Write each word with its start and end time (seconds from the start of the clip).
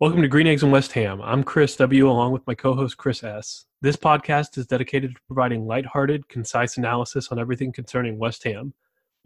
Welcome 0.00 0.22
to 0.22 0.28
Green 0.28 0.46
Eggs 0.46 0.62
and 0.62 0.72
West 0.72 0.92
Ham. 0.92 1.20
I'm 1.20 1.44
Chris 1.44 1.76
W. 1.76 2.08
along 2.08 2.32
with 2.32 2.46
my 2.46 2.54
co-host 2.54 2.96
Chris 2.96 3.22
S. 3.22 3.66
This 3.82 3.96
podcast 3.96 4.56
is 4.56 4.66
dedicated 4.66 5.14
to 5.14 5.20
providing 5.26 5.66
lighthearted, 5.66 6.26
concise 6.26 6.78
analysis 6.78 7.28
on 7.28 7.38
everything 7.38 7.70
concerning 7.70 8.18
West 8.18 8.42
Ham. 8.44 8.72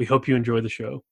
We 0.00 0.04
hope 0.04 0.26
you 0.26 0.34
enjoy 0.34 0.62
the 0.62 0.68
show. 0.68 1.04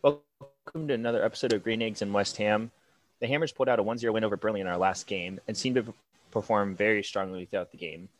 Welcome 0.00 0.88
to 0.88 0.94
another 0.94 1.22
episode 1.22 1.52
of 1.52 1.62
Green 1.62 1.82
Eggs 1.82 2.00
and 2.00 2.14
West 2.14 2.38
Ham. 2.38 2.70
The 3.20 3.26
Hammers 3.26 3.52
pulled 3.52 3.68
out 3.68 3.78
a 3.78 3.82
1 3.82 3.98
0 3.98 4.14
win 4.14 4.24
over 4.24 4.38
Burnley 4.38 4.62
in 4.62 4.66
our 4.66 4.78
last 4.78 5.06
game 5.06 5.40
and 5.46 5.54
seemed 5.54 5.76
to 5.76 5.94
perform 6.36 6.76
very 6.76 7.02
strongly 7.02 7.46
throughout 7.46 7.70
the 7.70 7.78
game. 7.78 8.10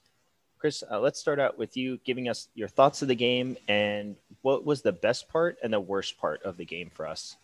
Chris, 0.59 0.83
uh, 0.91 0.98
let's 0.98 1.20
start 1.20 1.38
out 1.38 1.59
with 1.59 1.77
you 1.77 1.98
giving 2.02 2.30
us 2.30 2.48
your 2.55 2.66
thoughts 2.66 3.02
of 3.02 3.09
the 3.09 3.15
game 3.15 3.59
and 3.69 4.16
what 4.41 4.65
was 4.65 4.80
the 4.80 4.91
best 4.91 5.29
part 5.29 5.59
and 5.62 5.70
the 5.70 5.79
worst 5.79 6.16
part 6.16 6.42
of 6.42 6.56
the 6.56 6.65
game 6.65 6.91
for 6.95 7.06
us. 7.06 7.37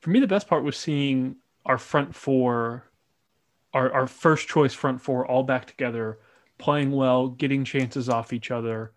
For 0.00 0.10
me, 0.10 0.20
the 0.20 0.26
best 0.26 0.48
part 0.48 0.64
was 0.64 0.76
seeing 0.76 1.36
our 1.64 1.78
front 1.78 2.14
four, 2.14 2.84
our, 3.72 3.90
our 3.90 4.06
first 4.06 4.48
choice 4.48 4.74
front 4.74 5.00
four, 5.00 5.26
all 5.26 5.42
back 5.42 5.64
together, 5.64 6.18
playing 6.58 6.92
well, 6.92 7.28
getting 7.28 7.64
chances 7.64 8.10
off 8.10 8.34
each 8.34 8.50
other, 8.50 8.92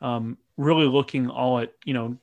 um, 0.00 0.38
really 0.56 0.86
looking 0.86 1.28
all 1.28 1.58
at, 1.58 1.72
you 1.84 1.94
know, 1.94 2.16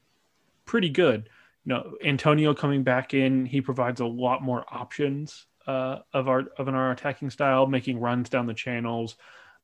pretty 0.64 0.90
good. 0.90 1.28
You 1.66 1.74
know, 1.74 1.96
Antonio 2.02 2.54
coming 2.54 2.84
back 2.84 3.14
in, 3.14 3.46
he 3.46 3.60
provides 3.60 4.00
a 4.00 4.06
lot 4.06 4.42
more 4.42 4.64
options 4.72 5.48
uh, 5.68 6.00
of 6.14 6.28
our 6.28 6.44
of 6.58 6.68
an 6.68 6.76
our 6.76 6.92
attacking 6.92 7.30
style, 7.30 7.68
making 7.68 8.00
runs 8.00 8.30
down 8.30 8.48
the 8.48 8.54
channels, 8.54 9.16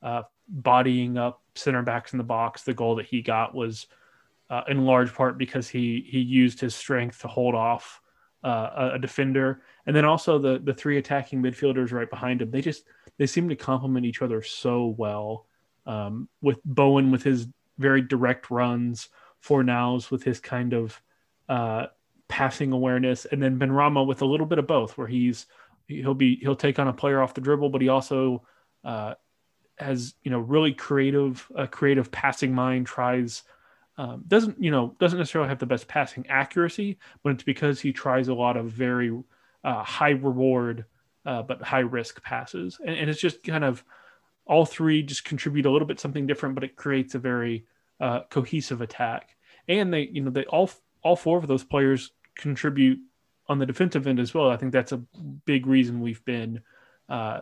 uh, 0.01 0.23
bodying 0.47 1.17
up 1.17 1.41
center 1.55 1.81
backs 1.81 2.13
in 2.13 2.17
the 2.17 2.23
box. 2.23 2.63
The 2.63 2.73
goal 2.73 2.95
that 2.95 3.05
he 3.05 3.21
got 3.21 3.55
was 3.55 3.87
uh, 4.49 4.61
in 4.67 4.85
large 4.85 5.13
part 5.13 5.37
because 5.37 5.67
he 5.67 6.05
he 6.07 6.19
used 6.19 6.59
his 6.59 6.75
strength 6.75 7.21
to 7.21 7.27
hold 7.27 7.55
off 7.55 8.01
uh, 8.43 8.91
a, 8.93 8.99
defender, 8.99 9.61
and 9.85 9.95
then 9.95 10.05
also 10.05 10.39
the 10.39 10.59
the 10.59 10.73
three 10.73 10.97
attacking 10.97 11.41
midfielders 11.41 11.91
right 11.91 12.09
behind 12.09 12.41
him. 12.41 12.51
They 12.51 12.61
just 12.61 12.83
they 13.17 13.25
seem 13.25 13.49
to 13.49 13.55
complement 13.55 14.05
each 14.05 14.21
other 14.21 14.41
so 14.41 14.95
well. 14.97 15.45
Um, 15.85 16.27
with 16.41 16.59
Bowen 16.65 17.11
with 17.11 17.23
his 17.23 17.47
very 17.77 18.01
direct 18.01 18.51
runs, 18.51 19.09
Fornals 19.43 20.11
with 20.11 20.23
his 20.23 20.39
kind 20.39 20.73
of 20.73 21.01
uh, 21.49 21.87
passing 22.27 22.71
awareness, 22.71 23.25
and 23.25 23.41
then 23.41 23.59
Benrahma 23.59 24.05
with 24.05 24.21
a 24.21 24.25
little 24.25 24.45
bit 24.45 24.59
of 24.59 24.67
both, 24.67 24.97
where 24.97 25.07
he's 25.07 25.45
he'll 25.87 26.13
be 26.13 26.37
he'll 26.37 26.55
take 26.55 26.79
on 26.79 26.87
a 26.87 26.93
player 26.93 27.21
off 27.21 27.33
the 27.33 27.41
dribble, 27.41 27.69
but 27.69 27.81
he 27.81 27.89
also 27.89 28.43
uh, 28.83 29.15
has 29.77 30.13
you 30.23 30.31
know 30.31 30.39
really 30.39 30.73
creative 30.73 31.47
a 31.55 31.67
creative 31.67 32.11
passing 32.11 32.53
mind. 32.53 32.85
Tries 32.85 33.43
um, 33.97 34.23
doesn't 34.27 34.61
you 34.61 34.71
know 34.71 34.95
doesn't 34.99 35.19
necessarily 35.19 35.49
have 35.49 35.59
the 35.59 35.65
best 35.65 35.87
passing 35.87 36.25
accuracy, 36.27 36.97
but 37.23 37.33
it's 37.33 37.43
because 37.43 37.79
he 37.79 37.93
tries 37.93 38.27
a 38.27 38.33
lot 38.33 38.57
of 38.57 38.69
very 38.69 39.11
uh, 39.63 39.83
high 39.83 40.11
reward 40.11 40.85
uh, 41.25 41.41
but 41.41 41.61
high 41.61 41.79
risk 41.79 42.21
passes, 42.23 42.79
and, 42.85 42.95
and, 42.95 43.09
it's 43.09 43.19
just 43.19 43.43
kind 43.43 43.65
of 43.65 43.83
all 44.45 44.65
three 44.65 45.03
just 45.03 45.25
contribute 45.25 45.65
a 45.65 45.71
little 45.71 45.87
bit 45.87 45.99
something 45.99 46.25
different, 46.25 46.55
but 46.55 46.63
it 46.63 46.77
creates 46.77 47.15
a 47.15 47.19
very 47.19 47.65
uh, 47.99 48.21
cohesive 48.29 48.79
attack. 48.81 49.35
And 49.67 49.93
they 49.93 50.03
you 50.03 50.23
know 50.23 50.31
they 50.31 50.45
all 50.45 50.69
all 51.03 51.15
four 51.15 51.37
of 51.37 51.47
those 51.47 51.63
players 51.63 52.11
contribute 52.35 52.99
on 53.49 53.59
the 53.59 53.65
defensive 53.65 54.07
end 54.07 54.19
as 54.19 54.33
well. 54.33 54.49
I 54.49 54.57
think 54.57 54.71
that's 54.71 54.91
a 54.91 54.97
big 55.45 55.67
reason 55.67 56.01
we've 56.01 56.23
been 56.25 56.61
uh, 57.09 57.41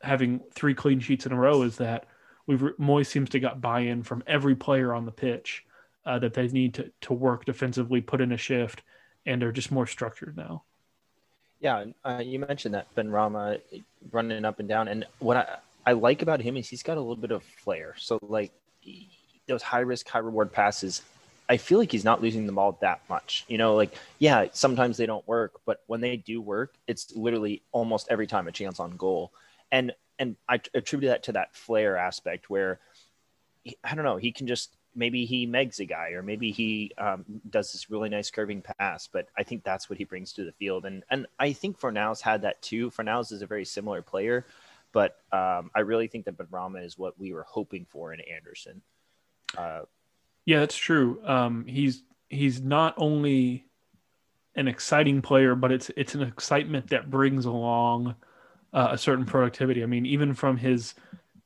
having 0.00 0.40
three 0.52 0.74
clean 0.74 1.00
sheets 1.00 1.26
in 1.26 1.32
a 1.32 1.36
row 1.36 1.62
is 1.62 1.76
that 1.76 2.06
we've 2.46 2.60
Moyes 2.80 3.06
seems 3.06 3.30
to 3.30 3.40
got 3.40 3.60
buy-in 3.60 4.02
from 4.02 4.22
every 4.26 4.54
player 4.54 4.94
on 4.94 5.04
the 5.04 5.12
pitch 5.12 5.64
uh, 6.04 6.18
that 6.18 6.34
they 6.34 6.48
need 6.48 6.74
to 6.74 6.90
to 7.02 7.12
work 7.12 7.44
defensively, 7.44 8.00
put 8.00 8.20
in 8.20 8.32
a 8.32 8.36
shift, 8.36 8.82
and 9.26 9.42
are 9.42 9.52
just 9.52 9.70
more 9.70 9.86
structured 9.86 10.36
now. 10.36 10.64
Yeah, 11.60 11.84
uh, 12.04 12.22
you 12.24 12.40
mentioned 12.40 12.74
that 12.74 12.92
Benrahma 12.96 13.60
running 14.10 14.44
up 14.44 14.58
and 14.58 14.68
down, 14.68 14.88
and 14.88 15.06
what 15.20 15.36
I 15.36 15.58
I 15.86 15.92
like 15.92 16.22
about 16.22 16.40
him 16.40 16.56
is 16.56 16.68
he's 16.68 16.82
got 16.82 16.96
a 16.96 17.00
little 17.00 17.16
bit 17.16 17.30
of 17.30 17.42
flair. 17.42 17.94
So 17.98 18.18
like 18.22 18.52
those 19.46 19.62
high 19.62 19.80
risk, 19.80 20.08
high 20.08 20.20
reward 20.20 20.52
passes, 20.52 21.02
I 21.48 21.56
feel 21.56 21.78
like 21.78 21.92
he's 21.92 22.04
not 22.04 22.22
losing 22.22 22.46
the 22.46 22.52
ball 22.52 22.78
that 22.80 23.00
much. 23.08 23.44
You 23.48 23.58
know, 23.58 23.74
like 23.74 23.94
yeah, 24.18 24.46
sometimes 24.52 24.96
they 24.96 25.06
don't 25.06 25.26
work, 25.26 25.60
but 25.64 25.82
when 25.86 26.00
they 26.00 26.16
do 26.16 26.40
work, 26.40 26.74
it's 26.86 27.14
literally 27.14 27.62
almost 27.72 28.08
every 28.10 28.26
time 28.26 28.48
a 28.48 28.52
chance 28.52 28.80
on 28.80 28.96
goal. 28.96 29.32
And 29.70 29.92
and 30.18 30.36
I 30.48 30.60
attribute 30.74 31.10
that 31.10 31.24
to 31.24 31.32
that 31.32 31.54
flair 31.54 31.96
aspect 31.96 32.48
where 32.48 32.80
he, 33.64 33.76
I 33.82 33.94
don't 33.94 34.04
know, 34.04 34.16
he 34.16 34.32
can 34.32 34.46
just 34.46 34.76
maybe 34.94 35.24
he 35.24 35.46
megs 35.46 35.80
a 35.80 35.84
guy 35.84 36.10
or 36.10 36.22
maybe 36.22 36.50
he 36.52 36.92
um, 36.98 37.24
does 37.48 37.72
this 37.72 37.90
really 37.90 38.08
nice 38.08 38.30
curving 38.30 38.62
pass 38.62 39.08
but 39.10 39.26
i 39.36 39.42
think 39.42 39.64
that's 39.64 39.88
what 39.88 39.98
he 39.98 40.04
brings 40.04 40.32
to 40.32 40.44
the 40.44 40.52
field 40.52 40.84
and 40.84 41.02
and 41.10 41.26
i 41.38 41.52
think 41.52 41.80
Fornals 41.80 42.20
had 42.20 42.42
that 42.42 42.60
too 42.62 42.90
Fornals 42.90 43.32
is 43.32 43.42
a 43.42 43.46
very 43.46 43.64
similar 43.64 44.02
player 44.02 44.46
but 44.92 45.16
um, 45.32 45.70
i 45.74 45.80
really 45.80 46.08
think 46.08 46.24
that 46.24 46.36
Benrahma 46.36 46.84
is 46.84 46.98
what 46.98 47.18
we 47.18 47.32
were 47.32 47.44
hoping 47.48 47.86
for 47.88 48.12
in 48.12 48.20
anderson 48.20 48.82
uh, 49.56 49.82
yeah, 50.44 50.60
that's 50.60 50.76
true. 50.76 51.20
Um, 51.24 51.66
he's 51.66 52.02
he's 52.28 52.60
not 52.60 52.94
only 52.96 53.66
an 54.54 54.68
exciting 54.68 55.22
player, 55.22 55.54
but 55.54 55.72
it's 55.72 55.90
it's 55.96 56.14
an 56.14 56.22
excitement 56.22 56.88
that 56.90 57.10
brings 57.10 57.44
along 57.44 58.14
uh, 58.72 58.88
a 58.92 58.98
certain 58.98 59.24
productivity. 59.24 59.82
I 59.82 59.86
mean, 59.86 60.06
even 60.06 60.34
from 60.34 60.56
his 60.56 60.94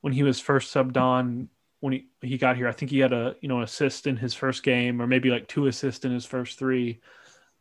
when 0.00 0.12
he 0.12 0.22
was 0.22 0.40
first 0.40 0.74
subbed 0.74 0.96
on 0.96 1.48
when 1.80 1.92
he, 1.92 2.06
he 2.22 2.38
got 2.38 2.56
here, 2.56 2.68
I 2.68 2.72
think 2.72 2.90
he 2.90 2.98
had 2.98 3.12
a 3.12 3.36
you 3.40 3.48
know 3.48 3.62
assist 3.62 4.06
in 4.06 4.16
his 4.16 4.34
first 4.34 4.62
game, 4.62 5.00
or 5.02 5.06
maybe 5.06 5.30
like 5.30 5.46
two 5.46 5.66
assists 5.66 6.04
in 6.04 6.12
his 6.12 6.24
first 6.24 6.58
three. 6.58 7.00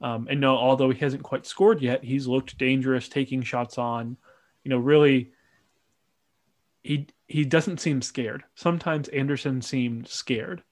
Um, 0.01 0.27
and 0.29 0.39
no, 0.39 0.57
although 0.57 0.89
he 0.89 0.99
hasn't 0.99 1.23
quite 1.23 1.45
scored 1.45 1.81
yet, 1.81 2.03
he's 2.03 2.27
looked 2.27 2.57
dangerous, 2.57 3.07
taking 3.07 3.41
shots 3.41 3.77
on. 3.77 4.17
You 4.63 4.69
know, 4.69 4.77
really, 4.77 5.31
he 6.81 7.07
he 7.27 7.43
doesn't 7.43 7.79
seem 7.81 8.01
scared. 8.01 8.43
Sometimes 8.55 9.09
Anderson 9.09 9.61
seemed 9.61 10.07
scared 10.07 10.63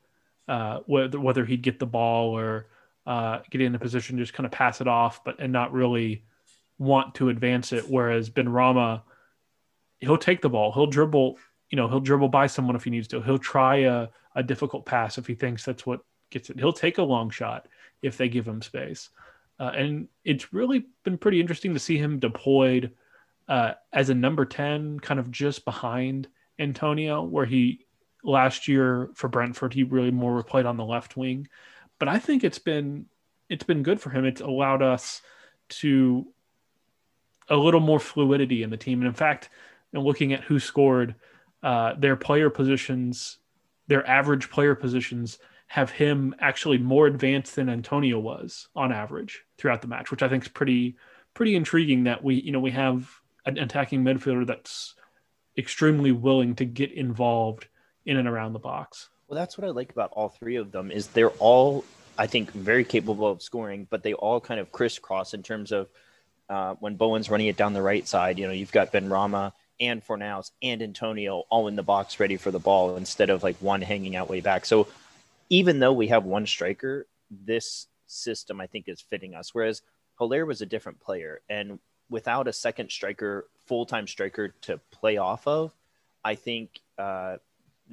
uh, 0.48 0.80
whether 0.86 1.20
whether 1.20 1.46
he'd 1.46 1.62
get 1.62 1.80
the 1.80 1.86
ball 1.86 2.38
or 2.38 2.68
uh, 3.06 3.40
get 3.50 3.62
in 3.62 3.76
a 3.76 3.80
position 3.80 4.18
to 4.18 4.24
just 4.24 4.34
kind 4.34 4.46
of 4.46 4.52
pass 4.52 4.82
it 4.82 4.88
off, 4.88 5.24
but 5.24 5.40
and 5.40 5.52
not 5.52 5.74
really 5.74 6.24
want 6.78 7.16
to 7.16 7.30
advance 7.30 7.74
it. 7.74 7.90
Whereas 7.90 8.30
Benrahma, 8.30 9.02
he'll 10.00 10.18
take 10.18 10.42
the 10.42 10.50
ball, 10.50 10.72
he'll 10.72 10.88
dribble, 10.88 11.38
you 11.70 11.76
know, 11.76 11.88
he'll 11.88 12.00
dribble 12.00 12.30
by 12.30 12.48
someone 12.48 12.76
if 12.76 12.84
he 12.84 12.90
needs 12.90 13.08
to. 13.10 13.22
He'll 13.22 13.38
try 13.38 13.78
a, 13.78 14.08
a 14.36 14.44
difficult 14.44 14.86
pass 14.86 15.18
if 15.18 15.28
he 15.28 15.36
thinks 15.36 15.66
that's 15.66 15.86
what 15.86 16.02
gets 16.30 16.50
it. 16.50 16.60
He'll 16.60 16.74
take 16.74 16.98
a 16.98 17.04
long 17.04 17.30
shot 17.30 17.68
if 18.02 18.18
they 18.18 18.28
give 18.28 18.48
him 18.48 18.62
space. 18.62 19.10
Uh, 19.60 19.72
and 19.76 20.08
it's 20.26 20.52
really 20.52 20.88
been 21.04 21.18
pretty 21.18 21.40
interesting 21.40 21.74
to 21.74 21.80
see 21.80 21.98
him 21.98 22.20
deployed 22.20 22.92
uh, 23.48 23.74
as 23.92 24.10
a 24.10 24.16
number 24.16 24.46
10, 24.46 25.00
kind 25.00 25.20
of 25.20 25.32
just 25.32 25.64
behind 25.64 26.28
Antonio, 26.60 27.24
where 27.24 27.46
he 27.46 27.86
last 28.24 28.68
year 28.68 29.10
for 29.14 29.28
Brentford, 29.28 29.74
he 29.74 29.84
really 29.84 30.12
more 30.12 30.42
played 30.44 30.66
on 30.66 30.78
the 30.78 30.86
left 30.86 31.18
wing. 31.18 31.48
But 32.00 32.08
I 32.08 32.20
think 32.20 32.44
it's 32.44 32.60
been 32.60 33.06
it's 33.50 33.64
been 33.64 33.84
good 33.84 34.02
for 34.02 34.10
him. 34.10 34.26
It's 34.26 34.42
allowed 34.42 34.82
us 34.82 35.22
to 35.70 36.26
a 37.50 37.56
little 37.56 37.80
more 37.80 38.00
fluidity 38.00 38.64
in 38.64 38.70
the 38.70 38.78
team. 38.78 39.00
And 39.00 39.08
in 39.08 39.14
fact, 39.14 39.50
in 39.92 40.00
looking 40.00 40.34
at 40.34 40.44
who 40.44 40.60
scored, 40.60 41.16
uh, 41.62 41.94
their 41.98 42.16
player 42.16 42.50
positions, 42.50 43.38
their 43.88 44.08
average 44.08 44.50
player 44.50 44.76
positions 44.76 45.40
have 45.68 45.90
him 45.90 46.36
actually 46.40 46.78
more 46.78 47.08
advanced 47.08 47.56
than 47.56 47.70
Antonio 47.70 48.20
was 48.20 48.68
on 48.76 48.92
average 48.92 49.44
throughout 49.58 49.82
the 49.82 49.88
match, 49.88 50.12
which 50.12 50.24
I 50.24 50.30
think 50.30 50.44
is 50.44 50.50
pretty 50.50 50.96
pretty 51.34 51.56
intriguing 51.56 52.04
that 52.04 52.24
we 52.24 52.36
you 52.36 52.52
know 52.52 52.60
we 52.60 52.72
have 52.72 53.10
an 53.46 53.58
attacking 53.58 54.04
midfielder 54.04 54.46
that's 54.46 54.96
extremely 55.58 56.12
willing 56.12 56.56
to 56.56 56.66
get 56.66 56.92
involved 56.92 57.68
in 58.06 58.18
and 58.18 58.28
around 58.28 58.54
the 58.54 58.60
box. 58.60 59.10
Well, 59.28 59.40
that's 59.40 59.58
what 59.58 59.66
I 59.66 59.72
like 59.72 59.92
about 59.92 60.12
all 60.14 60.30
three 60.30 60.58
of 60.58 60.72
them 60.72 60.92
is 60.92 61.08
they're 61.08 61.30
all, 61.30 61.86
I 62.18 62.28
think, 62.28 62.52
very 62.52 62.84
capable 62.84 63.28
of 63.28 63.42
scoring, 63.42 63.88
but 63.90 64.04
they 64.04 64.14
all 64.14 64.40
kind 64.40 64.60
of 64.60 64.72
crisscross 64.72 65.34
in 65.34 65.44
terms 65.44 65.72
of 65.72 65.90
uh, 66.50 66.76
when 66.80 66.96
Bowen's 66.96 67.30
running 67.30 67.48
it 67.48 67.58
down 67.58 67.74
the 67.74 67.82
right 67.82 68.08
side. 68.08 68.38
You 68.38 68.48
know, 68.48 68.54
you've 68.54 68.72
got 68.72 68.92
Benrahma 68.92 69.54
and 69.80 70.06
Fornals 70.06 70.52
and 70.62 70.82
Antonio 70.82 71.44
all 71.50 71.68
in 71.68 71.76
the 71.76 71.84
box 71.84 72.20
ready 72.20 72.38
for 72.38 72.52
the 72.52 72.60
ball 72.60 72.96
instead 72.96 73.30
of 73.30 73.44
like 73.44 73.56
one 73.58 73.82
hanging 73.82 74.16
out 74.16 74.30
way 74.30 74.42
back. 74.42 74.66
So 74.66 74.88
even 75.50 75.80
though 75.80 75.94
we 75.94 76.08
have 76.08 76.26
one 76.26 76.46
striker, 76.46 77.08
this 77.32 77.88
system 78.06 78.62
I 78.62 78.68
think 78.68 78.88
is 78.88 79.02
fitting 79.02 79.34
us. 79.34 79.54
Whereas 79.54 79.82
Haller 80.16 80.46
was 80.46 80.62
a 80.62 80.66
different 80.66 81.00
player, 81.00 81.42
and 81.50 81.80
without 82.10 82.48
a 82.48 82.54
second 82.54 82.92
striker, 82.92 83.48
full 83.66 83.86
time 83.86 84.08
striker 84.08 84.50
to 84.62 84.80
play 84.92 85.18
off 85.18 85.48
of, 85.48 85.74
I 86.24 86.36
think 86.36 86.80
uh, 86.98 87.38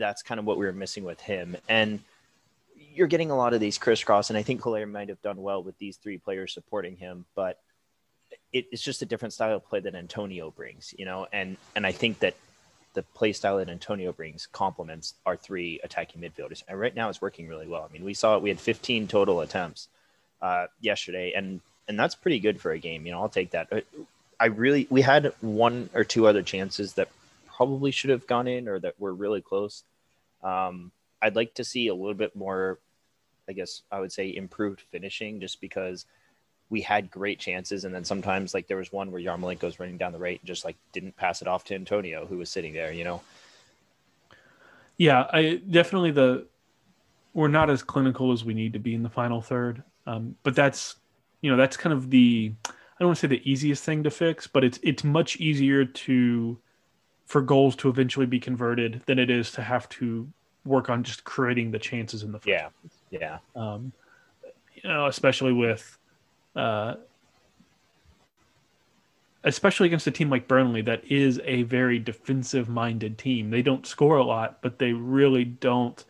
that's 0.01 0.23
kind 0.23 0.39
of 0.41 0.47
what 0.47 0.59
we 0.59 0.67
were 0.67 0.73
missing 0.73 1.05
with 1.05 1.21
him. 1.21 1.57
And 1.69 2.01
you're 2.95 3.07
getting 3.07 3.31
a 3.31 3.37
lot 3.37 3.55
of 3.55 3.61
these 3.61 3.79
crisscross, 3.79 4.31
and 4.31 4.37
I 4.37 4.43
think 4.43 4.61
Haller 4.61 4.87
might 4.87 5.09
have 5.09 5.23
done 5.23 5.41
well 5.41 5.63
with 5.63 5.79
these 5.79 5.97
three 5.97 6.19
players 6.19 6.53
supporting 6.53 6.97
him, 6.97 7.25
but 7.37 7.61
it, 8.53 8.67
it's 8.73 8.83
just 8.83 9.03
a 9.03 9.07
different 9.07 9.33
style 9.33 9.57
of 9.57 9.67
play 9.69 9.81
that 9.81 9.95
Antonio 9.95 10.51
brings, 10.51 10.93
you 10.99 11.05
know. 11.05 11.27
And 11.33 11.57
and 11.77 11.87
I 11.87 11.93
think 11.93 12.19
that 12.21 12.35
the 12.95 13.03
play 13.03 13.33
style 13.33 13.59
that 13.59 13.69
Antonio 13.69 14.13
brings 14.13 14.47
complements 14.47 15.15
our 15.25 15.37
three 15.37 15.81
attacking 15.85 16.21
midfielders. 16.21 16.65
And 16.67 16.79
right 16.79 16.95
now 16.95 17.09
it's 17.09 17.23
working 17.23 17.47
really 17.47 17.69
well. 17.69 17.87
I 17.89 17.93
mean, 17.93 18.05
we 18.05 18.15
saw 18.15 18.37
it, 18.37 18.43
we 18.43 18.49
had 18.49 18.59
15 18.59 19.07
total 19.07 19.41
attempts 19.41 19.89
uh, 20.43 20.67
yesterday, 20.81 21.33
and 21.37 21.61
and 21.89 21.99
that's 21.99 22.15
pretty 22.15 22.41
good 22.41 22.61
for 22.61 22.73
a 22.73 22.79
game. 22.79 23.07
You 23.07 23.13
know, 23.13 23.21
I'll 23.21 23.29
take 23.29 23.51
that. 23.51 23.73
Uh, 23.73 23.81
I 24.39 24.47
really 24.47 24.87
we 24.91 25.03
had 25.03 25.33
one 25.41 25.91
or 25.95 26.05
two 26.05 26.27
other 26.27 26.43
chances 26.43 26.95
that 26.95 27.09
probably 27.47 27.91
should 27.91 28.11
have 28.11 28.27
gone 28.27 28.49
in 28.49 28.69
or 28.69 28.79
that 28.79 28.99
were 28.99 29.13
really 29.13 29.43
close. 29.43 29.85
Um, 30.43 30.93
I'd 31.23 31.37
like 31.37 31.55
to 31.55 31.65
see 31.65 31.89
a 31.89 31.95
little 31.95 32.15
bit 32.15 32.35
more, 32.35 32.79
I 33.49 33.53
guess 33.53 33.83
I 33.91 34.01
would 34.01 34.13
say 34.13 34.35
improved 34.35 34.81
finishing, 34.91 35.41
just 35.41 35.61
because 35.61 36.07
we 36.71 36.81
had 36.81 37.11
great 37.11 37.39
chances, 37.39 37.85
and 37.85 37.95
then 37.95 38.05
sometimes 38.05 38.55
like 38.55 38.69
there 38.69 38.77
was 38.77 38.93
one 38.93 39.11
where 39.11 39.21
Yarmolenko's 39.21 39.81
running 39.81 39.99
down 39.99 40.13
the 40.13 40.19
right 40.19 40.39
and 40.41 40.47
just 40.47 40.65
like 40.65 40.77
didn't 40.93 41.17
pass 41.17 41.43
it 41.43 41.49
off 41.49 41.65
to 41.65 41.75
Antonio, 41.75 42.27
who 42.27 42.39
was 42.39 42.51
sitting 42.51 42.73
there. 42.73 42.93
You 42.93 43.05
know. 43.05 43.23
Yeah, 44.97 45.27
I 45.33 45.61
definitely 45.69 46.13
the 46.13 46.47
we're 47.35 47.49
not 47.49 47.71
as 47.71 47.83
clinical 47.83 48.33
as 48.33 48.45
we 48.45 48.55
need 48.55 48.73
to 48.73 48.79
be 48.79 48.95
in 48.95 49.03
the 49.03 49.09
final 49.09 49.41
third, 49.41 49.83
um, 50.07 50.37
but 50.43 50.55
that's 50.55 50.97
you 51.41 51.51
know 51.51 51.57
that's 51.57 51.77
kind 51.77 51.93
of 51.93 52.11
the 52.11 52.53
I 52.67 52.73
don't 53.01 53.09
want 53.09 53.19
to 53.19 53.21
say 53.23 53.29
the 53.29 53.51
easiest 53.51 53.83
thing 53.83 54.03
to 54.05 54.11
fix, 54.11 54.47
but 54.47 54.63
it's 54.63 54.79
it's 54.83 55.03
much 55.03 55.37
easier 55.39 55.85
to 55.85 56.59
for 57.31 57.41
goals 57.41 57.77
to 57.77 57.89
eventually 57.89 58.27
be 58.27 58.41
converted 58.41 59.03
than 59.07 59.17
it 59.17 59.31
is 59.31 59.53
to 59.53 59.63
have 59.63 59.89
to 59.89 60.29
work 60.65 60.91
on 60.91 61.05
just 61.05 61.23
creating 61.23 61.71
the 61.71 61.79
chances 61.79 62.25
in 62.25 62.33
the 62.33 62.41
first 62.41 62.49
yeah. 62.49 62.69
yeah. 63.09 63.39
Um, 63.55 63.93
you 64.75 64.91
know 64.91 65.07
especially 65.07 65.53
with 65.53 65.97
uh, 66.57 66.97
especially 69.45 69.87
against 69.87 70.09
a 70.09 70.11
team 70.11 70.29
like 70.29 70.49
Burnley 70.49 70.83
that 70.83 71.05
is 71.05 71.41
a 71.45 71.63
very 71.63 72.01
defensive 72.01 72.69
minded 72.69 73.17
team. 73.17 73.51
They 73.51 73.63
don't 73.63 73.87
score 73.87 74.17
a 74.17 74.25
lot 74.25 74.61
but 74.61 74.81
they 74.81 74.93
really 74.93 75.45
don't 75.45 76.05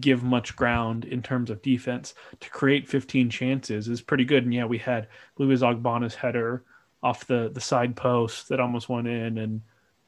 give 0.00 0.22
much 0.22 0.56
ground 0.56 1.04
in 1.04 1.20
terms 1.20 1.50
of 1.50 1.60
defense. 1.60 2.14
To 2.40 2.48
create 2.48 2.88
15 2.88 3.28
chances 3.28 3.88
is 3.88 4.00
pretty 4.00 4.24
good. 4.24 4.44
And 4.44 4.54
yeah, 4.54 4.64
we 4.64 4.78
had 4.78 5.08
Louis 5.36 5.60
Ogbonna's 5.60 6.14
header 6.14 6.64
off 7.02 7.26
the 7.26 7.50
the 7.52 7.60
side 7.60 7.94
post 7.94 8.48
that 8.48 8.58
almost 8.58 8.88
went 8.88 9.06
in, 9.06 9.36
and 9.36 9.60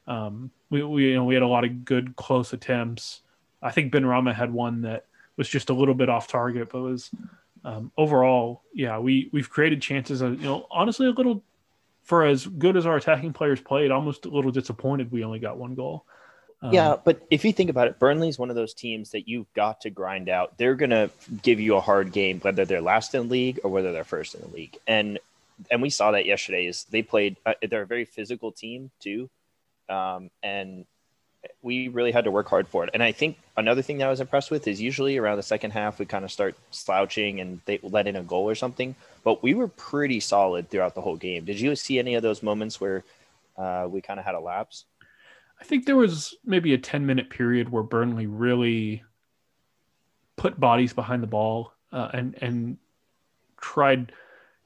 um, 0.07 0.51
we, 0.69 0.83
we 0.83 1.09
you 1.09 1.15
know 1.15 1.25
we 1.25 1.33
had 1.33 1.43
a 1.43 1.47
lot 1.47 1.63
of 1.63 1.85
good 1.85 2.15
close 2.15 2.53
attempts. 2.53 3.21
I 3.61 3.71
think 3.71 3.93
Benrahma 3.93 4.33
had 4.33 4.53
one 4.53 4.81
that 4.81 5.05
was 5.37 5.49
just 5.49 5.69
a 5.69 5.73
little 5.73 5.95
bit 5.95 6.09
off 6.09 6.27
target, 6.27 6.69
but 6.71 6.81
was 6.81 7.11
um, 7.63 7.91
overall, 7.97 8.61
yeah, 8.73 8.99
we 8.99 9.29
we've 9.31 9.49
created 9.49 9.81
chances. 9.81 10.21
Of, 10.21 10.39
you 10.39 10.47
know, 10.47 10.67
honestly, 10.69 11.07
a 11.07 11.11
little 11.11 11.43
for 12.03 12.23
as 12.23 12.45
good 12.45 12.77
as 12.77 12.85
our 12.85 12.95
attacking 12.95 13.33
players 13.33 13.59
played, 13.59 13.89
almost 13.89 14.25
a 14.25 14.29
little 14.29 14.51
disappointed 14.51 15.11
we 15.11 15.23
only 15.23 15.39
got 15.39 15.57
one 15.57 15.73
goal. 15.73 16.05
Um, 16.61 16.71
yeah, 16.71 16.95
but 17.03 17.25
if 17.29 17.43
you 17.43 17.51
think 17.51 17.69
about 17.69 17.87
it, 17.87 17.99
Burnley's 17.99 18.39
one 18.39 18.49
of 18.51 18.55
those 18.55 18.73
teams 18.73 19.11
that 19.11 19.27
you've 19.27 19.51
got 19.53 19.81
to 19.81 19.89
grind 19.89 20.29
out. 20.29 20.57
They're 20.57 20.75
to 20.75 21.09
give 21.41 21.59
you 21.59 21.75
a 21.75 21.81
hard 21.81 22.11
game, 22.11 22.39
whether 22.39 22.65
they're 22.65 22.81
last 22.81 23.13
in 23.15 23.23
the 23.23 23.31
league 23.31 23.59
or 23.63 23.71
whether 23.71 23.91
they're 23.91 24.03
first 24.03 24.35
in 24.35 24.41
the 24.41 24.55
league. 24.55 24.77
And 24.87 25.19
and 25.71 25.81
we 25.81 25.89
saw 25.89 26.11
that 26.11 26.25
yesterday. 26.25 26.67
Is 26.67 26.85
they 26.85 27.01
played? 27.01 27.37
Uh, 27.45 27.53
they're 27.67 27.81
a 27.81 27.87
very 27.87 28.05
physical 28.05 28.51
team 28.51 28.91
too, 28.99 29.29
um, 29.89 30.29
and 30.43 30.85
we 31.61 31.87
really 31.87 32.11
had 32.11 32.23
to 32.25 32.31
work 32.31 32.47
hard 32.47 32.67
for 32.67 32.83
it. 32.83 32.89
And 32.93 33.03
I 33.03 33.11
think 33.11 33.37
another 33.57 33.81
thing 33.81 33.97
that 33.99 34.07
I 34.07 34.09
was 34.09 34.19
impressed 34.19 34.51
with 34.51 34.67
is 34.67 34.81
usually 34.81 35.17
around 35.17 35.37
the 35.37 35.43
second 35.43 35.71
half 35.71 35.99
we 35.99 36.05
kind 36.05 36.25
of 36.25 36.31
start 36.31 36.55
slouching 36.71 37.39
and 37.39 37.59
they 37.65 37.79
let 37.83 38.07
in 38.07 38.15
a 38.15 38.23
goal 38.23 38.49
or 38.49 38.55
something. 38.55 38.95
But 39.23 39.43
we 39.43 39.53
were 39.53 39.67
pretty 39.67 40.19
solid 40.19 40.69
throughout 40.69 40.95
the 40.95 41.01
whole 41.01 41.15
game. 41.15 41.45
Did 41.45 41.59
you 41.59 41.75
see 41.75 41.99
any 41.99 42.15
of 42.15 42.23
those 42.23 42.43
moments 42.43 42.79
where 42.81 43.03
uh, 43.57 43.87
we 43.89 44.01
kind 44.01 44.19
of 44.19 44.25
had 44.25 44.35
a 44.35 44.39
lapse? 44.39 44.85
I 45.59 45.63
think 45.63 45.85
there 45.85 45.95
was 45.95 46.35
maybe 46.45 46.73
a 46.73 46.77
10 46.77 47.05
minute 47.05 47.29
period 47.29 47.69
where 47.69 47.83
Burnley 47.83 48.27
really 48.27 49.03
put 50.35 50.59
bodies 50.59 50.93
behind 50.93 51.23
the 51.23 51.27
ball 51.27 51.71
uh, 51.91 52.09
and 52.13 52.37
and 52.41 52.77
tried 53.59 54.11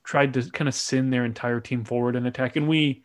tried 0.03 0.33
to 0.33 0.49
kind 0.49 0.67
of 0.67 0.73
send 0.73 1.13
their 1.13 1.25
entire 1.25 1.59
team 1.59 1.83
forward 1.83 2.15
and 2.15 2.25
attack 2.25 2.55
and 2.55 2.67
we 2.67 3.03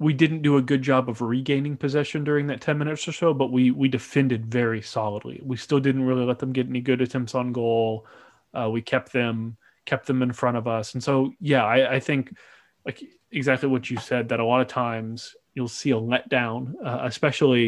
we 0.00 0.12
didn't 0.12 0.42
do 0.42 0.56
a 0.56 0.62
good 0.62 0.82
job 0.82 1.08
of 1.08 1.20
regaining 1.20 1.76
possession 1.76 2.22
during 2.22 2.46
that 2.46 2.60
10 2.60 2.78
minutes 2.78 3.06
or 3.08 3.12
so 3.12 3.34
but 3.34 3.50
we 3.50 3.70
we 3.70 3.88
defended 3.88 4.46
very 4.46 4.80
solidly 4.80 5.40
we 5.44 5.56
still 5.56 5.80
didn't 5.80 6.04
really 6.04 6.24
let 6.24 6.38
them 6.38 6.52
get 6.52 6.68
any 6.68 6.80
good 6.80 7.00
attempts 7.00 7.34
on 7.34 7.52
goal 7.52 8.06
uh, 8.54 8.68
we 8.70 8.80
kept 8.80 9.12
them 9.12 9.56
kept 9.86 10.06
them 10.06 10.22
in 10.22 10.32
front 10.32 10.56
of 10.56 10.66
us 10.66 10.94
and 10.94 11.02
so 11.02 11.32
yeah 11.40 11.64
I, 11.64 11.94
I 11.94 12.00
think 12.00 12.36
like 12.84 13.02
exactly 13.30 13.68
what 13.68 13.90
you 13.90 13.98
said 13.98 14.28
that 14.28 14.40
a 14.40 14.44
lot 14.44 14.60
of 14.60 14.68
times 14.68 15.34
you'll 15.54 15.68
see 15.68 15.90
a 15.90 15.96
letdown, 15.96 16.74
uh, 16.84 17.00
especially 17.02 17.64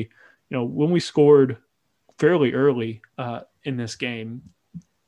you 0.49 0.57
know 0.57 0.65
when 0.65 0.91
we 0.91 1.01
scored 1.01 1.59
fairly 2.19 2.53
early 2.53 3.03
uh, 3.19 3.41
in 3.65 3.77
this 3.77 3.97
game. 3.97 4.43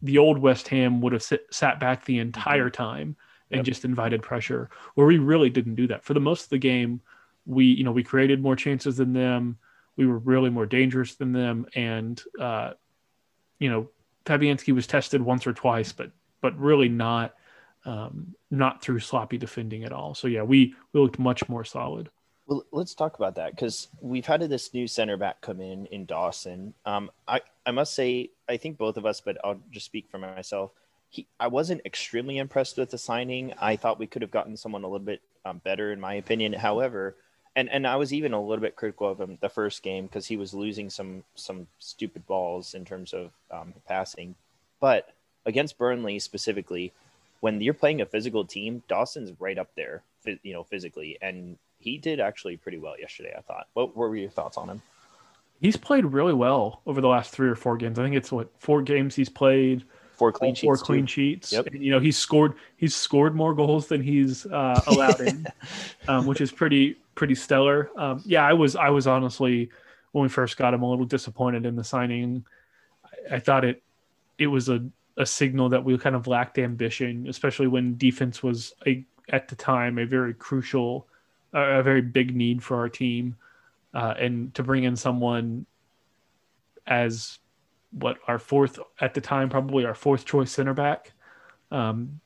The 0.05 0.19
old 0.19 0.39
West 0.39 0.67
Ham 0.69 1.01
would 1.01 1.13
have 1.13 1.23
sit, 1.23 1.47
sat 1.53 1.79
back 1.79 2.05
the 2.05 2.19
entire 2.19 2.71
mm-hmm. 2.71 2.83
time 2.83 3.17
and 3.53 3.59
yep. 3.59 3.65
just 3.65 3.85
invited 3.85 4.21
pressure, 4.23 4.69
where 4.95 5.07
we 5.07 5.19
really 5.19 5.49
didn't 5.49 5.77
do 5.77 5.87
that 5.87 6.05
for 6.05 6.13
the 6.13 6.21
most 6.21 6.45
of 6.45 6.49
the 6.51 6.59
game. 6.59 7.01
We 7.47 7.67
you 7.67 7.85
know 7.85 7.93
we 7.93 8.03
created 8.03 8.43
more 8.43 8.57
chances 8.57 8.97
than 8.97 9.13
them. 9.13 9.59
We 9.97 10.07
were 10.07 10.19
really 10.19 10.51
more 10.51 10.67
dangerous 10.67 11.15
than 11.15 11.33
them, 11.33 11.67
and 11.75 12.23
uh, 12.41 12.73
you 13.59 13.71
know 13.71 13.89
Fabianski 14.25 14.75
was 14.75 14.87
tested 14.87 15.21
once 15.23 15.47
or 15.47 15.53
twice, 15.53 15.93
but 15.93 16.11
but 16.41 16.59
really 16.59 16.89
not 16.89 17.35
um, 17.85 18.35
not 18.51 18.83
through 18.83 19.01
sloppy 19.01 19.39
defending 19.39 19.85
at 19.85 19.93
all. 19.93 20.15
So 20.15 20.29
yeah, 20.29 20.43
we 20.43 20.75
we 20.93 21.01
looked 21.01 21.19
much 21.19 21.49
more 21.49 21.65
solid. 21.65 22.11
Well, 22.47 22.65
let's 22.73 22.95
talk 22.95 23.17
about 23.17 23.37
that 23.37 23.53
because 23.53 23.89
we've 24.01 24.27
had 24.27 24.41
this 24.43 24.75
new 24.75 24.87
center 24.87 25.17
back 25.17 25.41
come 25.41 25.61
in 25.61 25.87
in 25.87 26.07
Dawson. 26.07 26.75
Um, 26.85 27.11
I 27.27 27.41
I 27.65 27.71
must 27.71 27.95
say 27.95 28.31
I 28.49 28.57
think 28.57 28.79
both 28.79 28.97
of 28.97 29.07
us, 29.07 29.21
but 29.21 29.39
I'll 29.45 29.61
just 29.71 29.87
speak 29.87 30.09
for 30.11 30.19
myself. 30.19 30.73
He, 31.09 31.27
I 31.39 31.49
wasn't 31.49 31.83
extremely 31.85 32.39
impressed 32.39 32.79
with 32.79 32.91
the 32.91 32.99
signing. 32.99 33.53
I 33.61 33.77
thought 33.77 33.99
we 33.99 34.07
could 34.07 34.23
have 34.23 34.31
gotten 34.31 34.57
someone 34.57 34.83
a 34.83 34.89
little 34.89 35.05
bit 35.05 35.21
um, 35.45 35.61
better, 35.63 35.93
in 35.93 36.01
my 36.01 36.15
opinion. 36.15 36.53
However, 36.53 37.17
and 37.57 37.69
and 37.69 37.87
I 37.87 37.97
was 37.97 38.13
even 38.13 38.33
a 38.33 38.41
little 38.41 38.63
bit 38.63 38.77
critical 38.77 39.09
of 39.09 39.21
him 39.21 39.39
the 39.41 39.49
first 39.49 39.83
game 39.83 40.07
because 40.07 40.27
he 40.27 40.37
was 40.37 40.55
losing 40.55 40.91
some 40.91 41.25
some 41.35 41.67
stupid 41.79 42.27
balls 42.27 42.75
in 42.75 42.85
terms 42.85 43.13
of 43.13 43.31
um, 43.51 43.75
passing. 43.87 44.35
But 44.81 45.13
against 45.45 45.79
Burnley 45.79 46.19
specifically, 46.19 46.93
when 47.41 47.61
you're 47.61 47.75
playing 47.75 48.01
a 48.01 48.07
physical 48.07 48.45
team, 48.45 48.83
Dawson's 48.89 49.33
right 49.41 49.59
up 49.59 49.69
there, 49.77 50.03
you 50.43 50.53
know, 50.53 50.63
physically, 50.63 51.19
and 51.21 51.57
he 51.79 51.99
did 51.99 52.21
actually 52.21 52.57
pretty 52.57 52.79
well 52.79 52.99
yesterday. 52.99 53.35
I 53.37 53.43
thought. 53.43 53.69
What, 53.75 53.97
what 53.97 54.09
were 54.09 54.17
your 54.17 54.31
thoughts 54.31 54.57
on 54.57 54.69
him? 54.69 54.83
He's 55.61 55.77
played 55.77 56.05
really 56.05 56.35
well 56.35 56.81
over 56.87 57.01
the 57.01 57.09
last 57.09 57.31
three 57.31 57.49
or 57.49 57.55
four 57.55 57.77
games. 57.77 57.99
I 57.99 58.03
think 58.03 58.17
it's 58.17 58.33
what 58.33 58.49
four 58.59 58.83
games 58.83 59.15
he's 59.15 59.29
played. 59.29 59.85
Four 60.13 60.33
clean 60.33 60.55
sheets. 60.55 60.65
Four 60.65 60.77
clean 60.77 61.07
too. 61.07 61.13
sheets. 61.13 61.53
Yep. 61.53 61.67
And, 61.67 61.83
you 61.85 61.91
know, 61.91 62.01
he's 62.01 62.17
scored. 62.17 62.55
He's 62.77 62.95
scored 62.95 63.35
more 63.35 63.55
goals 63.55 63.89
than 63.89 64.03
he's 64.03 64.47
uh, 64.47 64.81
allowed 64.87 65.21
in, 65.21 65.47
um, 66.09 66.27
which 66.27 66.41
is 66.41 66.53
pretty 66.53 66.97
pretty 67.15 67.35
stellar. 67.35 67.91
Um, 67.97 68.23
yeah, 68.25 68.47
I 68.47 68.53
was 68.53 68.77
I 68.77 68.91
was 68.91 69.07
honestly 69.07 69.71
when 70.13 70.23
we 70.23 70.29
first 70.29 70.57
got 70.57 70.75
him 70.75 70.83
a 70.83 70.91
little 70.91 71.05
disappointed 71.05 71.67
in 71.67 71.77
the 71.77 71.85
signing. 71.85 72.45
I, 73.05 73.37
I 73.37 73.39
thought 73.39 73.65
it 73.65 73.83
it 74.39 74.47
was 74.47 74.69
a 74.69 74.85
a 75.17 75.27
signal 75.27 75.69
that 75.69 75.85
we 75.85 75.97
kind 75.99 76.17
of 76.17 76.27
lacked 76.27 76.59
ambition, 76.59 77.27
especially 77.29 77.67
when 77.67 77.97
defense 77.97 78.43
was 78.43 78.75
a 78.87 79.05
at 79.29 79.49
the 79.49 79.57
time 79.57 79.99
a 79.99 80.07
very 80.07 80.35
crucial 80.35 81.07
a 81.53 81.83
very 81.83 82.01
big 82.01 82.35
need 82.35 82.63
for 82.63 82.79
our 82.79 82.89
team, 82.89 83.37
uh, 83.95 84.15
and 84.19 84.55
to 84.55 84.63
bring 84.63 84.85
in 84.85 84.97
someone 84.97 85.67
as 86.87 87.39
what 87.93 88.19
our 88.27 88.39
fourth 88.39 88.79
at 89.01 89.15
the 89.15 89.21
time, 89.21 89.49
probably 89.51 89.85
our 89.85 89.95
fourth 89.95 90.25
choice 90.25 90.51
center 90.51 90.75
back, 90.75 91.13
um, 91.71 92.21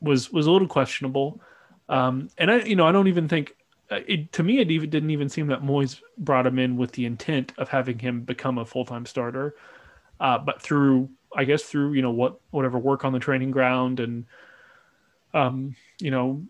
was 0.00 0.32
was 0.32 0.46
a 0.46 0.50
little 0.50 0.68
questionable. 0.68 1.40
Um, 1.88 2.30
and 2.38 2.50
I, 2.50 2.60
you 2.60 2.76
know, 2.76 2.86
I 2.86 2.92
don't 2.92 3.08
even 3.08 3.28
think 3.28 3.50
uh, 3.50 3.63
it, 4.06 4.32
to 4.32 4.42
me 4.42 4.58
it 4.58 4.70
even 4.70 4.90
didn't 4.90 5.10
even 5.10 5.28
seem 5.28 5.48
that 5.48 5.62
Moyes 5.62 6.00
brought 6.18 6.46
him 6.46 6.58
in 6.58 6.76
with 6.76 6.92
the 6.92 7.06
intent 7.06 7.52
of 7.58 7.68
having 7.68 7.98
him 7.98 8.22
become 8.22 8.58
a 8.58 8.64
full 8.64 8.84
time 8.84 9.06
starter, 9.06 9.54
uh, 10.20 10.38
but 10.38 10.62
through 10.62 11.10
I 11.34 11.44
guess 11.44 11.62
through 11.62 11.94
you 11.94 12.02
know 12.02 12.10
what 12.10 12.40
whatever 12.50 12.78
work 12.78 13.04
on 13.04 13.12
the 13.12 13.18
training 13.18 13.50
ground 13.50 14.00
and 14.00 14.26
um, 15.32 15.74
you 16.00 16.10
know 16.10 16.44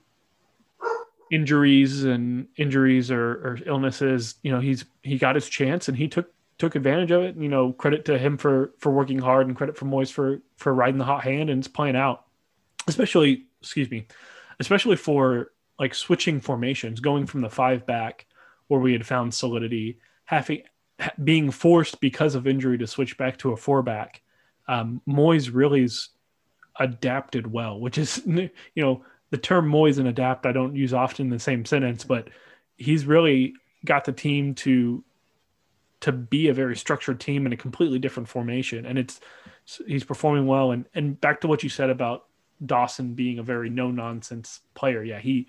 injuries 1.30 2.04
and 2.04 2.46
injuries 2.56 3.10
or, 3.10 3.32
or 3.32 3.58
illnesses, 3.66 4.36
you 4.42 4.52
know, 4.52 4.60
he's 4.60 4.84
he 5.02 5.18
got 5.18 5.34
his 5.34 5.48
chance 5.48 5.88
and 5.88 5.96
he 5.96 6.08
took 6.08 6.32
took 6.58 6.74
advantage 6.76 7.10
of 7.10 7.22
it. 7.22 7.36
You 7.36 7.48
know, 7.48 7.72
credit 7.72 8.04
to 8.06 8.18
him 8.18 8.36
for 8.36 8.72
for 8.78 8.92
working 8.92 9.18
hard 9.18 9.46
and 9.46 9.56
credit 9.56 9.76
for 9.76 9.86
Moyes 9.86 10.12
for 10.12 10.40
for 10.56 10.72
riding 10.72 10.98
the 10.98 11.04
hot 11.04 11.24
hand 11.24 11.50
and 11.50 11.58
it's 11.58 11.68
playing 11.68 11.96
out. 11.96 12.24
Especially, 12.86 13.46
excuse 13.60 13.90
me, 13.90 14.06
especially 14.60 14.96
for 14.96 15.52
like 15.78 15.94
switching 15.94 16.40
formations, 16.40 17.00
going 17.00 17.26
from 17.26 17.40
the 17.40 17.50
five 17.50 17.86
back 17.86 18.26
where 18.68 18.80
we 18.80 18.92
had 18.92 19.06
found 19.06 19.34
solidity, 19.34 19.98
having 20.24 20.62
being 21.22 21.50
forced 21.50 22.00
because 22.00 22.34
of 22.34 22.46
injury 22.46 22.78
to 22.78 22.86
switch 22.86 23.16
back 23.18 23.36
to 23.38 23.52
a 23.52 23.56
four 23.56 23.82
back. 23.82 24.22
Um, 24.68 25.02
Moyes 25.08 25.52
really's 25.52 26.10
adapted 26.78 27.50
well, 27.50 27.78
which 27.78 27.98
is 27.98 28.22
you 28.26 28.50
know 28.76 29.04
the 29.30 29.38
term 29.38 29.70
Moyes 29.70 29.98
and 29.98 30.08
adapt 30.08 30.46
I 30.46 30.52
don't 30.52 30.76
use 30.76 30.94
often 30.94 31.26
in 31.26 31.30
the 31.30 31.38
same 31.38 31.64
sentence, 31.64 32.04
but 32.04 32.28
he's 32.76 33.06
really 33.06 33.54
got 33.84 34.04
the 34.04 34.12
team 34.12 34.54
to 34.54 35.02
to 36.00 36.12
be 36.12 36.48
a 36.48 36.54
very 36.54 36.76
structured 36.76 37.18
team 37.18 37.46
in 37.46 37.52
a 37.52 37.56
completely 37.56 37.98
different 37.98 38.28
formation, 38.28 38.86
and 38.86 38.98
it's 38.98 39.20
he's 39.86 40.04
performing 40.04 40.46
well. 40.46 40.70
And 40.70 40.86
and 40.94 41.20
back 41.20 41.40
to 41.40 41.48
what 41.48 41.62
you 41.62 41.68
said 41.68 41.90
about 41.90 42.26
Dawson 42.64 43.14
being 43.14 43.38
a 43.38 43.42
very 43.42 43.70
no 43.70 43.90
nonsense 43.90 44.60
player, 44.74 45.02
yeah, 45.02 45.18
he 45.18 45.46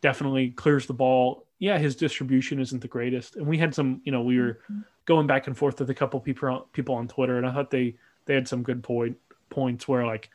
definitely 0.00 0.50
clears 0.50 0.86
the 0.86 0.94
ball. 0.94 1.46
Yeah, 1.58 1.78
his 1.78 1.96
distribution 1.96 2.60
isn't 2.60 2.80
the 2.80 2.88
greatest, 2.88 3.36
and 3.36 3.46
we 3.46 3.58
had 3.58 3.74
some, 3.74 4.00
you 4.04 4.12
know, 4.12 4.22
we 4.22 4.38
were 4.38 4.60
mm-hmm. 4.70 4.80
going 5.04 5.26
back 5.26 5.46
and 5.46 5.56
forth 5.56 5.78
with 5.78 5.90
a 5.90 5.94
couple 5.94 6.20
people 6.20 6.68
people 6.72 6.94
on 6.94 7.08
Twitter, 7.08 7.38
and 7.38 7.46
I 7.46 7.52
thought 7.52 7.70
they 7.70 7.96
they 8.26 8.34
had 8.34 8.48
some 8.48 8.62
good 8.62 8.82
point 8.82 9.16
points 9.50 9.86
where 9.86 10.06
like 10.06 10.30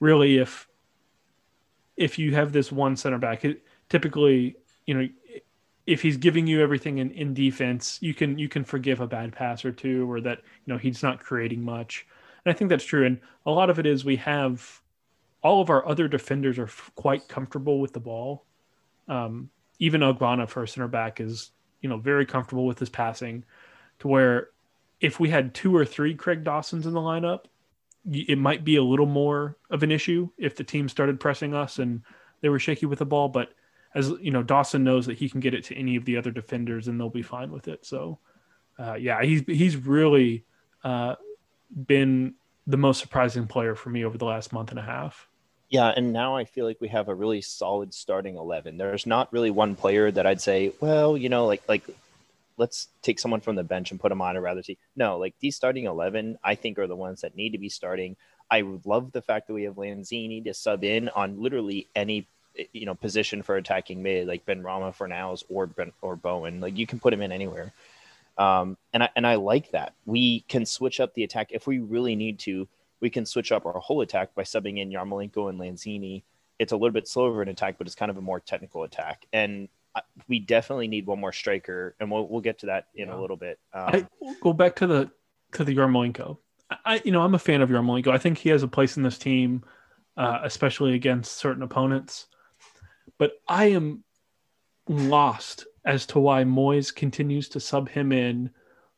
really 0.00 0.38
if 0.38 0.68
if 1.96 2.18
you 2.18 2.34
have 2.34 2.52
this 2.52 2.72
one 2.72 2.96
center 2.96 3.18
back, 3.18 3.44
it 3.44 3.62
typically 3.88 4.56
you 4.86 4.94
know 4.94 5.08
if 5.86 6.00
he's 6.00 6.16
giving 6.16 6.46
you 6.46 6.62
everything 6.62 6.98
in, 6.98 7.10
in 7.10 7.34
defense, 7.34 7.98
you 8.00 8.14
can 8.14 8.38
you 8.38 8.48
can 8.48 8.64
forgive 8.64 9.00
a 9.00 9.06
bad 9.06 9.32
pass 9.32 9.64
or 9.64 9.72
two, 9.72 10.10
or 10.10 10.20
that 10.20 10.40
you 10.64 10.72
know 10.72 10.78
he's 10.78 11.02
not 11.02 11.20
creating 11.20 11.62
much. 11.62 12.06
And 12.44 12.54
I 12.54 12.56
think 12.56 12.70
that's 12.70 12.84
true. 12.84 13.06
And 13.06 13.20
a 13.46 13.50
lot 13.50 13.70
of 13.70 13.78
it 13.78 13.86
is 13.86 14.04
we 14.04 14.16
have 14.16 14.80
all 15.42 15.60
of 15.60 15.70
our 15.70 15.86
other 15.86 16.08
defenders 16.08 16.58
are 16.58 16.64
f- 16.64 16.90
quite 16.94 17.28
comfortable 17.28 17.80
with 17.80 17.92
the 17.92 18.00
ball. 18.00 18.44
Um, 19.08 19.50
even 19.78 20.00
Ogbonna 20.00 20.48
for 20.48 20.62
a 20.62 20.68
center 20.68 20.88
back 20.88 21.20
is 21.20 21.50
you 21.80 21.88
know 21.88 21.98
very 21.98 22.26
comfortable 22.26 22.66
with 22.66 22.78
his 22.78 22.88
passing, 22.88 23.44
to 23.98 24.08
where 24.08 24.48
if 25.00 25.20
we 25.20 25.28
had 25.28 25.54
two 25.54 25.76
or 25.76 25.84
three 25.84 26.14
Craig 26.14 26.44
Dawsons 26.44 26.86
in 26.86 26.94
the 26.94 27.00
lineup, 27.00 27.44
it 28.10 28.38
might 28.38 28.64
be 28.64 28.76
a 28.76 28.82
little 28.82 29.06
more 29.06 29.56
of 29.70 29.82
an 29.82 29.90
issue 29.90 30.28
if 30.38 30.56
the 30.56 30.64
team 30.64 30.88
started 30.88 31.20
pressing 31.20 31.54
us 31.54 31.78
and 31.78 32.02
they 32.40 32.48
were 32.48 32.58
shaky 32.58 32.86
with 32.86 32.98
the 32.98 33.06
ball. 33.06 33.28
But 33.28 33.52
as 33.94 34.10
you 34.20 34.30
know, 34.30 34.42
Dawson 34.42 34.84
knows 34.84 35.06
that 35.06 35.18
he 35.18 35.28
can 35.28 35.40
get 35.40 35.54
it 35.54 35.64
to 35.64 35.76
any 35.76 35.96
of 35.96 36.04
the 36.04 36.16
other 36.16 36.30
defenders 36.30 36.88
and 36.88 36.98
they'll 36.98 37.10
be 37.10 37.22
fine 37.22 37.50
with 37.50 37.68
it. 37.68 37.84
So, 37.86 38.18
uh, 38.78 38.94
yeah, 38.94 39.22
he's 39.22 39.42
he's 39.46 39.76
really 39.76 40.44
uh, 40.82 41.14
been 41.86 42.34
the 42.66 42.76
most 42.76 43.00
surprising 43.00 43.46
player 43.46 43.74
for 43.74 43.90
me 43.90 44.04
over 44.04 44.18
the 44.18 44.24
last 44.24 44.52
month 44.52 44.70
and 44.70 44.78
a 44.78 44.82
half. 44.82 45.28
Yeah, 45.74 45.88
and 45.88 46.12
now 46.12 46.36
I 46.36 46.44
feel 46.44 46.66
like 46.66 46.80
we 46.80 46.86
have 46.90 47.08
a 47.08 47.14
really 47.16 47.40
solid 47.40 47.92
starting 47.92 48.36
eleven. 48.36 48.76
There's 48.76 49.06
not 49.06 49.32
really 49.32 49.50
one 49.50 49.74
player 49.74 50.08
that 50.08 50.24
I'd 50.24 50.40
say, 50.40 50.70
well, 50.78 51.16
you 51.16 51.28
know, 51.28 51.46
like 51.46 51.64
like 51.68 51.82
let's 52.56 52.86
take 53.02 53.18
someone 53.18 53.40
from 53.40 53.56
the 53.56 53.64
bench 53.64 53.90
and 53.90 53.98
put 53.98 54.10
them 54.10 54.22
on 54.22 54.36
a 54.36 54.40
rather 54.40 54.62
see. 54.62 54.78
No, 54.94 55.18
like 55.18 55.34
these 55.40 55.56
starting 55.56 55.86
eleven, 55.86 56.38
I 56.44 56.54
think 56.54 56.78
are 56.78 56.86
the 56.86 56.94
ones 56.94 57.22
that 57.22 57.34
need 57.34 57.54
to 57.54 57.58
be 57.58 57.68
starting. 57.68 58.14
I 58.48 58.62
love 58.84 59.10
the 59.10 59.20
fact 59.20 59.48
that 59.48 59.54
we 59.54 59.64
have 59.64 59.74
Lanzini 59.74 60.44
to 60.44 60.54
sub 60.54 60.84
in 60.84 61.08
on 61.08 61.42
literally 61.42 61.88
any 61.96 62.28
you 62.72 62.86
know 62.86 62.94
position 62.94 63.42
for 63.42 63.56
attacking 63.56 64.00
mid, 64.00 64.28
like 64.28 64.46
Benrahma 64.46 64.96
Fornals 64.96 65.42
or 65.48 65.66
Ben 65.66 65.90
or 66.02 66.14
Bowen. 66.14 66.60
Like 66.60 66.78
you 66.78 66.86
can 66.86 67.00
put 67.00 67.12
him 67.12 67.20
in 67.20 67.32
anywhere. 67.32 67.72
Um, 68.38 68.76
and 68.92 69.02
I 69.02 69.08
and 69.16 69.26
I 69.26 69.34
like 69.34 69.72
that. 69.72 69.94
We 70.06 70.44
can 70.46 70.66
switch 70.66 71.00
up 71.00 71.14
the 71.14 71.24
attack 71.24 71.48
if 71.50 71.66
we 71.66 71.80
really 71.80 72.14
need 72.14 72.38
to. 72.46 72.68
We 73.00 73.10
can 73.10 73.26
switch 73.26 73.52
up 73.52 73.66
our 73.66 73.78
whole 73.78 74.00
attack 74.00 74.34
by 74.34 74.42
subbing 74.42 74.78
in 74.78 74.90
Yarmolenko 74.90 75.50
and 75.50 75.60
Lanzini. 75.60 76.22
It's 76.58 76.72
a 76.72 76.76
little 76.76 76.92
bit 76.92 77.08
slower 77.08 77.42
an 77.42 77.48
attack, 77.48 77.76
but 77.78 77.86
it's 77.86 77.96
kind 77.96 78.10
of 78.10 78.16
a 78.16 78.22
more 78.22 78.40
technical 78.40 78.84
attack. 78.84 79.26
And 79.32 79.68
we 80.28 80.40
definitely 80.40 80.88
need 80.88 81.06
one 81.06 81.20
more 81.20 81.32
striker, 81.32 81.94
and 82.00 82.10
we'll 82.10 82.26
we'll 82.26 82.40
get 82.40 82.58
to 82.60 82.66
that 82.66 82.88
in 82.94 83.08
yeah. 83.08 83.16
a 83.16 83.18
little 83.20 83.36
bit. 83.36 83.58
Um, 83.72 83.82
I, 83.86 84.06
go 84.40 84.52
back 84.52 84.76
to 84.76 84.86
the 84.86 85.10
to 85.52 85.64
the 85.64 85.76
Yarmolenko. 85.76 86.38
I 86.84 87.00
you 87.04 87.12
know 87.12 87.22
I'm 87.22 87.34
a 87.34 87.38
fan 87.38 87.62
of 87.62 87.68
Yarmolenko. 87.68 88.08
I 88.08 88.18
think 88.18 88.38
he 88.38 88.48
has 88.48 88.62
a 88.62 88.68
place 88.68 88.96
in 88.96 89.02
this 89.02 89.18
team, 89.18 89.64
uh, 90.16 90.40
especially 90.42 90.94
against 90.94 91.36
certain 91.36 91.62
opponents 91.62 92.26
but 93.18 93.32
I 93.48 93.66
am 93.66 94.04
lost 94.88 95.66
as 95.84 96.06
to 96.06 96.18
why 96.18 96.44
Moyes 96.44 96.94
continues 96.94 97.48
to 97.50 97.60
sub 97.60 97.88
him 97.88 98.12
in 98.12 98.50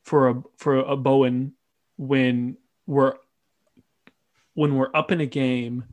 for 0.03 0.29
a 0.29 0.43
for 0.57 0.79
a 0.79 0.97
Bowen 0.97 1.53
when 1.97 2.57
we're 2.87 3.15
when 4.57 4.75
we're 4.75 4.91
up 4.93 5.13
in 5.13 5.21
a 5.21 5.27
game 5.27 5.85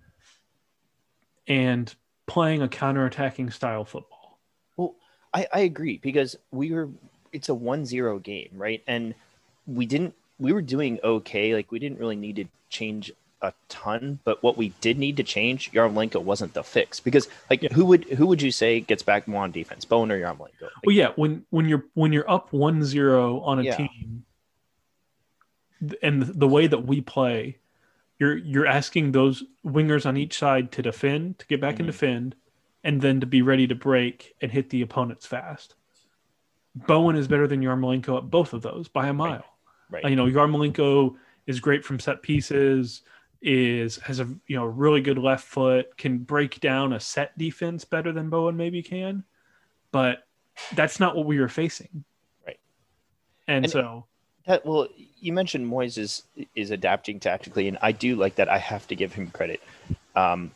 and 1.48 1.94
playing 2.26 2.62
a 2.62 2.68
counter-attacking 2.68 3.52
style 3.52 3.86
football. 3.86 4.40
Well, 4.78 4.96
I, 5.34 5.48
I 5.54 5.60
agree 5.60 6.00
because 6.02 6.36
we 6.52 6.72
were 6.72 6.90
it's 7.32 7.50
a 7.50 7.54
1-0 7.54 8.24
game, 8.24 8.50
right? 8.54 8.82
And 8.88 9.14
we 9.68 9.86
didn't 9.86 10.16
we 10.40 10.54
were 10.54 10.62
doing 10.62 11.00
okay. 11.04 11.54
Like 11.54 11.72
we 11.72 11.80
didn't 11.80 12.00
really 12.00 12.16
need 12.16 12.38
to 12.38 12.46
change 12.70 13.12
a 13.42 13.54
ton, 13.68 14.20
but 14.24 14.42
what 14.42 14.58
we 14.58 14.70
did 14.80 14.98
need 14.98 15.18
to 15.18 15.24
change, 15.24 15.72
Yarmolenko 15.74 16.24
wasn't 16.24 16.54
the 16.54 16.64
fix 16.64 17.02
because 17.02 17.28
like 17.50 17.64
yeah. 17.64 17.74
who 17.74 17.86
would 17.86 18.06
who 18.06 18.26
would 18.28 18.42
you 18.42 18.52
say 18.52 18.80
gets 18.80 19.04
back 19.04 19.28
more 19.28 19.44
on 19.44 19.52
defense, 19.52 19.84
Bowen 19.84 20.12
or 20.12 20.20
Yarmolenko? 20.20 20.62
Like, 20.62 20.72
well, 20.86 20.96
yeah, 20.96 21.10
when 21.16 21.46
when 21.50 21.68
you're 21.68 21.84
when 21.94 22.14
you're 22.14 22.30
up 22.30 22.52
1-0 22.52 23.46
on 23.46 23.60
a 23.60 23.64
yeah. 23.64 23.76
team, 23.76 24.26
and 26.02 26.22
the 26.24 26.48
way 26.48 26.68
that 26.68 26.86
we 26.86 27.02
play, 27.02 27.58
you're 28.20 28.38
you're 28.38 28.68
asking 28.68 29.12
those 29.12 29.44
wingers 29.66 30.06
on 30.06 30.18
each 30.18 30.38
side 30.38 30.72
to 30.74 30.82
defend, 30.82 31.40
to 31.40 31.48
get 31.48 31.62
back 31.62 31.76
mm-hmm. 31.76 31.82
and 31.82 31.88
defend, 31.88 32.36
and 32.84 33.02
then 33.02 33.20
to 33.20 33.26
be 33.26 33.42
ready 33.42 33.68
to 33.68 33.76
break 33.76 34.36
and 34.42 34.52
hit 34.52 34.70
the 34.70 34.82
opponents 34.82 35.26
fast. 35.26 35.76
Bowen 36.76 37.16
is 37.16 37.28
better 37.28 37.48
than 37.48 37.62
Yarmolenko 37.62 38.18
at 38.18 38.30
both 38.30 38.54
of 38.54 38.62
those 38.62 38.88
by 38.88 39.08
a 39.08 39.14
mile. 39.14 39.46
Right. 39.90 40.04
right. 40.04 40.10
You 40.10 40.16
know, 40.16 40.26
Yarmolenko 40.26 41.16
is 41.46 41.60
great 41.60 41.86
from 41.86 42.00
set 42.00 42.22
pieces 42.22 43.02
is 43.44 43.98
has 43.98 44.22
a 44.22 44.26
you 44.48 44.56
know 44.56 44.66
really 44.66 45.02
good 45.02 45.18
left 45.18 45.46
foot, 45.46 45.96
can 45.98 46.20
break 46.20 46.60
down 46.62 46.94
a 46.94 47.00
set 47.00 47.38
defense 47.38 47.84
better 47.84 48.12
than 48.12 48.30
Bowen 48.30 48.56
maybe 48.56 48.82
can, 48.82 49.24
but 49.92 50.26
that's 50.76 51.00
not 51.00 51.16
what 51.16 51.26
we 51.26 51.40
were 51.40 51.50
facing. 51.50 52.06
Right. 52.48 52.60
And, 53.48 53.66
and 53.66 53.72
so 53.72 54.06
that 54.46 54.66
well, 54.66 54.88
you 55.24 55.32
mentioned 55.32 55.72
Moyes 55.72 55.98
is 55.98 56.24
is 56.54 56.70
adapting 56.70 57.20
tactically, 57.20 57.68
and 57.70 57.78
I 57.82 57.94
do 57.94 58.16
like 58.16 58.36
that. 58.36 58.50
I 58.50 58.58
have 58.58 58.86
to 58.90 58.96
give 58.96 59.14
him 59.14 59.28
credit. 59.32 59.62
Um, 60.16 60.52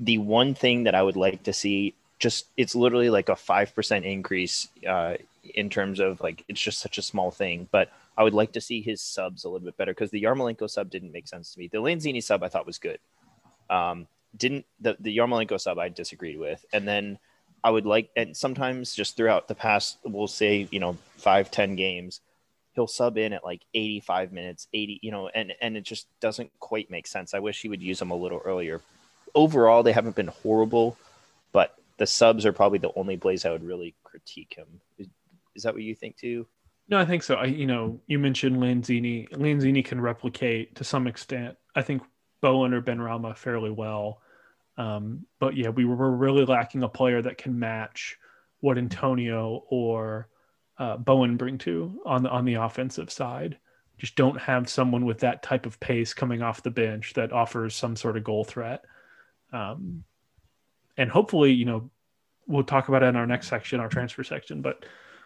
the 0.00 0.16
one 0.18 0.54
thing 0.54 0.84
that 0.84 0.94
I 0.94 1.02
would 1.02 1.16
like 1.16 1.42
to 1.42 1.52
see, 1.52 1.94
just 2.18 2.46
it's 2.56 2.74
literally 2.74 3.10
like 3.10 3.28
a 3.28 3.36
five 3.36 3.74
percent 3.74 4.06
increase 4.06 4.68
uh, 4.88 5.14
in 5.54 5.68
terms 5.68 6.00
of 6.00 6.20
like 6.22 6.42
it's 6.48 6.60
just 6.60 6.80
such 6.80 6.96
a 6.96 7.02
small 7.02 7.30
thing, 7.30 7.68
but 7.70 7.90
I 8.16 8.22
would 8.22 8.34
like 8.34 8.52
to 8.52 8.62
see 8.62 8.80
his 8.80 9.02
subs 9.02 9.44
a 9.44 9.50
little 9.50 9.66
bit 9.66 9.76
better 9.76 9.92
because 9.92 10.10
the 10.10 10.22
Yarmolenko 10.22 10.70
sub 10.70 10.88
didn't 10.88 11.12
make 11.12 11.28
sense 11.28 11.52
to 11.52 11.58
me. 11.58 11.68
The 11.68 11.78
Lanzini 11.78 12.22
sub 12.22 12.42
I 12.42 12.48
thought 12.48 12.66
was 12.66 12.78
good. 12.78 12.98
Um, 13.68 14.06
didn't 14.36 14.64
the 14.80 14.96
the 14.98 15.14
Yarmolenko 15.14 15.60
sub 15.60 15.78
I 15.78 15.90
disagreed 15.90 16.38
with, 16.38 16.64
and 16.72 16.88
then 16.88 17.18
I 17.62 17.70
would 17.70 17.84
like 17.84 18.08
and 18.16 18.34
sometimes 18.34 18.94
just 18.94 19.18
throughout 19.18 19.48
the 19.48 19.54
past, 19.54 19.98
we'll 20.02 20.28
say 20.28 20.66
you 20.70 20.80
know 20.80 20.96
five 21.18 21.50
ten 21.50 21.76
games, 21.76 22.20
he'll 22.78 22.86
sub 22.86 23.18
in 23.18 23.32
at 23.32 23.44
like 23.44 23.62
85 23.74 24.32
minutes, 24.32 24.68
80, 24.72 25.00
you 25.02 25.10
know, 25.10 25.28
and 25.28 25.52
and 25.60 25.76
it 25.76 25.82
just 25.82 26.06
doesn't 26.20 26.52
quite 26.60 26.90
make 26.92 27.08
sense. 27.08 27.34
I 27.34 27.40
wish 27.40 27.60
he 27.60 27.68
would 27.68 27.82
use 27.82 27.98
them 27.98 28.12
a 28.12 28.16
little 28.16 28.40
earlier. 28.44 28.80
Overall, 29.34 29.82
they 29.82 29.92
haven't 29.92 30.14
been 30.14 30.28
horrible, 30.28 30.96
but 31.50 31.74
the 31.96 32.06
subs 32.06 32.46
are 32.46 32.52
probably 32.52 32.78
the 32.78 32.92
only 32.94 33.16
place 33.16 33.44
I 33.44 33.50
would 33.50 33.64
really 33.64 33.96
critique 34.04 34.54
him. 34.56 34.80
Is, 34.96 35.08
is 35.56 35.64
that 35.64 35.74
what 35.74 35.82
you 35.82 35.96
think 35.96 36.16
too? 36.16 36.46
No, 36.88 36.98
I 36.98 37.04
think 37.04 37.24
so. 37.24 37.34
I, 37.34 37.46
you 37.46 37.66
know, 37.66 38.00
you 38.06 38.20
mentioned 38.20 38.56
Lanzini. 38.56 39.28
Lanzini 39.30 39.84
can 39.84 40.00
replicate 40.00 40.76
to 40.76 40.84
some 40.84 41.08
extent. 41.08 41.56
I 41.74 41.82
think 41.82 42.02
Bowen 42.40 42.72
or 42.72 42.80
Benrahma 42.80 43.36
fairly 43.36 43.72
well. 43.72 44.22
Um, 44.76 45.26
but 45.40 45.56
yeah, 45.56 45.70
we 45.70 45.84
were 45.84 46.12
really 46.12 46.44
lacking 46.44 46.84
a 46.84 46.88
player 46.88 47.20
that 47.20 47.38
can 47.38 47.58
match 47.58 48.16
what 48.60 48.78
Antonio 48.78 49.64
or 49.68 50.28
uh, 50.78 50.96
Bowen 50.96 51.36
bring 51.36 51.58
to 51.58 52.00
on 52.06 52.22
the 52.22 52.30
on 52.30 52.44
the 52.44 52.54
offensive 52.54 53.10
side. 53.10 53.58
Just 53.98 54.14
don't 54.14 54.40
have 54.40 54.68
someone 54.68 55.04
with 55.04 55.20
that 55.20 55.42
type 55.42 55.66
of 55.66 55.80
pace 55.80 56.14
coming 56.14 56.40
off 56.40 56.62
the 56.62 56.70
bench 56.70 57.14
that 57.14 57.32
offers 57.32 57.74
some 57.74 57.96
sort 57.96 58.16
of 58.16 58.22
goal 58.22 58.44
threat. 58.44 58.84
Um, 59.52 60.04
and 60.96 61.10
hopefully, 61.10 61.52
you 61.52 61.64
know, 61.64 61.90
we'll 62.46 62.62
talk 62.62 62.88
about 62.88 63.02
it 63.02 63.06
in 63.06 63.16
our 63.16 63.26
next 63.26 63.48
section, 63.48 63.80
our 63.80 63.88
transfer 63.88 64.22
section. 64.22 64.62
But 64.62 64.84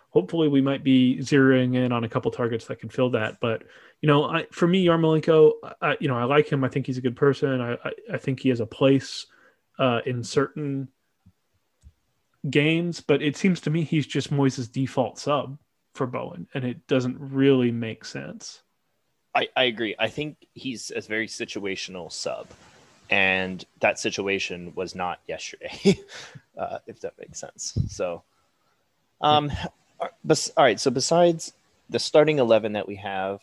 hopefully 0.08 0.48
we 0.48 0.62
might 0.62 0.84
be 0.84 1.18
zeroing 1.20 1.74
in 1.74 1.92
on 1.92 2.04
a 2.04 2.08
couple 2.08 2.30
targets 2.30 2.66
that 2.66 2.78
can 2.78 2.88
fill 2.88 3.10
that. 3.10 3.40
But 3.40 3.64
you 4.00 4.06
know, 4.06 4.24
I, 4.24 4.46
for 4.50 4.66
me, 4.66 4.86
Yarmolenko, 4.86 5.52
I, 5.80 5.96
you 6.00 6.08
know, 6.08 6.16
I 6.16 6.24
like 6.24 6.48
him. 6.48 6.64
I 6.64 6.68
think 6.68 6.86
he's 6.86 6.98
a 6.98 7.02
good 7.02 7.16
person. 7.16 7.60
I, 7.60 7.74
I, 7.74 7.92
I 8.14 8.18
think 8.18 8.40
he 8.40 8.48
has 8.48 8.60
a 8.60 8.66
place 8.66 9.26
uh, 9.78 10.00
in 10.06 10.24
certain 10.24 10.88
games, 12.48 13.00
but 13.00 13.22
it 13.22 13.36
seems 13.36 13.60
to 13.62 13.70
me 13.70 13.82
he's 13.82 14.06
just 14.06 14.32
Moyes' 14.32 14.70
default 14.70 15.18
sub 15.18 15.58
for 15.94 16.06
Bowen, 16.06 16.48
and 16.54 16.64
it 16.64 16.86
doesn't 16.86 17.16
really 17.18 17.70
make 17.70 18.04
sense. 18.04 18.62
I, 19.34 19.48
I 19.56 19.64
agree. 19.64 19.94
I 19.98 20.08
think 20.08 20.36
he's 20.52 20.92
a 20.94 21.00
very 21.00 21.26
situational 21.26 22.12
sub, 22.12 22.46
and 23.10 23.64
that 23.80 23.98
situation 23.98 24.72
was 24.74 24.94
not 24.94 25.20
yesterday, 25.26 25.98
uh, 26.58 26.78
if 26.86 27.00
that 27.00 27.14
makes 27.18 27.40
sense. 27.40 27.78
So, 27.88 28.22
um, 29.20 29.50
Bes- 30.24 30.50
all 30.56 30.64
right. 30.64 30.80
So 30.80 30.90
besides 30.90 31.52
the 31.88 31.98
starting 31.98 32.38
eleven 32.38 32.72
that 32.72 32.86
we 32.86 32.96
have, 32.96 33.40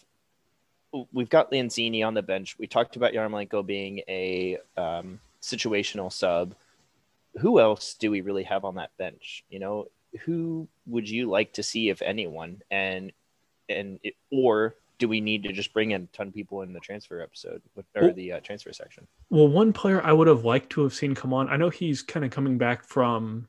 we've 1.13 1.29
got 1.29 1.51
Lanzini 1.51 2.05
on 2.05 2.13
the 2.13 2.21
bench. 2.21 2.57
We 2.59 2.67
talked 2.67 2.95
about 2.95 3.13
Yarmolenko 3.13 3.65
being 3.65 4.01
a 4.07 4.57
um, 4.77 5.19
situational 5.41 6.11
sub. 6.11 6.55
Who 7.39 7.59
else 7.59 7.95
do 7.99 8.11
we 8.11 8.21
really 8.21 8.43
have 8.43 8.65
on 8.65 8.75
that 8.75 8.91
bench? 8.97 9.43
You 9.49 9.59
know, 9.59 9.87
who 10.21 10.67
would 10.85 11.09
you 11.09 11.29
like 11.29 11.53
to 11.53 11.63
see, 11.63 11.89
if 11.89 12.01
anyone, 12.01 12.61
and 12.71 13.11
and 13.67 13.99
it, 14.03 14.15
or 14.31 14.75
do 14.97 15.07
we 15.07 15.21
need 15.21 15.43
to 15.43 15.53
just 15.53 15.73
bring 15.73 15.91
in 15.91 16.03
a 16.03 16.17
ton 16.17 16.27
of 16.27 16.33
people 16.33 16.61
in 16.61 16.73
the 16.73 16.79
transfer 16.79 17.21
episode 17.21 17.61
or 17.77 17.83
well, 17.95 18.13
the 18.13 18.33
uh, 18.33 18.39
transfer 18.41 18.73
section? 18.73 19.07
Well, 19.29 19.47
one 19.47 19.73
player 19.73 20.01
I 20.03 20.11
would 20.11 20.27
have 20.27 20.43
liked 20.43 20.71
to 20.71 20.83
have 20.83 20.93
seen 20.93 21.15
come 21.15 21.33
on. 21.33 21.49
I 21.49 21.57
know 21.57 21.69
he's 21.69 22.01
kind 22.01 22.25
of 22.25 22.31
coming 22.31 22.57
back 22.57 22.83
from 22.83 23.47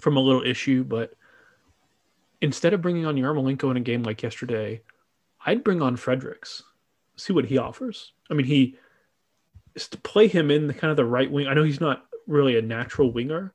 from 0.00 0.16
a 0.16 0.20
little 0.20 0.42
issue, 0.42 0.82
but 0.82 1.12
instead 2.40 2.72
of 2.72 2.80
bringing 2.80 3.04
on 3.04 3.16
Yarmolenko 3.16 3.70
in 3.70 3.76
a 3.76 3.80
game 3.80 4.02
like 4.02 4.22
yesterday, 4.22 4.80
I'd 5.44 5.62
bring 5.62 5.82
on 5.82 5.96
Fredericks, 5.96 6.62
see 7.16 7.34
what 7.34 7.44
he 7.44 7.58
offers. 7.58 8.12
I 8.30 8.34
mean, 8.34 8.46
he 8.46 8.78
is 9.74 9.88
to 9.88 9.98
play 9.98 10.26
him 10.26 10.50
in 10.50 10.66
the 10.66 10.74
kind 10.74 10.90
of 10.90 10.96
the 10.96 11.04
right 11.04 11.30
wing. 11.30 11.48
I 11.48 11.54
know 11.54 11.64
he's 11.64 11.82
not 11.82 12.06
really 12.30 12.56
a 12.56 12.62
natural 12.62 13.12
winger, 13.12 13.54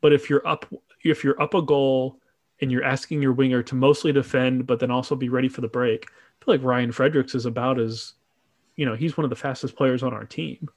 but 0.00 0.12
if 0.12 0.30
you're 0.30 0.46
up 0.46 0.66
if 1.04 1.24
you're 1.24 1.40
up 1.42 1.54
a 1.54 1.62
goal 1.62 2.20
and 2.60 2.70
you're 2.70 2.84
asking 2.84 3.20
your 3.20 3.32
winger 3.32 3.62
to 3.64 3.74
mostly 3.74 4.12
defend, 4.12 4.66
but 4.66 4.78
then 4.78 4.90
also 4.90 5.16
be 5.16 5.28
ready 5.28 5.48
for 5.48 5.60
the 5.60 5.68
break, 5.68 6.06
I 6.06 6.44
feel 6.44 6.54
like 6.54 6.64
Ryan 6.64 6.92
Fredericks 6.92 7.34
is 7.34 7.44
about 7.44 7.80
as, 7.80 8.14
you 8.76 8.86
know, 8.86 8.94
he's 8.94 9.16
one 9.16 9.24
of 9.24 9.30
the 9.30 9.36
fastest 9.36 9.74
players 9.74 10.02
on 10.02 10.14
our 10.14 10.24
team. 10.24 10.68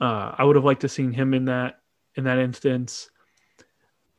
Uh, 0.00 0.34
I 0.36 0.44
would 0.44 0.56
have 0.56 0.64
liked 0.64 0.82
to 0.82 0.88
seen 0.88 1.12
him 1.12 1.32
in 1.32 1.46
that 1.46 1.80
in 2.14 2.24
that 2.24 2.38
instance. 2.38 3.10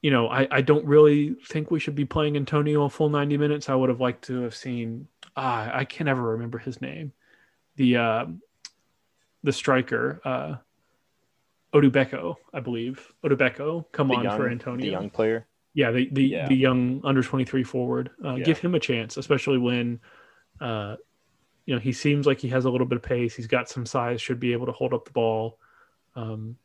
You 0.01 0.11
know, 0.11 0.27
I, 0.27 0.47
I 0.51 0.61
don't 0.61 0.85
really 0.85 1.35
think 1.47 1.71
we 1.71 1.79
should 1.79 1.95
be 1.95 2.05
playing 2.05 2.35
Antonio 2.35 2.83
a 2.83 2.89
full 2.89 3.09
90 3.09 3.37
minutes. 3.37 3.69
I 3.69 3.75
would 3.75 3.89
have 3.89 4.01
liked 4.01 4.25
to 4.25 4.41
have 4.41 4.55
seen 4.55 5.07
ah, 5.35 5.69
I 5.73 5.85
can 5.85 6.05
never 6.05 6.21
remember 6.21 6.57
his 6.57 6.81
name. 6.81 7.11
The 7.75 7.97
uh, 7.97 8.25
the 9.43 9.53
striker, 9.53 10.21
uh, 10.23 10.55
Odubeko, 11.75 12.35
I 12.53 12.61
believe. 12.61 13.11
Odubeko, 13.23 13.85
come 13.91 14.07
the 14.07 14.15
on 14.15 14.23
young, 14.23 14.37
for 14.37 14.49
Antonio. 14.49 14.85
The 14.85 14.91
young 14.91 15.09
player. 15.09 15.45
Yeah, 15.73 15.91
the 15.91 16.09
the, 16.11 16.23
yeah. 16.23 16.47
the 16.47 16.55
young 16.55 17.01
under 17.03 17.21
23 17.21 17.63
forward. 17.63 18.11
Uh, 18.23 18.35
yeah. 18.35 18.45
Give 18.45 18.57
him 18.57 18.75
a 18.75 18.79
chance, 18.79 19.17
especially 19.17 19.57
when 19.57 19.99
uh, 20.61 20.95
you 21.65 21.73
know, 21.73 21.81
he 21.81 21.91
seems 21.91 22.25
like 22.25 22.39
he 22.39 22.47
has 22.49 22.65
a 22.65 22.69
little 22.69 22.87
bit 22.87 22.95
of 22.95 23.03
pace. 23.03 23.35
He's 23.35 23.47
got 23.47 23.69
some 23.69 23.85
size, 23.85 24.21
should 24.21 24.39
be 24.39 24.53
able 24.53 24.67
to 24.67 24.71
hold 24.71 24.93
up 24.93 25.05
the 25.05 25.11
ball. 25.11 25.59
Um, 26.15 26.57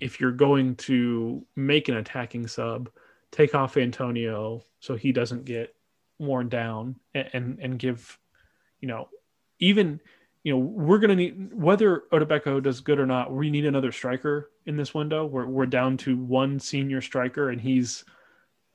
if 0.00 0.20
you're 0.20 0.32
going 0.32 0.76
to 0.76 1.44
make 1.56 1.88
an 1.88 1.96
attacking 1.96 2.46
sub, 2.46 2.90
take 3.30 3.54
off 3.54 3.76
Antonio 3.76 4.62
so 4.80 4.94
he 4.94 5.12
doesn't 5.12 5.44
get 5.44 5.74
worn 6.18 6.48
down 6.48 6.96
and 7.14 7.28
and, 7.32 7.58
and 7.60 7.78
give, 7.78 8.18
you 8.80 8.88
know, 8.88 9.08
even 9.58 10.00
you 10.44 10.52
know, 10.52 10.58
we're 10.58 10.98
going 10.98 11.10
to 11.10 11.16
need 11.16 11.54
whether 11.54 12.04
Odubeko 12.12 12.62
does 12.62 12.80
good 12.80 12.98
or 12.98 13.06
not. 13.06 13.32
We 13.32 13.50
need 13.50 13.64
another 13.64 13.92
striker 13.92 14.50
in 14.66 14.76
this 14.76 14.92
window. 14.92 15.24
We're 15.24 15.46
we're 15.46 15.66
down 15.66 15.96
to 15.98 16.16
one 16.16 16.58
senior 16.58 17.00
striker, 17.00 17.50
and 17.50 17.60
he's, 17.60 18.04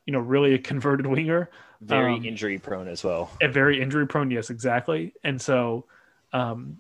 you 0.05 0.13
know, 0.13 0.19
really 0.19 0.53
a 0.53 0.59
converted 0.59 1.05
winger. 1.07 1.50
Very 1.81 2.15
um, 2.15 2.25
injury 2.25 2.57
prone 2.57 2.88
as 2.88 3.03
well. 3.03 3.31
And 3.41 3.53
very 3.53 3.81
injury 3.81 4.07
prone, 4.07 4.31
yes, 4.31 4.50
exactly. 4.50 5.13
And 5.24 5.41
so, 5.41 5.86
um, 6.33 6.77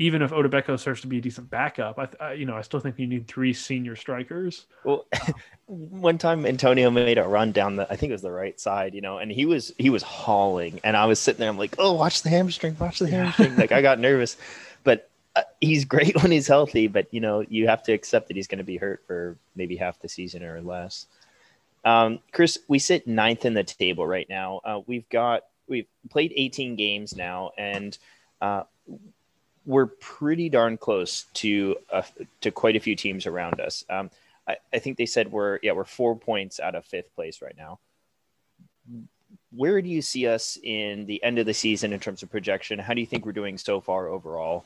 even 0.00 0.22
if 0.22 0.30
Odubeko 0.30 0.78
starts 0.78 1.02
to 1.02 1.06
be 1.06 1.18
a 1.18 1.20
decent 1.20 1.50
backup, 1.50 1.98
I, 1.98 2.08
I, 2.24 2.32
you 2.32 2.46
know 2.46 2.56
I 2.56 2.62
still 2.62 2.80
think 2.80 2.98
you 2.98 3.06
need 3.06 3.28
three 3.28 3.52
senior 3.52 3.94
strikers. 3.94 4.64
Well, 4.82 5.06
one 5.66 6.16
time 6.16 6.46
Antonio 6.46 6.90
made 6.90 7.18
a 7.18 7.28
run 7.28 7.52
down 7.52 7.76
the 7.76 7.86
I 7.92 7.96
think 7.96 8.08
it 8.08 8.14
was 8.14 8.22
the 8.22 8.32
right 8.32 8.58
side, 8.58 8.94
you 8.94 9.02
know, 9.02 9.18
and 9.18 9.30
he 9.30 9.44
was 9.44 9.74
he 9.76 9.90
was 9.90 10.02
hauling, 10.02 10.80
and 10.82 10.96
I 10.96 11.04
was 11.04 11.20
sitting 11.20 11.38
there, 11.38 11.50
I'm 11.50 11.58
like, 11.58 11.76
oh, 11.78 11.92
watch 11.92 12.22
the 12.22 12.30
hamstring, 12.30 12.76
watch 12.80 12.98
the 12.98 13.10
hamstring. 13.10 13.56
like 13.56 13.72
I 13.72 13.82
got 13.82 13.98
nervous, 14.00 14.38
but 14.84 15.10
uh, 15.36 15.42
he's 15.60 15.84
great 15.84 16.16
when 16.22 16.32
he's 16.32 16.48
healthy. 16.48 16.86
But 16.86 17.12
you 17.12 17.20
know, 17.20 17.44
you 17.46 17.68
have 17.68 17.82
to 17.82 17.92
accept 17.92 18.28
that 18.28 18.36
he's 18.36 18.48
going 18.48 18.58
to 18.58 18.64
be 18.64 18.78
hurt 18.78 19.02
for 19.06 19.36
maybe 19.54 19.76
half 19.76 20.00
the 20.00 20.08
season 20.08 20.42
or 20.42 20.62
less. 20.62 21.06
Um, 21.84 22.20
Chris, 22.32 22.58
we 22.68 22.78
sit 22.78 23.06
ninth 23.06 23.44
in 23.44 23.52
the 23.52 23.64
table 23.64 24.06
right 24.06 24.28
now. 24.30 24.62
Uh, 24.64 24.80
we've 24.86 25.08
got 25.10 25.42
we've 25.68 25.86
played 26.08 26.32
18 26.34 26.76
games 26.76 27.14
now, 27.14 27.50
and 27.58 27.98
uh, 28.40 28.62
we're 29.66 29.86
pretty 29.86 30.48
darn 30.48 30.76
close 30.76 31.24
to 31.34 31.76
uh, 31.92 32.02
to 32.40 32.50
quite 32.50 32.76
a 32.76 32.80
few 32.80 32.96
teams 32.96 33.26
around 33.26 33.60
us. 33.60 33.84
Um, 33.90 34.10
I, 34.48 34.56
I, 34.72 34.78
think 34.78 34.96
they 34.96 35.06
said 35.06 35.30
we're 35.30 35.58
yeah 35.62 35.72
we're 35.72 35.84
four 35.84 36.16
points 36.16 36.60
out 36.60 36.74
of 36.74 36.84
fifth 36.84 37.14
place 37.14 37.42
right 37.42 37.56
now. 37.56 37.78
Where 39.52 39.82
do 39.82 39.88
you 39.88 40.02
see 40.02 40.26
us 40.26 40.58
in 40.62 41.06
the 41.06 41.22
end 41.22 41.38
of 41.38 41.46
the 41.46 41.54
season 41.54 41.92
in 41.92 42.00
terms 42.00 42.22
of 42.22 42.30
projection? 42.30 42.78
How 42.78 42.94
do 42.94 43.00
you 43.00 43.06
think 43.06 43.26
we're 43.26 43.32
doing 43.32 43.58
so 43.58 43.80
far 43.80 44.08
overall? 44.08 44.64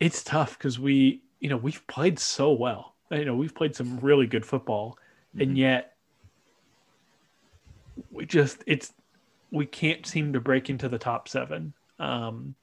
It's 0.00 0.22
tough 0.22 0.58
because 0.58 0.78
we 0.78 1.22
you 1.40 1.48
know 1.48 1.56
we've 1.56 1.86
played 1.86 2.18
so 2.18 2.52
well. 2.52 2.94
You 3.10 3.24
know 3.24 3.36
we've 3.36 3.54
played 3.54 3.74
some 3.74 3.98
really 4.00 4.26
good 4.26 4.44
football, 4.44 4.98
mm-hmm. 5.30 5.42
and 5.42 5.58
yet 5.58 5.94
we 8.10 8.26
just 8.26 8.62
it's 8.66 8.92
we 9.50 9.64
can't 9.64 10.06
seem 10.06 10.32
to 10.34 10.40
break 10.40 10.68
into 10.68 10.88
the 10.88 10.98
top 10.98 11.28
seven. 11.28 11.72
Um, 11.98 12.54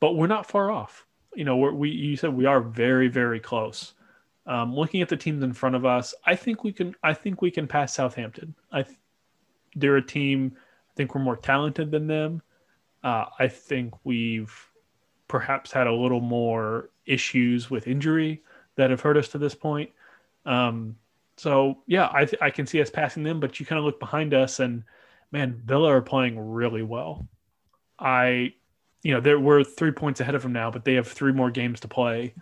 but 0.00 0.14
we're 0.14 0.26
not 0.26 0.46
far 0.46 0.70
off. 0.70 1.06
You 1.34 1.44
know, 1.44 1.56
we 1.56 1.90
you 1.90 2.16
said 2.16 2.32
we 2.34 2.46
are 2.46 2.60
very 2.60 3.08
very 3.08 3.40
close. 3.40 3.94
Um, 4.46 4.74
looking 4.74 5.02
at 5.02 5.08
the 5.08 5.16
teams 5.16 5.42
in 5.42 5.52
front 5.52 5.76
of 5.76 5.84
us, 5.84 6.14
I 6.24 6.34
think 6.34 6.64
we 6.64 6.72
can. 6.72 6.94
I 7.02 7.14
think 7.14 7.42
we 7.42 7.50
can 7.50 7.66
pass 7.66 7.94
Southampton. 7.94 8.54
I, 8.72 8.84
they're 9.76 9.96
a 9.96 10.02
team. 10.02 10.56
I 10.56 10.94
think 10.96 11.14
we're 11.14 11.20
more 11.20 11.36
talented 11.36 11.90
than 11.90 12.06
them. 12.06 12.42
Uh, 13.04 13.26
I 13.38 13.48
think 13.48 13.94
we've 14.04 14.52
perhaps 15.28 15.70
had 15.70 15.86
a 15.86 15.92
little 15.92 16.20
more 16.20 16.90
issues 17.04 17.70
with 17.70 17.86
injury 17.86 18.42
that 18.76 18.90
have 18.90 19.02
hurt 19.02 19.16
us 19.16 19.28
to 19.28 19.38
this 19.38 19.54
point. 19.54 19.90
Um, 20.46 20.96
so 21.36 21.78
yeah, 21.86 22.08
I 22.12 22.24
th- 22.24 22.42
I 22.42 22.50
can 22.50 22.66
see 22.66 22.80
us 22.80 22.90
passing 22.90 23.22
them, 23.22 23.38
but 23.38 23.60
you 23.60 23.66
kind 23.66 23.78
of 23.78 23.84
look 23.84 24.00
behind 24.00 24.34
us 24.34 24.60
and 24.60 24.82
man, 25.30 25.60
Villa 25.64 25.92
are 25.92 26.02
playing 26.02 26.38
really 26.38 26.82
well. 26.82 27.28
I 27.98 28.54
you 29.02 29.18
know, 29.18 29.38
we're 29.38 29.64
three 29.64 29.92
points 29.92 30.20
ahead 30.20 30.34
of 30.34 30.42
them 30.42 30.52
now, 30.52 30.70
but 30.70 30.84
they 30.84 30.94
have 30.94 31.06
three 31.06 31.32
more 31.32 31.50
games 31.50 31.80
to 31.80 31.88
play 31.88 32.34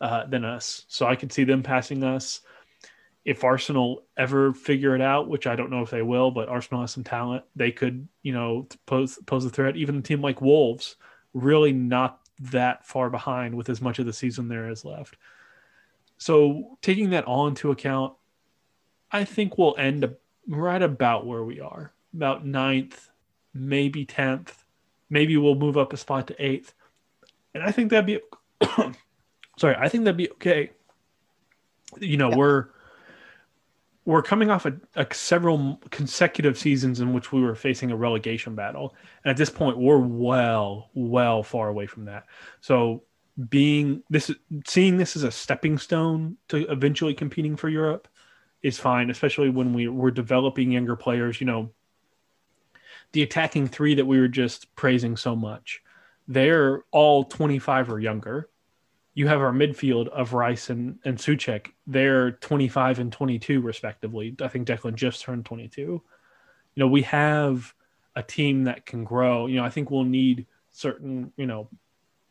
uh, 0.00 0.26
than 0.26 0.44
us. 0.44 0.84
So 0.88 1.06
I 1.06 1.16
could 1.16 1.32
see 1.32 1.44
them 1.44 1.62
passing 1.62 2.04
us. 2.04 2.40
If 3.24 3.42
Arsenal 3.42 4.04
ever 4.18 4.52
figure 4.52 4.94
it 4.94 5.00
out, 5.00 5.28
which 5.28 5.46
I 5.46 5.56
don't 5.56 5.70
know 5.70 5.82
if 5.82 5.90
they 5.90 6.02
will, 6.02 6.30
but 6.30 6.48
Arsenal 6.48 6.82
has 6.82 6.90
some 6.90 7.04
talent, 7.04 7.44
they 7.56 7.72
could, 7.72 8.06
you 8.22 8.32
know, 8.32 8.68
pose 8.84 9.18
pose 9.24 9.46
a 9.46 9.50
threat. 9.50 9.76
Even 9.76 9.96
a 9.96 10.02
team 10.02 10.20
like 10.20 10.42
Wolves, 10.42 10.96
really 11.32 11.72
not 11.72 12.20
that 12.38 12.86
far 12.86 13.08
behind 13.08 13.54
with 13.54 13.70
as 13.70 13.80
much 13.80 13.98
of 13.98 14.04
the 14.04 14.12
season 14.12 14.48
there 14.48 14.68
is 14.68 14.84
left. 14.84 15.16
So 16.18 16.76
taking 16.82 17.10
that 17.10 17.24
all 17.24 17.46
into 17.46 17.70
account, 17.70 18.12
I 19.10 19.24
think 19.24 19.56
we'll 19.56 19.74
end 19.78 20.06
right 20.46 20.82
about 20.82 21.26
where 21.26 21.44
we 21.44 21.60
are, 21.60 21.92
about 22.12 22.44
ninth, 22.44 23.08
maybe 23.54 24.04
tenth 24.04 24.63
maybe 25.10 25.36
we'll 25.36 25.54
move 25.54 25.76
up 25.76 25.92
a 25.92 25.96
spot 25.96 26.26
to 26.28 26.44
eighth. 26.44 26.74
And 27.54 27.62
I 27.62 27.70
think 27.70 27.90
that'd 27.90 28.06
be 28.06 28.20
sorry, 29.58 29.76
I 29.78 29.88
think 29.88 30.04
that'd 30.04 30.16
be 30.16 30.30
okay. 30.32 30.70
You 32.00 32.16
know, 32.16 32.30
yeah. 32.30 32.36
we're 32.36 32.66
we're 34.04 34.22
coming 34.22 34.50
off 34.50 34.66
a, 34.66 34.74
a, 34.96 35.06
several 35.14 35.80
consecutive 35.90 36.58
seasons 36.58 37.00
in 37.00 37.12
which 37.12 37.32
we 37.32 37.40
were 37.40 37.54
facing 37.54 37.90
a 37.90 37.96
relegation 37.96 38.54
battle. 38.54 38.94
And 39.24 39.30
at 39.30 39.36
this 39.36 39.48
point, 39.48 39.78
we're 39.78 39.98
well, 39.98 40.90
well 40.94 41.42
far 41.42 41.68
away 41.68 41.86
from 41.86 42.04
that. 42.04 42.24
So 42.60 43.04
being 43.48 44.02
this 44.10 44.30
seeing 44.66 44.96
this 44.96 45.16
as 45.16 45.24
a 45.24 45.30
stepping 45.30 45.78
stone 45.78 46.36
to 46.48 46.70
eventually 46.70 47.14
competing 47.14 47.56
for 47.56 47.68
Europe 47.68 48.06
is 48.62 48.78
fine, 48.78 49.10
especially 49.10 49.50
when 49.50 49.72
we, 49.72 49.88
we're 49.88 50.10
developing 50.10 50.72
younger 50.72 50.96
players. 50.96 51.40
You 51.40 51.46
know, 51.46 51.70
the 53.14 53.22
attacking 53.22 53.68
three 53.68 53.94
that 53.94 54.04
we 54.04 54.18
were 54.18 54.28
just 54.28 54.74
praising 54.74 55.16
so 55.16 55.36
much, 55.36 55.80
they're 56.26 56.82
all 56.90 57.24
25 57.24 57.90
or 57.90 58.00
younger. 58.00 58.50
You 59.14 59.28
have 59.28 59.40
our 59.40 59.52
midfield 59.52 60.08
of 60.08 60.32
Rice 60.32 60.68
and, 60.68 60.98
and 61.04 61.16
Soucek. 61.16 61.68
They're 61.86 62.32
25 62.32 62.98
and 62.98 63.12
22, 63.12 63.60
respectively. 63.60 64.34
I 64.42 64.48
think 64.48 64.66
Declan 64.66 64.96
just 64.96 65.22
turned 65.22 65.44
22. 65.44 65.80
You 65.80 66.02
know, 66.74 66.88
we 66.88 67.02
have 67.02 67.72
a 68.16 68.22
team 68.22 68.64
that 68.64 68.84
can 68.84 69.04
grow. 69.04 69.46
You 69.46 69.56
know, 69.56 69.64
I 69.64 69.70
think 69.70 69.92
we'll 69.92 70.02
need 70.02 70.46
certain, 70.72 71.32
you 71.36 71.46
know, 71.46 71.68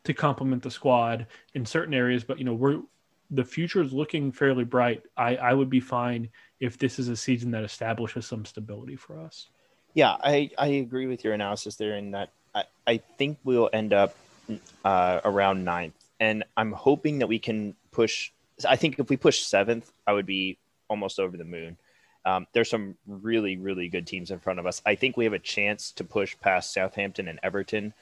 to 0.04 0.12
complement 0.12 0.62
the 0.62 0.70
squad 0.70 1.28
in 1.54 1.64
certain 1.64 1.94
areas, 1.94 2.24
but, 2.24 2.38
you 2.38 2.44
know, 2.44 2.52
we're, 2.52 2.82
the 3.30 3.44
future 3.44 3.80
is 3.80 3.94
looking 3.94 4.30
fairly 4.30 4.64
bright. 4.64 5.02
I, 5.16 5.36
I 5.36 5.54
would 5.54 5.70
be 5.70 5.80
fine 5.80 6.28
if 6.60 6.76
this 6.76 6.98
is 6.98 7.08
a 7.08 7.16
season 7.16 7.52
that 7.52 7.64
establishes 7.64 8.26
some 8.26 8.44
stability 8.44 8.96
for 8.96 9.18
us. 9.18 9.48
Yeah, 9.94 10.16
I, 10.22 10.50
I 10.58 10.66
agree 10.66 11.06
with 11.06 11.24
your 11.24 11.32
analysis 11.32 11.76
there 11.76 11.96
in 11.96 12.10
that 12.10 12.30
I, 12.54 12.64
I 12.86 12.96
think 12.98 13.38
we'll 13.44 13.70
end 13.72 13.92
up 13.92 14.14
uh, 14.84 15.20
around 15.24 15.64
ninth. 15.64 15.94
And 16.20 16.44
I'm 16.56 16.72
hoping 16.72 17.20
that 17.20 17.28
we 17.28 17.38
can 17.38 17.74
push. 17.92 18.30
I 18.68 18.76
think 18.76 18.98
if 18.98 19.08
we 19.08 19.16
push 19.16 19.40
seventh, 19.40 19.90
I 20.06 20.12
would 20.12 20.26
be 20.26 20.58
almost 20.88 21.18
over 21.18 21.36
the 21.36 21.44
moon. 21.44 21.76
Um, 22.24 22.46
there's 22.52 22.70
some 22.70 22.96
really, 23.06 23.56
really 23.56 23.88
good 23.88 24.06
teams 24.06 24.30
in 24.30 24.38
front 24.38 24.58
of 24.58 24.66
us. 24.66 24.80
I 24.86 24.94
think 24.94 25.16
we 25.16 25.24
have 25.24 25.32
a 25.34 25.38
chance 25.38 25.92
to 25.92 26.04
push 26.04 26.36
past 26.40 26.72
Southampton 26.72 27.28
and 27.28 27.38
Everton. 27.42 27.92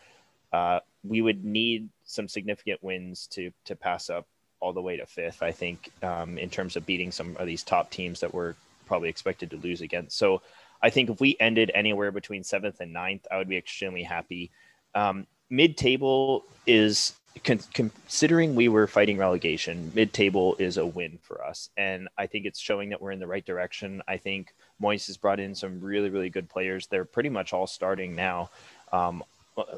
Uh, 0.52 0.80
we 1.02 1.22
would 1.22 1.44
need 1.44 1.88
some 2.04 2.28
significant 2.28 2.82
wins 2.82 3.26
to 3.28 3.50
to 3.64 3.74
pass 3.74 4.10
up 4.10 4.26
all 4.60 4.72
the 4.72 4.82
way 4.82 4.96
to 4.96 5.06
fifth. 5.06 5.42
I 5.42 5.50
think 5.50 5.90
um, 6.02 6.38
in 6.38 6.50
terms 6.50 6.76
of 6.76 6.86
beating 6.86 7.10
some 7.10 7.36
of 7.38 7.46
these 7.46 7.64
top 7.64 7.90
teams 7.90 8.20
that 8.20 8.32
we're 8.32 8.54
probably 8.86 9.08
expected 9.08 9.50
to 9.50 9.56
lose 9.56 9.80
against. 9.80 10.16
So 10.16 10.42
I 10.82 10.90
think 10.90 11.10
if 11.10 11.20
we 11.20 11.36
ended 11.38 11.70
anywhere 11.74 12.10
between 12.10 12.42
seventh 12.44 12.80
and 12.80 12.92
ninth, 12.92 13.26
I 13.30 13.38
would 13.38 13.48
be 13.48 13.56
extremely 13.56 14.02
happy. 14.02 14.50
Um, 14.94 15.26
Mid 15.50 15.76
table 15.76 16.44
is 16.66 17.14
con- 17.44 17.60
considering 17.74 18.54
we 18.54 18.68
were 18.68 18.86
fighting 18.86 19.18
relegation, 19.18 19.92
mid 19.94 20.14
table 20.14 20.56
is 20.58 20.78
a 20.78 20.86
win 20.86 21.18
for 21.22 21.44
us. 21.44 21.68
And 21.76 22.08
I 22.16 22.26
think 22.26 22.46
it's 22.46 22.58
showing 22.58 22.88
that 22.88 23.02
we're 23.02 23.12
in 23.12 23.18
the 23.18 23.26
right 23.26 23.44
direction. 23.44 24.02
I 24.08 24.16
think 24.16 24.54
Moyes 24.80 25.06
has 25.08 25.18
brought 25.18 25.40
in 25.40 25.54
some 25.54 25.80
really, 25.80 26.08
really 26.08 26.30
good 26.30 26.48
players. 26.48 26.86
They're 26.86 27.04
pretty 27.04 27.28
much 27.28 27.52
all 27.52 27.66
starting 27.66 28.16
now. 28.16 28.50
Um, 28.92 29.22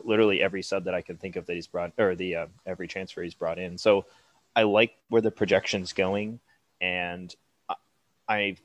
literally 0.04 0.40
every 0.40 0.62
sub 0.62 0.84
that 0.84 0.94
I 0.94 1.00
can 1.00 1.16
think 1.16 1.34
of 1.34 1.46
that 1.46 1.54
he's 1.54 1.66
brought, 1.66 1.92
or 1.98 2.14
the 2.14 2.36
uh, 2.36 2.46
every 2.66 2.86
transfer 2.86 3.22
he's 3.22 3.34
brought 3.34 3.58
in. 3.58 3.76
So 3.76 4.06
I 4.54 4.62
like 4.62 4.94
where 5.08 5.22
the 5.22 5.32
projection's 5.32 5.92
going, 5.92 6.38
and 6.80 7.34
I, 8.28 8.56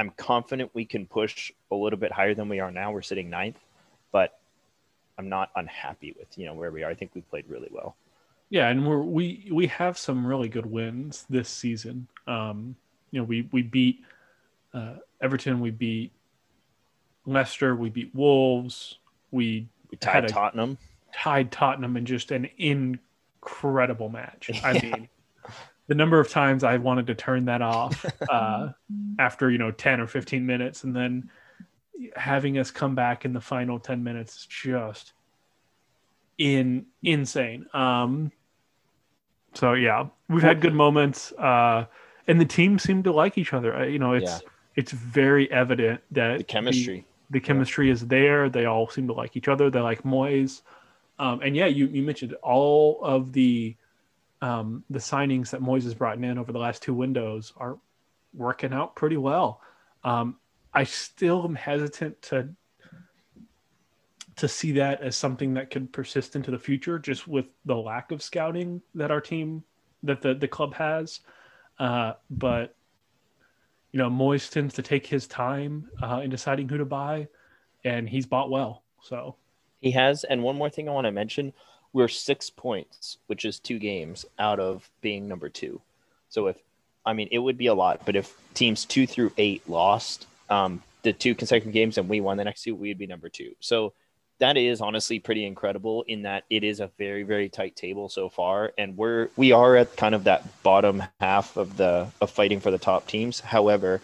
I'm 0.00 0.10
confident 0.16 0.70
we 0.72 0.86
can 0.86 1.04
push 1.04 1.52
a 1.70 1.74
little 1.74 1.98
bit 1.98 2.10
higher 2.10 2.34
than 2.34 2.48
we 2.48 2.58
are 2.58 2.70
now. 2.70 2.90
We're 2.90 3.02
sitting 3.02 3.28
ninth, 3.28 3.58
but 4.12 4.38
I'm 5.18 5.28
not 5.28 5.50
unhappy 5.56 6.14
with 6.18 6.38
you 6.38 6.46
know 6.46 6.54
where 6.54 6.70
we 6.70 6.82
are. 6.82 6.90
I 6.90 6.94
think 6.94 7.14
we 7.14 7.20
played 7.20 7.44
really 7.48 7.68
well. 7.70 7.96
Yeah, 8.48 8.68
and 8.68 8.86
we're 8.86 9.02
we 9.02 9.48
we 9.52 9.66
have 9.66 9.98
some 9.98 10.26
really 10.26 10.48
good 10.48 10.64
wins 10.64 11.26
this 11.28 11.50
season. 11.50 12.08
Um, 12.26 12.76
you 13.10 13.20
know, 13.20 13.24
we 13.24 13.46
we 13.52 13.60
beat 13.60 14.00
uh, 14.72 14.94
Everton, 15.20 15.60
we 15.60 15.70
beat 15.70 16.12
Leicester, 17.26 17.76
we 17.76 17.90
beat 17.90 18.10
Wolves, 18.14 18.96
we, 19.30 19.68
we 19.90 19.98
tied 19.98 20.28
Tottenham, 20.28 20.78
tied 21.12 21.52
Tottenham 21.52 21.98
in 21.98 22.06
just 22.06 22.30
an 22.30 22.48
incredible 22.56 24.08
match. 24.08 24.50
I 24.64 24.72
mean, 24.82 25.08
the 25.90 25.96
number 25.96 26.20
of 26.20 26.28
times 26.28 26.62
I 26.62 26.76
wanted 26.76 27.08
to 27.08 27.16
turn 27.16 27.46
that 27.46 27.62
off 27.62 28.06
uh, 28.30 28.68
after 29.18 29.50
you 29.50 29.58
know 29.58 29.72
ten 29.72 30.00
or 30.00 30.06
fifteen 30.06 30.46
minutes, 30.46 30.84
and 30.84 30.94
then 30.94 31.28
having 32.14 32.58
us 32.58 32.70
come 32.70 32.94
back 32.94 33.24
in 33.24 33.32
the 33.32 33.40
final 33.40 33.80
ten 33.80 34.04
minutes 34.04 34.36
is 34.36 34.46
just 34.46 35.14
in 36.38 36.86
insane. 37.02 37.66
Um, 37.74 38.30
so 39.54 39.72
yeah, 39.72 40.06
we've 40.28 40.44
had 40.44 40.60
good 40.60 40.74
moments, 40.74 41.32
uh, 41.32 41.86
and 42.28 42.40
the 42.40 42.44
team 42.44 42.78
seemed 42.78 43.02
to 43.04 43.12
like 43.12 43.36
each 43.36 43.52
other. 43.52 43.74
Uh, 43.74 43.84
you 43.84 43.98
know, 43.98 44.12
it's 44.12 44.30
yeah. 44.30 44.48
it's 44.76 44.92
very 44.92 45.50
evident 45.50 46.02
that 46.12 46.38
the 46.38 46.44
chemistry, 46.44 47.04
the, 47.30 47.38
the 47.38 47.44
chemistry 47.44 47.88
yeah. 47.88 47.94
is 47.94 48.06
there. 48.06 48.48
They 48.48 48.66
all 48.66 48.88
seem 48.88 49.08
to 49.08 49.12
like 49.12 49.36
each 49.36 49.48
other. 49.48 49.70
They 49.70 49.80
like 49.80 50.04
Moyes, 50.04 50.62
um, 51.18 51.40
and 51.42 51.56
yeah, 51.56 51.66
you 51.66 51.88
you 51.88 52.02
mentioned 52.02 52.34
all 52.44 53.00
of 53.02 53.32
the 53.32 53.74
um, 54.42 54.84
the 54.90 54.98
signings 54.98 55.50
that 55.50 55.60
Moyes 55.60 55.84
has 55.84 55.94
brought 55.94 56.22
in 56.22 56.38
over 56.38 56.52
the 56.52 56.58
last 56.58 56.82
two 56.82 56.94
windows 56.94 57.52
are 57.56 57.78
working 58.34 58.72
out 58.72 58.96
pretty 58.96 59.16
well. 59.16 59.60
Um, 60.04 60.36
I 60.72 60.84
still 60.84 61.44
am 61.44 61.54
hesitant 61.54 62.20
to 62.22 62.48
to 64.36 64.48
see 64.48 64.72
that 64.72 65.02
as 65.02 65.16
something 65.16 65.52
that 65.52 65.70
could 65.70 65.92
persist 65.92 66.34
into 66.34 66.50
the 66.50 66.58
future, 66.58 66.98
just 66.98 67.28
with 67.28 67.46
the 67.66 67.76
lack 67.76 68.10
of 68.10 68.22
scouting 68.22 68.80
that 68.94 69.10
our 69.10 69.20
team, 69.20 69.62
that 70.02 70.22
the, 70.22 70.32
the 70.32 70.48
club 70.48 70.72
has. 70.72 71.20
Uh, 71.78 72.14
but, 72.30 72.74
you 73.92 73.98
know, 73.98 74.08
Moyes 74.08 74.50
tends 74.50 74.72
to 74.74 74.82
take 74.82 75.06
his 75.06 75.26
time 75.26 75.90
uh, 76.02 76.22
in 76.24 76.30
deciding 76.30 76.70
who 76.70 76.78
to 76.78 76.86
buy, 76.86 77.28
and 77.84 78.08
he's 78.08 78.24
bought 78.24 78.48
well. 78.50 78.82
So 79.02 79.36
he 79.80 79.90
has. 79.90 80.24
And 80.24 80.42
one 80.42 80.56
more 80.56 80.70
thing 80.70 80.88
I 80.88 80.92
want 80.92 81.06
to 81.06 81.12
mention 81.12 81.52
we're 81.92 82.08
six 82.08 82.50
points, 82.50 83.18
which 83.26 83.44
is 83.44 83.58
two 83.58 83.78
games 83.78 84.24
out 84.38 84.60
of 84.60 84.88
being 85.00 85.28
number 85.28 85.48
two. 85.48 85.80
So 86.28 86.46
if, 86.46 86.56
I 87.04 87.12
mean, 87.12 87.28
it 87.32 87.38
would 87.38 87.58
be 87.58 87.66
a 87.66 87.74
lot, 87.74 88.02
but 88.04 88.16
if 88.16 88.36
teams 88.54 88.84
two 88.84 89.06
through 89.06 89.32
eight 89.36 89.68
lost 89.68 90.26
um, 90.48 90.82
the 91.02 91.12
two 91.12 91.34
consecutive 91.34 91.72
games 91.72 91.98
and 91.98 92.08
we 92.08 92.20
won 92.20 92.36
the 92.36 92.44
next 92.44 92.62
two, 92.62 92.74
we'd 92.74 92.98
be 92.98 93.06
number 93.06 93.28
two. 93.28 93.54
So 93.60 93.92
that 94.40 94.56
is 94.56 94.80
honestly 94.80 95.18
pretty 95.18 95.44
incredible 95.44 96.02
in 96.08 96.22
that 96.22 96.44
it 96.50 96.64
is 96.64 96.80
a 96.80 96.90
very 96.98 97.22
very 97.22 97.48
tight 97.48 97.76
table 97.76 98.08
so 98.08 98.28
far 98.28 98.72
and 98.76 98.96
we're 98.96 99.28
we 99.36 99.52
are 99.52 99.76
at 99.76 99.96
kind 99.96 100.14
of 100.14 100.24
that 100.24 100.62
bottom 100.62 101.02
half 101.20 101.56
of 101.56 101.76
the 101.76 102.08
of 102.20 102.30
fighting 102.30 102.58
for 102.58 102.70
the 102.70 102.78
top 102.78 103.06
teams 103.06 103.38
however 103.38 104.00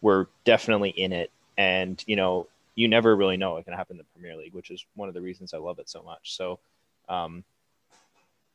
we're 0.00 0.26
definitely 0.44 0.90
in 0.90 1.12
it 1.12 1.30
and 1.58 2.02
you 2.06 2.16
know 2.16 2.46
you 2.74 2.88
never 2.88 3.14
really 3.14 3.36
know 3.36 3.54
what 3.54 3.64
can 3.64 3.74
happen 3.74 3.94
in 3.94 3.98
the 3.98 4.04
premier 4.18 4.36
league 4.36 4.54
which 4.54 4.70
is 4.70 4.86
one 4.94 5.08
of 5.08 5.14
the 5.14 5.20
reasons 5.20 5.52
i 5.52 5.58
love 5.58 5.78
it 5.78 5.88
so 5.88 6.02
much 6.02 6.36
so 6.36 6.58
um 7.08 7.44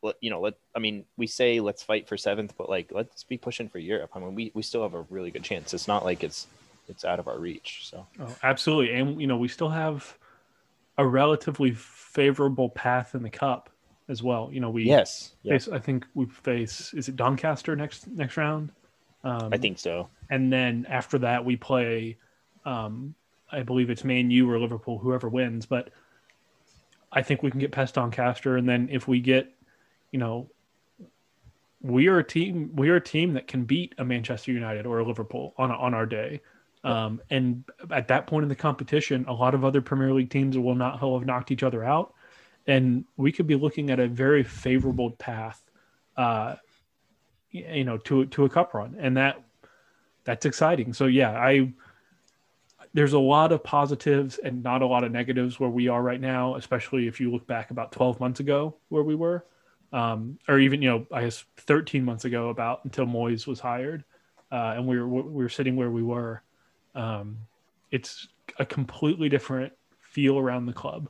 let, 0.02 0.14
you 0.20 0.30
know 0.30 0.40
let 0.40 0.54
i 0.74 0.78
mean 0.78 1.04
we 1.16 1.26
say 1.26 1.60
let's 1.60 1.82
fight 1.82 2.06
for 2.06 2.16
seventh 2.16 2.54
but 2.56 2.68
like 2.68 2.90
let's 2.92 3.24
be 3.24 3.36
pushing 3.36 3.68
for 3.68 3.78
europe 3.78 4.10
i 4.14 4.18
mean 4.18 4.34
we, 4.34 4.52
we 4.54 4.62
still 4.62 4.82
have 4.82 4.94
a 4.94 5.04
really 5.10 5.30
good 5.30 5.42
chance 5.42 5.74
it's 5.74 5.88
not 5.88 6.04
like 6.04 6.22
it's 6.22 6.46
it's 6.88 7.04
out 7.04 7.18
of 7.18 7.26
our 7.28 7.38
reach 7.38 7.80
so 7.84 8.06
oh, 8.20 8.36
absolutely 8.42 8.94
and 8.94 9.20
you 9.20 9.26
know 9.26 9.36
we 9.36 9.48
still 9.48 9.68
have 9.68 10.16
a 10.98 11.06
relatively 11.06 11.72
favorable 11.72 12.68
path 12.68 13.14
in 13.14 13.22
the 13.22 13.30
cup 13.30 13.70
as 14.08 14.22
well. 14.22 14.50
You 14.52 14.60
know, 14.60 14.70
we 14.70 14.84
yes, 14.84 15.32
face, 15.46 15.68
I 15.68 15.78
think 15.78 16.04
we 16.14 16.26
face 16.26 16.92
is 16.92 17.08
it 17.08 17.16
Doncaster 17.16 17.76
next 17.76 18.08
next 18.08 18.36
round. 18.36 18.72
Um, 19.24 19.50
I 19.52 19.56
think 19.56 19.78
so. 19.78 20.08
And 20.30 20.52
then 20.52 20.86
after 20.88 21.18
that, 21.18 21.44
we 21.44 21.56
play. 21.56 22.16
Um, 22.64 23.14
I 23.50 23.62
believe 23.62 23.88
it's 23.88 24.04
Man 24.04 24.30
U 24.30 24.50
or 24.50 24.58
Liverpool, 24.58 24.98
whoever 24.98 25.28
wins. 25.28 25.64
But 25.64 25.90
I 27.12 27.22
think 27.22 27.42
we 27.42 27.50
can 27.50 27.60
get 27.60 27.72
past 27.72 27.94
Doncaster, 27.94 28.56
and 28.56 28.68
then 28.68 28.88
if 28.90 29.08
we 29.08 29.20
get, 29.20 29.52
you 30.10 30.18
know, 30.18 30.50
we 31.80 32.08
are 32.08 32.18
a 32.18 32.24
team. 32.24 32.70
We 32.74 32.90
are 32.90 32.96
a 32.96 33.00
team 33.00 33.34
that 33.34 33.46
can 33.46 33.64
beat 33.64 33.94
a 33.98 34.04
Manchester 34.04 34.52
United 34.52 34.86
or 34.86 34.98
a 34.98 35.04
Liverpool 35.04 35.54
on 35.56 35.70
on 35.70 35.94
our 35.94 36.06
day. 36.06 36.40
Um, 36.84 37.20
and 37.30 37.64
at 37.90 38.08
that 38.08 38.26
point 38.26 38.44
in 38.44 38.48
the 38.48 38.54
competition, 38.56 39.24
a 39.26 39.32
lot 39.32 39.54
of 39.54 39.64
other 39.64 39.80
Premier 39.80 40.12
League 40.12 40.30
teams 40.30 40.56
will 40.56 40.74
not 40.74 41.00
have 41.00 41.26
knocked 41.26 41.50
each 41.50 41.62
other 41.62 41.84
out, 41.84 42.14
and 42.66 43.04
we 43.16 43.32
could 43.32 43.46
be 43.46 43.54
looking 43.54 43.90
at 43.90 43.98
a 44.00 44.06
very 44.06 44.44
favorable 44.44 45.10
path, 45.12 45.60
uh, 46.16 46.56
you 47.50 47.84
know, 47.84 47.98
to 47.98 48.26
to 48.26 48.44
a 48.44 48.48
cup 48.48 48.74
run, 48.74 48.96
and 48.98 49.16
that 49.16 49.42
that's 50.24 50.46
exciting. 50.46 50.92
So 50.92 51.06
yeah, 51.06 51.30
I 51.30 51.72
there's 52.94 53.12
a 53.12 53.18
lot 53.18 53.52
of 53.52 53.62
positives 53.62 54.38
and 54.38 54.62
not 54.62 54.82
a 54.82 54.86
lot 54.86 55.04
of 55.04 55.12
negatives 55.12 55.60
where 55.60 55.70
we 55.70 55.88
are 55.88 56.02
right 56.02 56.20
now, 56.20 56.56
especially 56.56 57.06
if 57.06 57.20
you 57.20 57.30
look 57.30 57.46
back 57.46 57.70
about 57.70 57.92
12 57.92 58.20
months 58.20 58.40
ago 58.40 58.74
where 58.88 59.02
we 59.02 59.14
were, 59.14 59.44
um, 59.92 60.38
or 60.48 60.58
even 60.58 60.82
you 60.82 60.90
know 60.90 61.06
I 61.12 61.22
guess 61.22 61.44
13 61.58 62.04
months 62.04 62.24
ago 62.24 62.50
about 62.50 62.84
until 62.84 63.06
Moyes 63.06 63.46
was 63.46 63.60
hired, 63.60 64.04
uh, 64.50 64.74
and 64.76 64.86
we 64.86 64.98
were 64.98 65.08
we 65.08 65.42
were 65.42 65.48
sitting 65.48 65.76
where 65.76 65.90
we 65.90 66.02
were 66.02 66.42
um, 66.94 67.38
it's 67.90 68.28
a 68.58 68.66
completely 68.66 69.28
different 69.28 69.72
feel 70.00 70.38
around 70.38 70.66
the 70.66 70.72
club, 70.72 71.08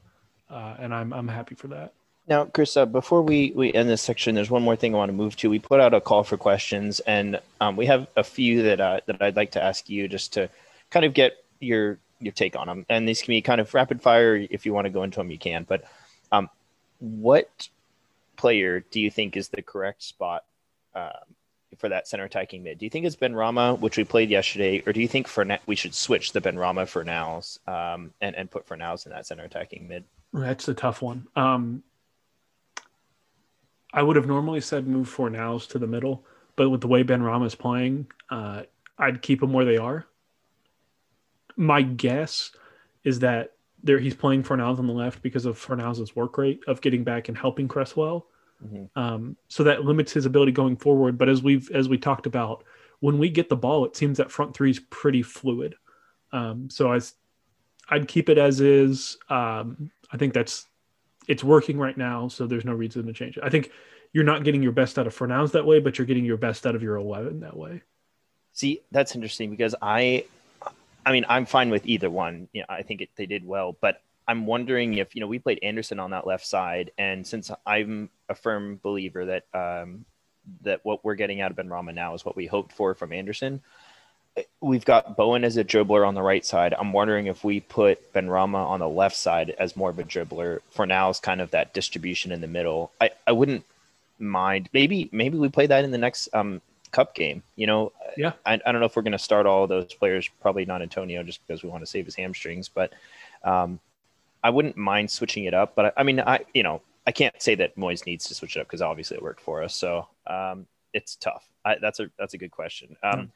uh, 0.51 0.77
and 0.79 0.95
I'm 0.95 1.13
I'm 1.13 1.29
happy 1.29 1.55
for 1.55 1.69
that. 1.69 1.93
Now, 2.29 2.45
Chris, 2.45 2.77
uh, 2.77 2.85
before 2.85 3.23
we, 3.23 3.53
we 3.57 3.73
end 3.73 3.89
this 3.89 4.03
section, 4.03 4.35
there's 4.35 4.51
one 4.51 4.63
more 4.63 4.77
thing 4.77 4.95
I 4.95 4.99
want 4.99 5.09
to 5.09 5.15
move 5.15 5.35
to. 5.37 5.49
We 5.49 5.59
put 5.59 5.81
out 5.81 5.95
a 5.95 6.01
call 6.01 6.25
for 6.25 6.37
questions, 6.37 7.01
and 7.01 7.41
um, 7.59 7.75
we 7.75 7.87
have 7.87 8.07
a 8.17 8.23
few 8.23 8.63
that 8.65 8.81
uh, 8.81 9.01
that 9.07 9.23
I'd 9.23 9.37
like 9.37 9.53
to 9.53 9.63
ask 9.63 9.89
you 9.89 10.09
just 10.09 10.35
to 10.35 10.51
kind 10.91 11.07
of 11.07 11.15
get 11.15 11.43
your 11.61 11.99
your 12.21 12.33
take 12.33 12.57
on 12.57 12.67
them. 12.67 12.87
And 12.89 13.09
these 13.09 13.23
can 13.23 13.33
be 13.33 13.43
kind 13.43 13.61
of 13.61 13.73
rapid 13.75 14.03
fire. 14.03 14.37
If 14.37 14.67
you 14.67 14.73
want 14.73 14.87
to 14.87 14.91
go 14.91 15.03
into 15.03 15.19
them, 15.19 15.31
you 15.31 15.39
can. 15.39 15.65
But 15.65 15.85
um, 16.33 16.49
what 16.99 17.69
player 18.37 18.81
do 18.81 19.01
you 19.01 19.11
think 19.11 19.37
is 19.37 19.49
the 19.49 19.63
correct 19.63 20.03
spot 20.03 20.45
um, 20.95 21.13
for 21.77 21.89
that 21.89 22.09
center 22.09 22.25
attacking 22.25 22.63
mid? 22.63 22.79
Do 22.79 22.87
you 22.87 22.91
think 22.91 23.07
it's 23.07 23.17
Benrahma, 23.17 23.79
which 23.79 23.97
we 23.97 24.05
played 24.05 24.31
yesterday, 24.31 24.83
or 24.87 24.93
do 24.93 25.01
you 25.01 25.09
think 25.09 25.29
for 25.29 25.45
na- 25.45 25.59
we 25.67 25.77
should 25.77 25.95
switch 25.95 26.33
the 26.33 26.41
Benrahma 26.41 26.89
for 26.89 27.05
Nows 27.05 27.61
um, 27.67 28.13
and 28.21 28.35
and 28.35 28.51
put 28.51 28.67
Fornals 28.67 29.07
in 29.07 29.13
that 29.13 29.27
center 29.27 29.45
attacking 29.45 29.87
mid? 29.87 30.05
That's 30.33 30.69
a 30.69 30.75
tough 30.75 31.03
one. 31.03 31.27
Um, 31.37 31.83
I 33.93 34.03
would 34.03 34.17
have 34.17 34.27
normally 34.27 34.61
said 34.61 34.87
move 34.87 35.15
Fornals 35.15 35.69
to 35.69 35.79
the 35.79 35.87
middle, 35.87 36.25
but 36.57 36.69
with 36.71 36.81
the 36.81 36.89
way 36.89 37.03
Benrahma 37.05 37.47
is 37.47 37.55
playing, 37.55 38.07
uh, 38.31 38.65
I'd 38.99 39.23
keep 39.23 39.41
them 39.41 39.53
where 39.53 39.65
they 39.65 39.79
are. 39.79 40.07
My 41.59 41.83
guess 41.83 42.53
is 43.05 43.19
that 43.19 43.53
there 43.83 43.99
he's 43.99 44.15
playing 44.15 44.45
Fornals 44.45 44.79
on 44.79 44.87
the 44.87 44.93
left 44.93 45.23
because 45.23 45.45
of 45.45 45.59
Fornals' 45.59 46.17
work 46.17 46.39
rate 46.39 46.61
of 46.67 46.81
getting 46.81 47.05
back 47.05 47.29
and 47.29 47.37
helping 47.37 47.69
Cresswell 47.69 48.27
Mm-hmm. 48.65 48.99
Um, 48.99 49.37
so 49.49 49.65
that 49.65 49.85
limits 49.85 50.13
his 50.13 50.27
ability 50.27 50.53
going 50.53 50.77
forward. 50.77 51.19
But 51.19 51.29
as 51.29 51.43
we've 51.43 51.71
as 51.71 51.89
we 51.89 51.99
talked 51.99 52.27
about, 52.27 52.65
when 53.01 53.19
we 53.19 53.29
get 53.29 53.49
the 53.49 53.57
ball, 53.57 53.85
it 53.85 53.97
seems 53.97 54.19
that 54.19 54.31
front 54.31 54.55
three 54.55 54.71
is 54.71 54.81
pretty 54.91 55.23
fluid. 55.23 55.75
Um, 56.33 56.69
so 56.69 56.93
I, 56.93 57.01
I'd 57.89 58.09
keep 58.09 58.29
it 58.29 58.39
as 58.39 58.61
is. 58.61 59.17
Um, 59.29 59.91
I 60.13 60.17
think 60.17 60.35
that's 60.35 60.67
it's 61.29 61.45
working 61.45 61.79
right 61.79 61.97
now, 61.97 62.29
so 62.29 62.47
there's 62.47 62.65
no 62.65 62.73
reason 62.73 63.07
to 63.07 63.13
change 63.13 63.37
it. 63.37 63.45
I 63.45 63.51
think 63.51 63.71
you're 64.13 64.25
not 64.25 64.45
getting 64.45 64.63
your 64.63 64.73
best 64.73 64.99
out 64.99 65.07
of 65.07 65.17
Fornals 65.17 65.53
that 65.53 65.67
way, 65.67 65.79
but 65.79 65.99
you're 65.99 66.07
getting 66.07 66.25
your 66.25 66.39
best 66.39 66.67
out 66.67 66.75
of 66.75 66.83
your 66.83 66.97
11 66.97 67.41
that 67.41 67.57
way. 67.57 67.83
See, 68.55 68.81
that's 68.91 69.15
interesting 69.15 69.51
because 69.51 69.75
I, 69.83 70.25
I 71.05 71.13
mean, 71.13 71.25
I'm 71.29 71.47
fine 71.47 71.71
with 71.71 71.87
either 71.87 72.11
one. 72.11 72.49
You 72.53 72.63
know, 72.63 72.67
I 72.69 72.83
think 72.83 73.01
it, 73.01 73.11
they 73.17 73.27
did 73.27 73.47
well, 73.47 73.77
but 73.81 74.03
I'm 74.27 74.47
wondering 74.47 74.95
if 74.95 75.15
you 75.15 75.21
know 75.21 75.27
we 75.27 75.39
played 75.39 75.59
Anderson 75.63 75.99
on 75.99 76.11
that 76.11 76.27
left 76.27 76.47
side, 76.47 76.91
and 76.99 77.27
since 77.27 77.51
I'm 77.67 78.11
a 78.29 78.35
firm 78.35 78.79
believer 78.83 79.25
that 79.27 79.45
um, 79.55 80.05
that 80.63 80.85
what 80.85 81.05
we're 81.05 81.15
getting 81.15 81.41
out 81.41 81.51
of 81.51 81.57
Benrahma 81.57 81.95
now 81.95 82.15
is 82.15 82.25
what 82.25 82.37
we 82.37 82.47
hoped 82.47 82.73
for 82.73 82.95
from 82.95 83.13
Anderson, 83.13 83.63
we've 84.61 84.85
got 84.85 85.17
Bowen 85.17 85.45
as 85.45 85.57
a 85.57 85.65
dribbler 85.65 86.07
on 86.07 86.15
the 86.15 86.23
right 86.23 86.45
side. 86.45 86.75
I'm 86.79 86.93
wondering 86.93 87.27
if 87.27 87.45
we 87.45 87.61
put 87.61 88.13
Benrahma 88.13 88.67
on 88.67 88.81
the 88.81 88.89
left 88.89 89.17
side 89.17 89.51
as 89.59 89.77
more 89.77 89.91
of 89.91 89.99
a 89.99 90.05
dribbler. 90.05 90.61
for 90.71 90.87
now 90.87 91.11
is 91.11 91.21
kind 91.21 91.41
of 91.41 91.51
that 91.53 91.75
distribution 91.75 92.33
in 92.33 92.41
the 92.41 92.47
middle. 92.47 92.93
I, 93.01 93.11
I 93.27 93.33
wouldn't 93.33 93.65
mind. 94.19 94.69
Maybe 94.73 95.09
maybe 95.13 95.39
we 95.39 95.49
play 95.49 95.67
that 95.67 95.85
in 95.85 95.91
the 95.91 95.99
next 95.99 96.29
um, 96.33 96.61
cup 96.91 97.15
game. 97.15 97.43
You 97.57 97.67
know, 97.67 97.93
yeah. 98.17 98.33
I, 98.45 98.55
I 98.55 98.73
don't 98.73 98.81
know 98.81 98.87
if 98.87 98.97
we're 98.97 99.03
going 99.03 99.13
to 99.13 99.19
start 99.19 99.47
all 99.47 99.67
those 99.67 99.93
players. 99.95 100.29
Probably 100.41 100.65
not 100.65 100.83
Antonio, 100.83 101.23
just 101.23 101.47
because 101.47 101.63
we 101.63 101.69
want 101.69 101.83
to 101.83 101.87
save 101.87 102.05
his 102.05 102.15
hamstrings. 102.15 102.69
But 102.69 102.93
um, 103.45 103.81
I 104.43 104.51
wouldn't 104.51 104.77
mind 104.77 105.11
switching 105.11 105.45
it 105.45 105.55
up. 105.55 105.75
But 105.75 105.87
I, 105.87 106.01
I, 106.01 106.03
mean, 106.03 106.21
I 106.21 106.41
you 106.55 106.63
know 106.63 106.83
I 107.07 107.13
can't 107.13 107.41
say 107.41 107.55
that 107.57 107.77
Moyes 107.77 108.07
needs 108.07 108.27
to 108.27 108.35
switch 108.35 108.57
it 108.57 108.61
up 108.61 108.67
because 108.67 108.83
obviously 108.83 109.17
it 109.17 109.23
worked 109.23 109.41
for 109.41 109.63
us. 109.63 109.75
So 109.75 110.07
um, 110.27 110.67
it's 110.93 111.17
tough. 111.17 111.45
I, 111.65 111.77
that's 111.81 112.01
a 112.01 112.11
that's 112.19 112.35
a 112.35 112.39
good 112.39 112.51
question. 112.51 112.97
Um, 113.03 113.21
mm. 113.21 113.29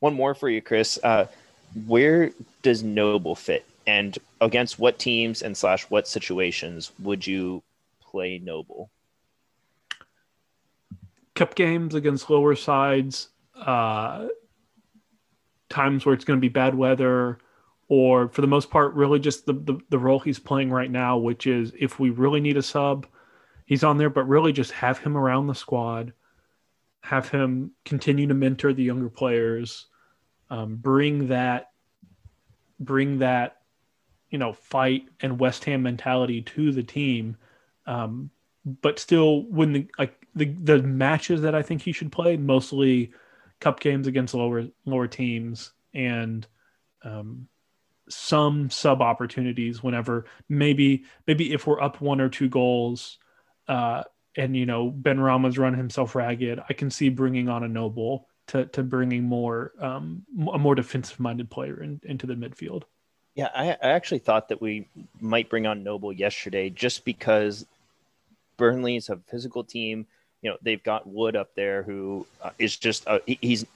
One 0.00 0.14
more 0.14 0.34
for 0.34 0.48
you, 0.48 0.60
Chris. 0.60 0.98
Uh, 1.02 1.26
where 1.86 2.32
does 2.62 2.82
Noble 2.82 3.34
fit, 3.34 3.64
and 3.86 4.18
against 4.40 4.78
what 4.78 4.98
teams 4.98 5.42
and 5.42 5.56
slash 5.56 5.84
what 5.84 6.08
situations 6.08 6.92
would 6.98 7.26
you 7.26 7.62
play 8.00 8.38
Noble? 8.38 8.90
Cup 11.34 11.54
games 11.54 11.94
against 11.94 12.28
lower 12.28 12.54
sides, 12.54 13.28
uh, 13.56 14.26
times 15.68 16.04
where 16.04 16.14
it's 16.14 16.24
going 16.24 16.36
to 16.36 16.40
be 16.40 16.48
bad 16.48 16.74
weather, 16.74 17.38
or 17.88 18.28
for 18.28 18.40
the 18.40 18.46
most 18.46 18.70
part, 18.70 18.94
really 18.94 19.18
just 19.18 19.46
the, 19.46 19.54
the, 19.54 19.78
the 19.90 19.98
role 19.98 20.18
he's 20.18 20.38
playing 20.38 20.70
right 20.70 20.90
now, 20.90 21.16
which 21.16 21.46
is 21.46 21.72
if 21.78 21.98
we 21.98 22.10
really 22.10 22.40
need 22.40 22.56
a 22.56 22.62
sub, 22.62 23.06
he's 23.66 23.84
on 23.84 23.98
there, 23.98 24.10
but 24.10 24.28
really 24.28 24.52
just 24.52 24.72
have 24.72 24.98
him 24.98 25.16
around 25.16 25.46
the 25.46 25.54
squad, 25.54 26.12
have 27.00 27.28
him 27.28 27.72
continue 27.84 28.26
to 28.26 28.34
mentor 28.34 28.72
the 28.72 28.82
younger 28.82 29.08
players, 29.08 29.86
um, 30.50 30.76
bring 30.76 31.28
that 31.28 31.70
bring 32.78 33.18
that 33.18 33.58
you 34.30 34.38
know 34.38 34.52
fight 34.52 35.04
and 35.20 35.38
West 35.38 35.64
Ham 35.64 35.82
mentality 35.82 36.42
to 36.42 36.72
the 36.72 36.82
team, 36.82 37.36
um, 37.86 38.30
but 38.64 38.98
still 38.98 39.42
when 39.44 39.72
the 39.72 39.86
like 39.98 40.26
the 40.34 40.46
the 40.46 40.82
matches 40.82 41.42
that 41.42 41.54
I 41.54 41.62
think 41.62 41.82
he 41.82 41.92
should 41.92 42.12
play 42.12 42.36
mostly 42.36 43.12
cup 43.60 43.80
games 43.80 44.06
against 44.06 44.34
lower 44.34 44.66
lower 44.84 45.06
teams 45.06 45.72
and 45.94 46.46
um, 47.04 47.48
some 48.08 48.70
sub 48.70 49.00
opportunities 49.00 49.82
whenever 49.82 50.26
maybe 50.48 51.04
maybe 51.26 51.52
if 51.52 51.66
we're 51.66 51.80
up 51.80 52.00
one 52.00 52.20
or 52.20 52.28
two 52.28 52.48
goals 52.48 53.18
uh, 53.68 54.02
and 54.36 54.56
you 54.56 54.66
know 54.66 54.90
Benrahma's 54.90 55.58
run 55.58 55.74
himself 55.74 56.14
ragged, 56.14 56.60
I 56.68 56.72
can 56.72 56.90
see 56.90 57.08
bringing 57.08 57.48
on 57.48 57.64
a 57.64 57.68
Noble 57.68 58.28
to 58.48 58.66
to 58.66 58.82
bringing 58.82 59.24
more 59.24 59.72
um, 59.78 60.24
a 60.52 60.58
more 60.58 60.74
defensive 60.74 61.20
minded 61.20 61.50
player 61.50 61.82
in, 61.82 62.00
into 62.04 62.26
the 62.26 62.34
midfield. 62.34 62.82
Yeah, 63.34 63.48
I, 63.54 63.70
I 63.70 63.90
actually 63.92 64.18
thought 64.18 64.48
that 64.48 64.60
we 64.60 64.88
might 65.20 65.48
bring 65.48 65.66
on 65.66 65.82
Noble 65.82 66.12
yesterday 66.12 66.68
just 66.68 67.04
because 67.04 67.66
Burnley 68.56 68.96
is 68.96 69.08
a 69.08 69.16
physical 69.28 69.64
team. 69.64 70.06
You 70.40 70.50
know, 70.50 70.56
they've 70.62 70.82
got 70.82 71.06
Wood 71.06 71.36
up 71.36 71.54
there 71.54 71.82
who 71.82 72.26
uh, 72.42 72.50
is 72.58 72.76
just 72.76 73.06
uh, 73.06 73.20
he, 73.26 73.38
he's 73.40 73.66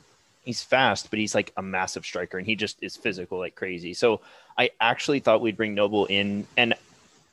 he's 0.45 0.63
fast, 0.63 1.11
but 1.11 1.19
he's 1.19 1.35
like 1.35 1.53
a 1.57 1.63
massive 1.63 2.05
striker 2.05 2.39
and 2.39 2.47
he 2.47 2.57
just 2.57 2.79
is 2.83 2.97
physical 2.97 3.39
like 3.39 3.55
crazy. 3.55 3.95
So 3.95 4.21
I 4.57 4.71
actually 4.81 5.21
thought 5.21 5.41
we'd 5.41 5.57
bring 5.57 5.75
Noble 5.75 6.07
in, 6.07 6.47
and 6.57 6.75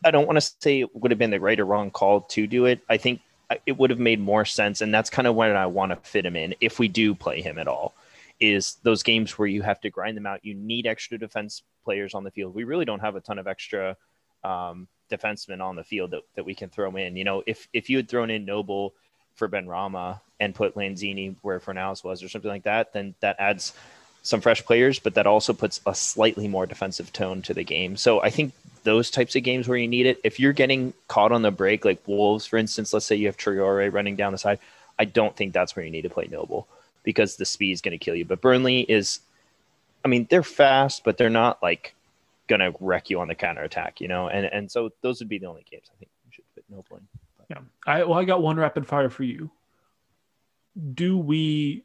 I 0.03 0.11
don't 0.11 0.27
want 0.27 0.41
to 0.41 0.51
say 0.59 0.81
it 0.81 0.95
would 0.95 1.11
have 1.11 1.19
been 1.19 1.31
the 1.31 1.39
right 1.39 1.59
or 1.59 1.65
wrong 1.65 1.91
call 1.91 2.21
to 2.21 2.47
do 2.47 2.65
it. 2.65 2.81
I 2.89 2.97
think 2.97 3.21
it 3.65 3.77
would 3.77 3.91
have 3.91 3.99
made 3.99 4.19
more 4.19 4.45
sense, 4.45 4.81
and 4.81 4.93
that's 4.93 5.09
kind 5.09 5.27
of 5.27 5.35
when 5.35 5.55
I 5.55 5.67
want 5.67 5.91
to 5.91 5.95
fit 5.97 6.25
him 6.25 6.35
in 6.35 6.55
if 6.59 6.79
we 6.79 6.87
do 6.87 7.15
play 7.15 7.41
him 7.41 7.57
at 7.57 7.67
all. 7.67 7.93
Is 8.39 8.75
those 8.83 9.03
games 9.03 9.37
where 9.37 9.47
you 9.47 9.61
have 9.61 9.79
to 9.81 9.89
grind 9.89 10.17
them 10.17 10.25
out. 10.25 10.43
You 10.43 10.53
need 10.53 10.85
extra 10.85 11.17
defense 11.17 11.61
players 11.85 12.13
on 12.13 12.23
the 12.23 12.31
field. 12.31 12.53
We 12.53 12.63
really 12.63 12.83
don't 12.83 12.99
have 12.99 13.15
a 13.15 13.21
ton 13.21 13.39
of 13.39 13.47
extra 13.47 13.95
um, 14.43 14.87
defensemen 15.15 15.61
on 15.61 15.75
the 15.75 15.83
field 15.83 16.11
that, 16.11 16.23
that 16.35 16.45
we 16.45 16.55
can 16.55 16.69
throw 16.69 16.95
in. 16.95 17.15
You 17.15 17.23
know, 17.23 17.43
if 17.45 17.67
if 17.73 17.89
you 17.89 17.97
had 17.97 18.09
thrown 18.09 18.29
in 18.29 18.45
Noble 18.45 18.93
for 19.35 19.47
Benrahma 19.49 20.19
and 20.39 20.53
put 20.55 20.75
Lanzini 20.75 21.35
where 21.41 21.59
Fornals 21.59 22.03
was 22.03 22.23
or 22.23 22.29
something 22.29 22.51
like 22.51 22.63
that, 22.63 22.93
then 22.93 23.15
that 23.19 23.35
adds 23.39 23.73
some 24.21 24.41
fresh 24.41 24.63
players, 24.63 24.99
but 24.99 25.15
that 25.15 25.27
also 25.27 25.53
puts 25.53 25.81
a 25.85 25.93
slightly 25.93 26.47
more 26.47 26.65
defensive 26.65 27.11
tone 27.11 27.41
to 27.41 27.53
the 27.53 27.63
game. 27.63 27.97
So 27.97 28.21
I 28.21 28.29
think 28.29 28.53
those 28.83 29.09
types 29.09 29.35
of 29.35 29.43
games 29.43 29.67
where 29.67 29.77
you 29.77 29.87
need 29.87 30.05
it. 30.05 30.19
If 30.23 30.39
you're 30.39 30.53
getting 30.53 30.93
caught 31.07 31.31
on 31.31 31.41
the 31.41 31.51
break, 31.51 31.85
like 31.85 32.01
Wolves, 32.07 32.45
for 32.45 32.57
instance, 32.57 32.93
let's 32.93 33.05
say 33.05 33.15
you 33.15 33.27
have 33.27 33.37
Traore 33.37 33.91
running 33.91 34.15
down 34.15 34.31
the 34.31 34.37
side, 34.37 34.59
I 34.99 35.05
don't 35.05 35.35
think 35.35 35.53
that's 35.53 35.75
where 35.75 35.85
you 35.85 35.91
need 35.91 36.03
to 36.03 36.09
play 36.09 36.27
Noble 36.29 36.67
because 37.03 37.35
the 37.35 37.45
speed 37.45 37.71
is 37.71 37.81
going 37.81 37.97
to 37.97 38.03
kill 38.03 38.15
you. 38.15 38.25
But 38.25 38.41
Burnley 38.41 38.81
is, 38.81 39.19
I 40.05 40.07
mean, 40.07 40.27
they're 40.29 40.43
fast, 40.43 41.03
but 41.03 41.17
they're 41.17 41.29
not 41.29 41.61
like 41.61 41.93
to 42.59 42.73
wreck 42.79 43.09
you 43.09 43.19
on 43.19 43.27
the 43.27 43.35
counter 43.35 43.63
attack, 43.63 44.01
you 44.01 44.07
know? 44.07 44.27
And, 44.27 44.45
and 44.45 44.71
so 44.71 44.89
those 45.01 45.19
would 45.19 45.29
be 45.29 45.39
the 45.39 45.47
only 45.47 45.65
games 45.69 45.89
I 45.91 45.97
think 45.97 46.11
you 46.25 46.31
should 46.31 46.45
fit 46.53 46.65
Noble 46.69 46.97
in. 46.97 47.07
Yeah. 47.49 47.59
I, 47.85 48.03
well, 48.03 48.19
I 48.19 48.23
got 48.23 48.41
one 48.41 48.57
rapid 48.57 48.87
fire 48.87 49.09
for 49.09 49.23
you. 49.23 49.51
Do 50.93 51.17
we, 51.17 51.83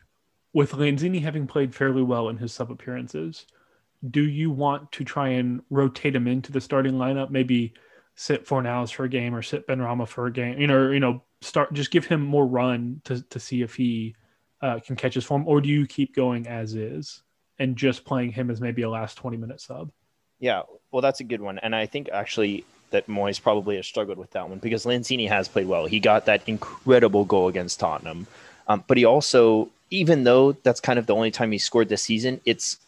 with 0.52 0.72
Lanzini 0.72 1.22
having 1.22 1.46
played 1.46 1.74
fairly 1.74 2.02
well 2.02 2.28
in 2.28 2.38
his 2.38 2.52
sub 2.52 2.70
appearances, 2.70 3.46
do 4.10 4.22
you 4.22 4.50
want 4.50 4.92
to 4.92 5.04
try 5.04 5.28
and 5.28 5.60
rotate 5.70 6.14
him 6.14 6.28
into 6.28 6.52
the 6.52 6.60
starting 6.60 6.94
lineup? 6.94 7.30
Maybe 7.30 7.74
sit 8.14 8.46
Fornals 8.46 8.92
for 8.92 9.04
a 9.04 9.08
game 9.08 9.34
or 9.34 9.42
sit 9.42 9.66
Benrahma 9.66 10.06
for 10.06 10.26
a 10.26 10.32
game. 10.32 10.58
You 10.58 10.66
know, 10.66 10.90
you 10.90 11.00
know, 11.00 11.22
start 11.40 11.72
just 11.72 11.90
give 11.90 12.04
him 12.04 12.20
more 12.20 12.46
run 12.46 13.00
to 13.04 13.22
to 13.22 13.40
see 13.40 13.62
if 13.62 13.74
he 13.74 14.14
uh, 14.62 14.78
can 14.78 14.96
catch 14.96 15.14
his 15.14 15.24
form, 15.24 15.46
or 15.46 15.60
do 15.60 15.68
you 15.68 15.86
keep 15.86 16.14
going 16.14 16.46
as 16.46 16.74
is 16.74 17.22
and 17.58 17.76
just 17.76 18.04
playing 18.04 18.32
him 18.32 18.50
as 18.50 18.60
maybe 18.60 18.82
a 18.82 18.90
last 18.90 19.16
twenty 19.16 19.36
minute 19.36 19.60
sub? 19.60 19.90
Yeah, 20.40 20.62
well, 20.90 21.03
that's 21.03 21.20
a 21.20 21.24
good 21.24 21.40
one, 21.40 21.59
and 21.59 21.74
I 21.74 21.87
think 21.87 22.09
actually 22.12 22.64
that 22.90 23.07
Moyes 23.07 23.40
probably 23.40 23.77
has 23.77 23.87
struggled 23.87 24.18
with 24.18 24.31
that 24.31 24.48
one 24.48 24.59
because 24.59 24.87
Lanzini 24.87 25.29
has 25.29 25.46
played 25.48 25.66
well. 25.66 25.87
He 25.87 26.01
got 26.01 26.24
that 26.27 26.42
incredible 26.46 27.24
goal 27.24 27.48
against 27.48 27.81
Tottenham, 27.81 28.27
um, 28.66 28.85
but 28.87 28.96
he 28.96 29.05
also, 29.05 29.68
even 29.90 30.24
though 30.24 30.53
that's 30.53 30.81
kind 30.81 30.98
of 30.98 31.07
the 31.07 31.14
only 31.14 31.31
time 31.31 31.53
he 31.53 31.59
scored 31.59 31.88
this 31.88 32.03
season, 32.03 32.40
it's 32.44 32.79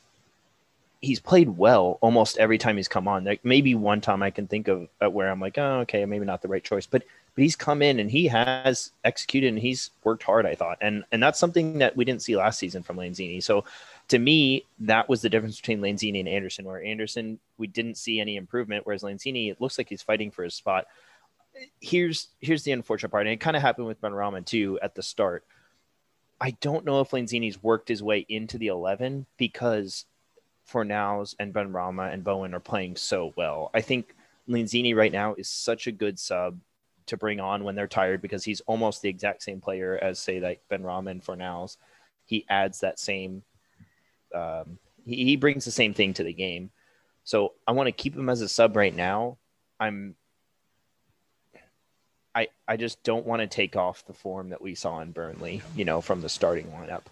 he's 1.01 1.21
played 1.21 1.57
well 1.57 1.99
almost 2.03 2.37
every 2.39 2.59
time 2.59 2.77
he's 2.77 2.89
come 2.89 3.09
on. 3.09 3.25
Like 3.25 3.45
maybe 3.45 3.75
one 3.75 4.01
time 4.01 4.23
I 4.23 4.31
can 4.31 4.47
think 4.47 4.69
of 4.69 4.89
where 4.99 5.31
I'm 5.31 5.41
like, 5.41 5.57
oh, 5.59 5.81
okay, 5.81 6.05
maybe 6.05 6.27
not 6.27 6.43
the 6.43 6.49
right 6.49 6.63
choice, 6.63 6.87
but 6.87 7.03
but 7.35 7.43
he's 7.43 7.57
come 7.57 7.81
in 7.81 8.01
and 8.01 8.11
he 8.11 8.27
has 8.27 8.91
executed 9.05 9.49
and 9.49 9.59
he's 9.59 9.91
worked 10.05 10.23
hard. 10.23 10.47
I 10.47 10.55
thought, 10.55 10.79
and 10.81 11.05
and 11.13 11.23
that's 11.23 11.39
something 11.39 11.79
that 11.79 11.97
we 11.97 12.05
didn't 12.05 12.23
see 12.23 12.37
last 12.37 12.59
season 12.59 12.83
from 12.83 12.97
Lanzini. 12.97 13.43
So 13.43 13.65
to 14.11 14.19
me, 14.19 14.67
that 14.81 15.09
was 15.09 15.23
the 15.23 15.31
difference 15.31 15.61
between 15.61 15.81
Lanzini 15.81 16.19
and 16.19 16.29
Anderson. 16.29 16.65
Where 16.65 16.83
Anderson, 16.83 17.39
we 17.59 17.69
didn't 17.69 17.97
see 17.97 18.21
any 18.21 18.37
improvement, 18.37 18.85
whereas 18.85 19.03
Lanzini, 19.03 19.51
it 19.51 19.61
looks 19.61 19.79
like 19.79 19.89
he's 19.89 20.03
fighting 20.03 20.33
for 20.33 20.43
his 20.43 20.55
spot. 20.55 20.87
Here's 21.81 22.29
here's 22.41 22.65
the 22.65 22.73
unfortunate 22.73 23.11
part, 23.11 23.27
and 23.27 23.33
it 23.33 23.41
kind 23.41 23.57
of 23.57 23.63
happened 23.63 23.87
with 23.87 24.01
Benrahma 24.01 24.45
too 24.45 24.79
at 24.83 24.97
the 24.97 25.03
start. 25.03 25.45
I 26.41 26.53
don't 26.61 26.85
know 26.85 27.01
if 27.01 27.11
Lanzini's 27.11 27.63
worked 27.63 27.89
his 27.89 28.03
way 28.03 28.27
into 28.29 28.59
the 28.59 28.69
11 28.69 29.27
because 29.37 30.07
Fornals 30.69 31.35
and 31.39 31.55
Benrahma 31.55 32.13
and 32.13 32.25
Bowen 32.25 32.55
are 32.55 32.61
playing 32.61 32.97
so 32.97 33.33
well. 33.37 33.71
I 33.75 33.81
think 33.81 34.15
Lanzini 34.49 34.95
right 34.97 35.13
now 35.13 35.35
is 35.35 35.49
such 35.49 35.87
a 35.87 35.93
good 35.93 36.19
sub 36.19 36.59
to 37.07 37.17
bring 37.17 37.39
on 37.39 37.63
when 37.63 37.75
they're 37.77 37.87
tired 37.87 38.23
because 38.23 38.43
he's 38.43 38.63
almost 38.63 39.03
the 39.03 39.09
exact 39.09 39.43
same 39.43 39.61
player 39.61 39.99
as 40.01 40.19
say 40.19 40.41
like 40.41 40.63
Benrahma 40.71 41.11
and 41.11 41.25
Fornals. 41.25 41.77
He 42.25 42.47
adds 42.49 42.81
that 42.81 42.99
same 42.99 43.43
um, 44.35 44.79
he, 45.05 45.25
he 45.25 45.37
brings 45.37 45.65
the 45.65 45.71
same 45.71 45.95
thing 45.95 46.15
to 46.15 46.25
the 46.25 46.33
game. 46.33 46.71
So 47.25 47.53
I 47.67 47.73
want 47.73 47.87
to 47.87 47.93
keep 47.93 48.17
him 48.17 48.29
as 48.29 48.41
a 48.41 48.49
sub 48.49 48.77
right 48.77 48.95
now. 48.95 49.39
I'm 49.79 50.15
I 52.35 52.49
I 52.67 52.77
just 52.77 53.03
don't 53.03 53.27
want 53.27 53.41
to 53.41 53.47
take 53.47 53.77
off 53.77 54.07
the 54.07 54.13
form 54.13 54.51
that 54.51 54.63
we 54.63 54.75
saw 54.75 55.01
in 55.01 55.13
Burnley, 55.13 55.63
you 55.75 55.85
know, 55.85 56.01
from 56.01 56.21
the 56.21 56.29
starting 56.29 56.67
lineup. 56.67 57.03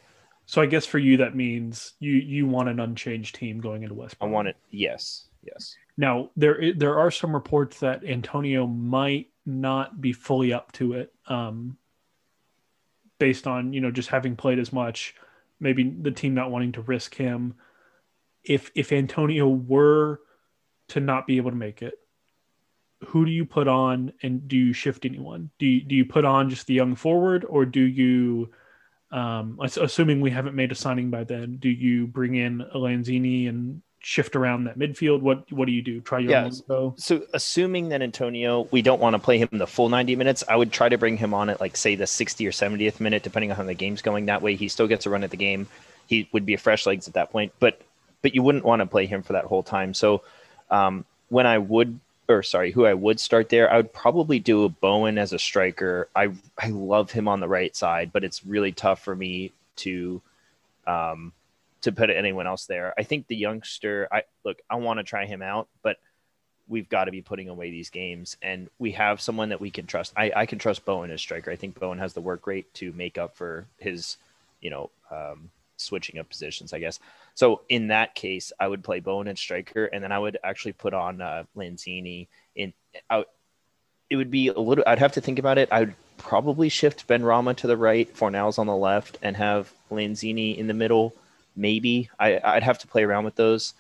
So 0.47 0.63
I 0.63 0.67
guess 0.67 0.87
for 0.87 0.99
you 0.99 1.19
that 1.19 1.35
means 1.35 1.95
you 2.01 2.13
you 2.13 2.47
want 2.47 2.69
an 2.69 2.81
unchanged 2.81 3.35
team 3.35 3.61
going 3.61 3.83
into 3.83 3.95
West. 3.95 4.17
I 4.21 4.27
want 4.27 4.49
it. 4.49 4.57
Yes. 4.71 5.27
Yes. 5.43 5.77
Now 5.97 6.31
there 6.37 6.73
there 6.75 6.99
are 6.99 7.11
some 7.11 7.35
reports 7.35 7.81
that 7.81 8.05
Antonio 8.05 8.67
might 8.67 9.29
not 9.45 10.01
be 10.01 10.13
fully 10.13 10.53
up 10.53 10.73
to 10.73 10.95
it, 10.95 11.13
um, 11.27 11.77
based 13.19 13.47
on 13.47 13.73
you 13.73 13.81
know 13.81 13.91
just 13.91 14.09
having 14.09 14.37
played 14.37 14.59
as 14.59 14.73
much, 14.73 15.15
maybe 15.61 15.85
the 15.85 16.11
team 16.11 16.35
not 16.35 16.51
wanting 16.51 16.73
to 16.73 16.83
risk 16.83 17.15
him. 17.15 17.55
If 18.45 18.71
if 18.75 18.93
Antonio 18.93 19.49
were 19.49 20.21
to 20.89 21.01
not 21.01 21.27
be 21.27 21.37
able 21.37 21.51
to 21.51 21.57
make 21.57 21.83
it, 21.83 21.95
who 23.07 23.25
do 23.25 23.31
you 23.31 23.45
put 23.45 23.69
on, 23.69 24.13
and 24.23 24.49
do 24.49 24.57
you 24.57 24.73
shift 24.73 25.05
anyone? 25.05 25.51
Do 25.59 25.67
you, 25.67 25.83
do 25.83 25.95
you 25.95 26.05
put 26.05 26.25
on 26.25 26.51
just 26.51 26.67
the 26.67 26.75
young 26.75 26.95
forward, 26.95 27.45
or 27.49 27.65
do 27.65 27.83
you? 27.83 28.51
Um, 29.11 29.59
assuming 29.63 30.21
we 30.21 30.31
haven't 30.31 30.55
made 30.55 30.71
a 30.71 30.75
signing 30.75 31.11
by 31.11 31.25
then, 31.25 31.57
do 31.57 31.71
you 31.71 32.07
bring 32.07 32.35
in 32.35 32.61
a 32.61 32.77
Lanzini 32.77 33.49
and 33.49 33.81
shift 34.09 34.35
around 34.37 34.65
that 34.65 34.79
midfield? 34.79 35.21
What 35.21 35.53
what 35.53 35.67
do 35.67 35.73
you 35.73 35.83
do? 35.83 36.01
Try 36.01 36.21
your 36.21 36.31
yeah, 36.31 36.49
So 36.97 37.25
assuming 37.35 37.91
that 37.91 38.01
Antonio, 38.01 38.67
we 38.71 38.81
don't 38.81 39.01
want 39.01 39.13
to 39.13 39.19
play 39.19 39.37
him 39.37 39.51
the 39.53 39.67
full 39.67 39.91
90 39.91 40.17
minutes, 40.17 40.43
I 40.49 40.57
would 40.57 40.73
try 40.73 40.89
to 40.89 40.97
bring 40.97 41.19
him 41.19 41.35
on 41.35 41.51
at 41.51 41.61
like 41.61 41.77
say 41.77 41.95
the 41.95 42.07
60 42.07 42.47
or 42.47 42.51
70th 42.51 43.01
minute, 43.01 43.23
depending 43.23 43.51
on 43.51 43.59
how 43.59 43.65
the 43.65 43.75
game's 43.75 44.01
going. 44.01 44.25
That 44.27 44.41
way 44.41 44.57
he 44.57 44.69
still 44.69 44.87
gets 44.87 45.05
a 45.05 45.11
run 45.11 45.25
at 45.25 45.31
the 45.31 45.37
game. 45.37 45.69
he 46.07 46.27
would 46.33 46.47
be 46.47 46.55
a 46.55 46.59
fresh 46.59 46.87
legs 46.87 47.07
at 47.07 47.15
that 47.15 47.31
point. 47.31 47.53
But 47.61 47.83
but 48.23 48.35
you 48.35 48.43
wouldn't 48.43 48.65
want 48.65 48.81
to 48.81 48.87
play 48.87 49.05
him 49.05 49.23
for 49.23 49.35
that 49.35 49.45
whole 49.45 49.63
time. 49.63 49.93
So 49.93 50.23
um, 50.71 51.05
when 51.29 51.47
I 51.47 51.59
would 51.59 52.01
or 52.31 52.43
sorry, 52.43 52.73
who 52.73 52.87
I 52.87 52.95
would 52.95 53.21
start 53.21 53.51
there, 53.51 53.71
I 53.71 53.77
would 53.77 53.93
probably 53.93 54.39
do 54.39 54.65
a 54.65 54.71
Bowen 54.71 55.19
as 55.19 55.35
a 55.35 55.39
striker. 55.39 56.09
I 56.17 56.33
I 56.59 56.69
love 56.69 57.11
him 57.11 57.29
on 57.29 57.41
the 57.41 57.49
right 57.49 57.77
side, 57.77 58.11
but 58.11 58.25
it's 58.25 58.47
really 58.47 58.73
tough 58.73 59.05
for 59.05 59.15
me 59.15 59.53
to 59.77 60.23
um 60.87 61.33
to 61.83 61.93
put 61.93 62.11
anyone 62.11 62.47
else 62.47 62.67
there. 62.67 62.95
I 62.99 63.03
think 63.03 63.27
the 63.27 63.37
youngster, 63.37 64.09
I 64.11 64.23
look, 64.45 64.61
I 64.69 64.77
want 64.77 64.99
to 64.99 65.05
try 65.05 65.27
him 65.27 65.43
out, 65.43 65.69
but 65.83 65.99
we've 66.67 66.89
got 66.89 67.05
to 67.05 67.11
be 67.11 67.23
putting 67.23 67.49
away 67.49 67.71
these 67.71 67.91
games 67.91 68.37
and 68.43 68.69
we 68.79 68.93
have 68.93 69.21
someone 69.21 69.51
that 69.51 69.61
we 69.61 69.71
can 69.71 69.87
trust. 69.87 70.13
I, 70.17 70.33
I 70.35 70.47
can 70.47 70.59
trust 70.59 70.85
Bowen 70.85 71.11
as 71.11 71.21
striker. 71.21 71.51
I 71.51 71.57
think 71.57 71.79
Bowen 71.79 71.99
has 71.99 72.13
the 72.13 72.21
work 72.21 72.47
rate 72.47 72.73
to 72.75 72.93
make 72.93 73.17
up 73.17 73.37
for 73.37 73.67
his, 73.79 74.17
you 74.61 74.71
know, 74.71 74.91
um, 75.11 75.51
switching 75.79 76.19
up 76.19 76.29
positions, 76.29 76.73
I 76.73 76.81
guess. 76.81 76.99
So 77.35 77.63
in 77.69 77.89
that 77.89 78.15
case, 78.15 78.53
I 78.59 78.69
would 78.69 78.85
play 78.85 79.01
Bowen 79.01 79.29
and 79.29 79.39
striker, 79.39 79.87
and 79.87 80.03
then 80.03 80.13
I 80.13 80.19
would 80.19 80.39
actually 80.43 80.73
put 80.73 80.93
on 80.93 81.21
uh, 81.21 81.45
Lanzini. 81.57 82.27
In 82.55 82.73
I, 83.09 83.25
it 84.11 84.17
would 84.17 84.31
be 84.31 84.49
a 84.49 84.59
little. 84.59 84.85
I'd 84.87 84.99
have 84.99 85.13
to 85.13 85.21
think 85.21 85.39
about 85.39 85.59
it. 85.59 85.69
I 85.71 85.81
would 85.81 85.95
probably 86.17 86.69
shift 86.69 87.07
Benrahma 87.07 87.57
to 87.59 87.67
the 87.67 87.77
right, 87.77 88.13
Fornals 88.15 88.59
on 88.59 88.67
the 88.67 88.77
left, 88.77 89.19
and 89.23 89.37
have 89.37 89.73
Lanzini 89.91 90.57
in 90.57 90.67
the 90.67 90.75
middle. 90.75 91.15
Maybe 91.59 92.09
I, 92.19 92.41
I'd 92.43 92.63
have 92.63 92.79
to 92.79 92.87
play 92.87 93.03
around 93.03 93.25
with 93.25 93.35
those. 93.35 93.75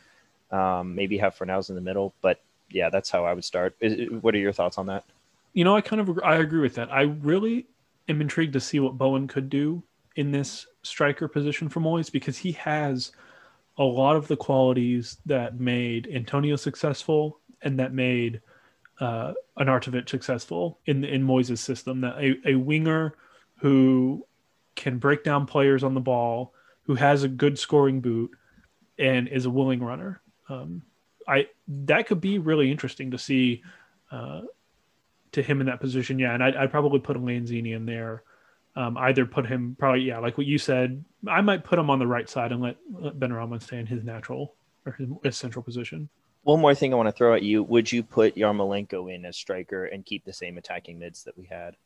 Um, 0.50 0.94
maybe 0.94 1.18
have 1.18 1.36
Fornals 1.36 1.68
in 1.68 1.74
the 1.74 1.80
middle, 1.80 2.14
but 2.20 2.40
yeah, 2.70 2.90
that's 2.90 3.10
how 3.10 3.24
I 3.24 3.34
would 3.34 3.44
start. 3.44 3.76
Is, 3.80 4.10
what 4.20 4.34
are 4.34 4.38
your 4.38 4.52
thoughts 4.52 4.78
on 4.78 4.86
that? 4.86 5.04
You 5.52 5.64
know, 5.64 5.76
I 5.76 5.80
kind 5.80 6.00
of 6.00 6.18
I 6.24 6.36
agree 6.36 6.60
with 6.60 6.74
that. 6.74 6.92
I 6.92 7.02
really 7.02 7.66
am 8.08 8.20
intrigued 8.20 8.54
to 8.54 8.60
see 8.60 8.80
what 8.80 8.98
Bowen 8.98 9.28
could 9.28 9.48
do 9.50 9.82
in 10.16 10.32
this 10.32 10.66
striker 10.82 11.28
position 11.28 11.68
for 11.68 11.80
Moyes 11.80 12.10
because 12.10 12.36
he 12.36 12.52
has 12.52 13.12
a 13.78 13.84
lot 13.84 14.16
of 14.16 14.26
the 14.26 14.36
qualities 14.36 15.18
that 15.26 15.60
made 15.60 16.08
Antonio 16.12 16.56
successful 16.56 17.38
and 17.62 17.78
that 17.78 17.92
made 17.92 18.40
uh, 19.00 19.32
Arnautovic 19.58 20.08
successful 20.08 20.78
in 20.86 21.04
in 21.04 21.26
Moyes' 21.26 21.58
system. 21.58 22.00
That 22.00 22.18
a, 22.18 22.36
a 22.50 22.54
winger 22.56 23.14
who 23.56 24.26
can 24.74 24.98
break 24.98 25.24
down 25.24 25.46
players 25.46 25.82
on 25.82 25.94
the 25.94 26.00
ball, 26.00 26.54
who 26.88 26.96
has 26.96 27.22
a 27.22 27.29
good 27.29 27.57
scoring 27.57 28.01
boot, 28.01 28.33
and 28.98 29.29
is 29.29 29.46
a 29.46 29.51
willing 29.51 29.81
runner. 29.81 30.20
Um, 30.48 30.83
I 31.29 31.46
that 31.68 32.09
could 32.09 32.20
be 32.20 32.38
really 32.38 32.72
interesting 32.72 33.12
to 33.12 33.18
see 33.18 33.62
uh, 34.11 34.40
to 35.31 35.42
him 35.42 35.61
in 35.61 35.68
that 35.68 35.81
position. 35.81 36.18
Yeah, 36.18 36.35
and 36.35 36.42
I'd, 36.42 36.57
I'd 36.57 36.72
probably 36.72 36.98
put 36.98 37.16
a 37.16 37.20
Lanzini 37.20 37.77
in 37.77 37.87
there 37.87 38.24
um, 38.79 38.96
either 38.96 39.27
put 39.27 39.44
him 39.44 39.77
probably 39.79 40.03
yeah 40.03 40.18
like 40.18 40.38
what 40.38 40.46
you 40.46 40.57
said 40.57 41.05
i 41.27 41.40
might 41.40 41.64
put 41.64 41.79
him 41.79 41.90
on 41.90 41.98
the 41.98 42.07
right 42.07 42.29
side 42.29 42.53
and 42.53 42.62
let, 42.62 42.77
let 42.92 43.18
benrahma 43.18 43.61
stay 43.61 43.79
in 43.79 43.87
his 43.87 44.05
natural 44.05 44.55
or 44.87 44.92
his, 44.92 45.09
his, 45.24 45.37
central 45.37 45.64
position 45.64 46.09
one 46.44 46.61
more 46.61 46.74
thing 46.74 46.92
i 46.92 46.96
want 46.96 47.09
to 47.09 47.12
throw 47.12 47.35
at 47.35 47.42
you 47.42 47.62
would 47.64 47.90
you 47.90 48.05
put 48.05 48.37
yarmolenko 48.37 49.12
in 49.12 49.24
as 49.24 49.37
striker 49.37 49.87
and 49.87 50.07
keep 50.07 50.24
the 50.24 50.33
same 50.33 50.57
attacking 50.57 50.98
mids 50.98 51.24
that 51.24 51.37
we 51.37 51.44
had 51.46 51.77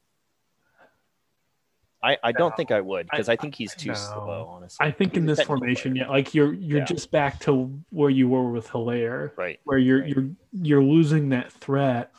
I, 2.02 2.18
I 2.22 2.32
don't 2.32 2.50
no. 2.50 2.56
think 2.56 2.72
I 2.72 2.80
would 2.80 3.08
because 3.10 3.28
I, 3.28 3.34
I, 3.34 3.36
think 3.36 3.54
he's 3.54 3.74
too 3.74 3.90
no. 3.90 3.94
slow. 3.94 4.46
Honestly, 4.56 4.84
I 4.84 4.90
think 4.90 5.16
in 5.16 5.24
this 5.24 5.42
formation, 5.42 5.94
yeah, 5.94 6.08
like 6.08 6.34
you're 6.34 6.52
you're 6.52 6.80
yeah. 6.80 6.84
just 6.84 7.10
back 7.10 7.38
to 7.40 7.80
where 7.90 8.10
you 8.10 8.28
were 8.28 8.50
with 8.50 8.68
Haller, 8.68 9.32
right? 9.36 9.60
Where 9.64 9.78
you're 9.78 10.00
right. 10.00 10.08
you're 10.08 10.30
you're 10.52 10.82
losing 10.82 11.28
that 11.28 11.52
threat 11.52 12.12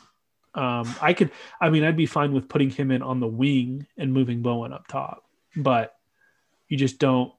um, 0.54 0.94
I 1.00 1.14
could, 1.14 1.30
I 1.60 1.70
mean, 1.70 1.84
I'd 1.84 1.96
be 1.96 2.06
fine 2.06 2.32
with 2.32 2.48
putting 2.48 2.70
him 2.70 2.90
in 2.90 3.02
on 3.02 3.18
the 3.18 3.26
wing 3.26 3.86
and 3.96 4.12
moving 4.12 4.40
Bowen 4.40 4.72
up 4.72 4.86
top, 4.86 5.24
but 5.56 5.96
you 6.68 6.76
just 6.76 6.98
don't. 6.98 7.32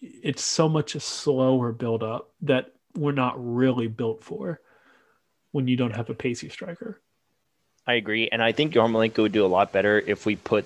It's 0.00 0.42
so 0.42 0.68
much 0.68 0.94
a 0.94 1.00
slower 1.00 1.72
build 1.72 2.02
up 2.02 2.32
that 2.42 2.72
we're 2.96 3.12
not 3.12 3.34
really 3.36 3.86
built 3.86 4.24
for 4.24 4.60
when 5.52 5.68
you 5.68 5.76
don't 5.76 5.94
have 5.94 6.10
a 6.10 6.14
pacey 6.14 6.48
striker. 6.48 7.00
I 7.90 7.94
agree, 7.94 8.28
and 8.30 8.40
I 8.40 8.52
think 8.52 8.74
Yarmolenko 8.74 9.18
would 9.18 9.32
do 9.32 9.44
a 9.44 9.48
lot 9.48 9.72
better 9.72 9.98
if 9.98 10.24
we 10.24 10.36
put 10.36 10.64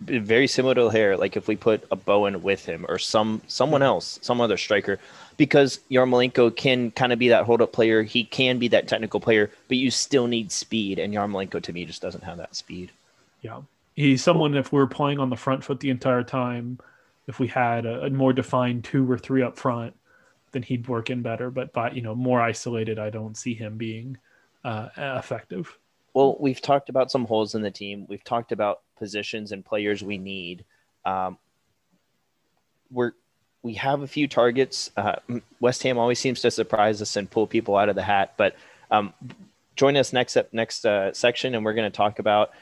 very 0.00 0.48
similar 0.48 0.74
to 0.74 0.90
Haller, 0.90 1.16
like 1.16 1.36
if 1.36 1.46
we 1.46 1.54
put 1.54 1.86
a 1.92 1.96
Bowen 1.96 2.42
with 2.42 2.66
him 2.66 2.84
or 2.88 2.98
some 2.98 3.40
someone 3.46 3.82
else, 3.82 4.18
some 4.20 4.40
other 4.40 4.56
striker, 4.56 4.98
because 5.36 5.78
Yarmolenko 5.92 6.56
can 6.56 6.90
kind 6.90 7.12
of 7.12 7.20
be 7.20 7.28
that 7.28 7.44
hold 7.44 7.62
up 7.62 7.72
player. 7.72 8.02
He 8.02 8.24
can 8.24 8.58
be 8.58 8.66
that 8.68 8.88
technical 8.88 9.20
player, 9.20 9.48
but 9.68 9.76
you 9.76 9.92
still 9.92 10.26
need 10.26 10.50
speed, 10.50 10.98
and 10.98 11.14
Yarmolenko 11.14 11.62
to 11.62 11.72
me 11.72 11.84
just 11.84 12.02
doesn't 12.02 12.24
have 12.24 12.38
that 12.38 12.56
speed. 12.56 12.90
Yeah, 13.42 13.60
he's 13.94 14.24
someone. 14.24 14.56
If 14.56 14.72
we're 14.72 14.88
playing 14.88 15.20
on 15.20 15.30
the 15.30 15.36
front 15.36 15.62
foot 15.62 15.78
the 15.78 15.90
entire 15.90 16.24
time, 16.24 16.80
if 17.28 17.38
we 17.38 17.46
had 17.46 17.86
a, 17.86 18.06
a 18.06 18.10
more 18.10 18.32
defined 18.32 18.82
two 18.82 19.08
or 19.08 19.18
three 19.18 19.42
up 19.42 19.56
front, 19.56 19.94
then 20.50 20.64
he'd 20.64 20.88
work 20.88 21.10
in 21.10 21.22
better. 21.22 21.48
But 21.48 21.72
by 21.72 21.92
you 21.92 22.02
know 22.02 22.16
more 22.16 22.40
isolated, 22.40 22.98
I 22.98 23.10
don't 23.10 23.36
see 23.36 23.54
him 23.54 23.76
being 23.76 24.18
uh, 24.64 24.88
effective. 24.96 25.78
Well, 26.16 26.34
we've 26.40 26.62
talked 26.62 26.88
about 26.88 27.10
some 27.10 27.26
holes 27.26 27.54
in 27.54 27.60
the 27.60 27.70
team. 27.70 28.06
We've 28.08 28.24
talked 28.24 28.50
about 28.50 28.80
positions 28.96 29.52
and 29.52 29.62
players 29.62 30.02
we 30.02 30.16
need. 30.16 30.64
Um, 31.04 31.36
we're 32.90 33.12
we 33.62 33.74
have 33.74 34.00
a 34.00 34.06
few 34.06 34.26
targets. 34.26 34.90
Uh, 34.96 35.16
West 35.60 35.82
Ham 35.82 35.98
always 35.98 36.18
seems 36.18 36.40
to 36.40 36.50
surprise 36.50 37.02
us 37.02 37.16
and 37.16 37.30
pull 37.30 37.46
people 37.46 37.76
out 37.76 37.90
of 37.90 37.96
the 37.96 38.02
hat. 38.02 38.32
But 38.38 38.56
um, 38.90 39.12
join 39.74 39.94
us 39.98 40.14
next 40.14 40.38
up 40.38 40.50
next 40.54 40.86
uh, 40.86 41.12
section, 41.12 41.54
and 41.54 41.66
we're 41.66 41.74
going 41.74 41.92
to 41.92 41.94
talk 41.94 42.18
about 42.18 42.52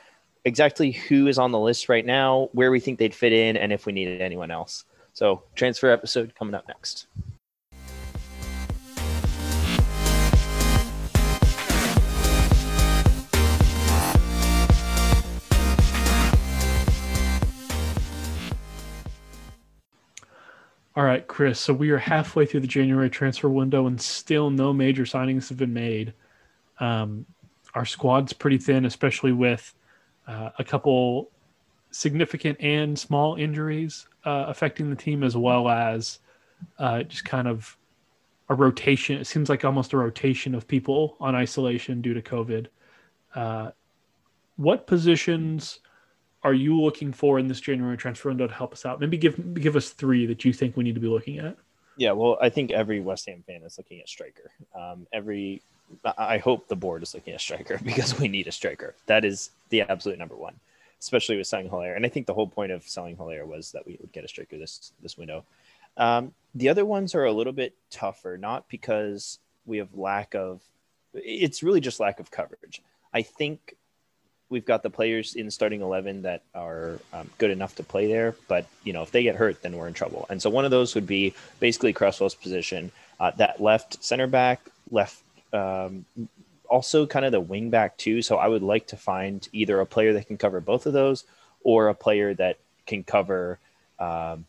exactly 0.44 0.90
who 0.90 1.28
is 1.28 1.38
on 1.38 1.52
the 1.52 1.60
list 1.60 1.88
right 1.88 2.04
now, 2.04 2.48
where 2.54 2.72
we 2.72 2.80
think 2.80 2.98
they'd 2.98 3.14
fit 3.14 3.32
in, 3.32 3.56
and 3.56 3.72
if 3.72 3.86
we 3.86 3.92
needed 3.92 4.20
anyone 4.20 4.50
else. 4.50 4.82
So 5.12 5.44
transfer 5.54 5.92
episode 5.92 6.34
coming 6.34 6.56
up 6.56 6.66
next. 6.66 7.06
All 20.96 21.02
right, 21.02 21.26
Chris. 21.26 21.58
So 21.58 21.74
we 21.74 21.90
are 21.90 21.98
halfway 21.98 22.46
through 22.46 22.60
the 22.60 22.68
January 22.68 23.10
transfer 23.10 23.48
window, 23.48 23.88
and 23.88 24.00
still 24.00 24.48
no 24.50 24.72
major 24.72 25.02
signings 25.02 25.48
have 25.48 25.58
been 25.58 25.72
made. 25.72 26.14
Um, 26.78 27.26
our 27.74 27.84
squad's 27.84 28.32
pretty 28.32 28.58
thin, 28.58 28.84
especially 28.84 29.32
with 29.32 29.74
uh, 30.28 30.50
a 30.56 30.62
couple 30.62 31.30
significant 31.90 32.60
and 32.60 32.96
small 32.96 33.34
injuries 33.34 34.06
uh, 34.24 34.44
affecting 34.46 34.88
the 34.88 34.94
team, 34.94 35.24
as 35.24 35.36
well 35.36 35.68
as 35.68 36.20
uh, 36.78 37.02
just 37.02 37.24
kind 37.24 37.48
of 37.48 37.76
a 38.48 38.54
rotation. 38.54 39.20
It 39.20 39.26
seems 39.26 39.48
like 39.48 39.64
almost 39.64 39.94
a 39.94 39.96
rotation 39.96 40.54
of 40.54 40.68
people 40.68 41.16
on 41.18 41.34
isolation 41.34 42.02
due 42.02 42.14
to 42.14 42.22
COVID. 42.22 42.66
Uh, 43.34 43.70
what 44.56 44.86
positions? 44.86 45.80
Are 46.44 46.54
you 46.54 46.80
looking 46.80 47.12
for 47.12 47.38
in 47.38 47.48
this 47.48 47.60
January 47.60 47.96
transfer 47.96 48.28
window 48.28 48.46
to 48.46 48.54
help 48.54 48.72
us 48.72 48.84
out? 48.84 49.00
Maybe 49.00 49.16
give 49.16 49.54
give 49.54 49.76
us 49.76 49.90
three 49.90 50.26
that 50.26 50.44
you 50.44 50.52
think 50.52 50.76
we 50.76 50.84
need 50.84 50.94
to 50.94 51.00
be 51.00 51.08
looking 51.08 51.38
at. 51.38 51.56
Yeah, 51.96 52.12
well, 52.12 52.38
I 52.40 52.50
think 52.50 52.70
every 52.70 53.00
West 53.00 53.26
Ham 53.26 53.42
fan 53.46 53.62
is 53.62 53.78
looking 53.78 54.00
at 54.00 54.08
striker. 54.08 54.50
Um, 54.74 55.06
every, 55.12 55.62
I 56.18 56.38
hope 56.38 56.66
the 56.66 56.74
board 56.76 57.04
is 57.04 57.14
looking 57.14 57.34
at 57.34 57.40
striker 57.40 57.78
because 57.84 58.18
we 58.18 58.28
need 58.28 58.46
a 58.46 58.52
striker. 58.52 58.94
That 59.06 59.24
is 59.24 59.50
the 59.70 59.82
absolute 59.82 60.18
number 60.18 60.34
one, 60.34 60.54
especially 61.00 61.36
with 61.36 61.46
selling 61.46 61.68
Haller. 61.68 61.94
And 61.94 62.04
I 62.04 62.08
think 62.08 62.26
the 62.26 62.34
whole 62.34 62.48
point 62.48 62.72
of 62.72 62.82
selling 62.82 63.16
Haller 63.16 63.46
was 63.46 63.70
that 63.72 63.86
we 63.86 63.96
would 64.00 64.12
get 64.12 64.24
a 64.24 64.28
striker 64.28 64.58
this 64.58 64.92
this 65.02 65.16
window. 65.16 65.44
Um, 65.96 66.32
the 66.54 66.68
other 66.68 66.84
ones 66.84 67.14
are 67.14 67.24
a 67.24 67.32
little 67.32 67.52
bit 67.52 67.74
tougher, 67.90 68.36
not 68.36 68.68
because 68.68 69.38
we 69.64 69.78
have 69.78 69.94
lack 69.94 70.34
of. 70.34 70.60
It's 71.14 71.62
really 71.62 71.80
just 71.80 72.00
lack 72.00 72.18
of 72.18 72.30
coverage. 72.30 72.82
I 73.14 73.22
think 73.22 73.76
we've 74.50 74.64
got 74.64 74.82
the 74.82 74.90
players 74.90 75.34
in 75.34 75.50
starting 75.50 75.80
11 75.80 76.22
that 76.22 76.42
are 76.54 76.98
um, 77.12 77.30
good 77.38 77.50
enough 77.50 77.74
to 77.76 77.82
play 77.82 78.06
there 78.06 78.36
but 78.48 78.66
you 78.84 78.92
know 78.92 79.02
if 79.02 79.10
they 79.10 79.22
get 79.22 79.36
hurt 79.36 79.62
then 79.62 79.76
we're 79.76 79.88
in 79.88 79.94
trouble. 79.94 80.26
And 80.30 80.40
so 80.40 80.50
one 80.50 80.64
of 80.64 80.70
those 80.70 80.94
would 80.94 81.06
be 81.06 81.34
basically 81.60 81.92
cresswell's 81.92 82.34
position 82.34 82.92
uh, 83.20 83.30
that 83.32 83.60
left 83.60 84.02
center 84.02 84.26
back 84.26 84.60
left 84.90 85.20
um, 85.52 86.04
also 86.68 87.06
kind 87.06 87.24
of 87.24 87.32
the 87.32 87.40
wing 87.40 87.70
back 87.70 87.96
too. 87.96 88.22
So 88.22 88.36
i 88.36 88.48
would 88.48 88.62
like 88.62 88.86
to 88.88 88.96
find 88.96 89.46
either 89.52 89.80
a 89.80 89.86
player 89.86 90.12
that 90.14 90.26
can 90.26 90.36
cover 90.36 90.60
both 90.60 90.86
of 90.86 90.92
those 90.92 91.24
or 91.62 91.88
a 91.88 91.94
player 91.94 92.34
that 92.34 92.58
can 92.86 93.02
cover 93.02 93.58
um, 93.98 94.44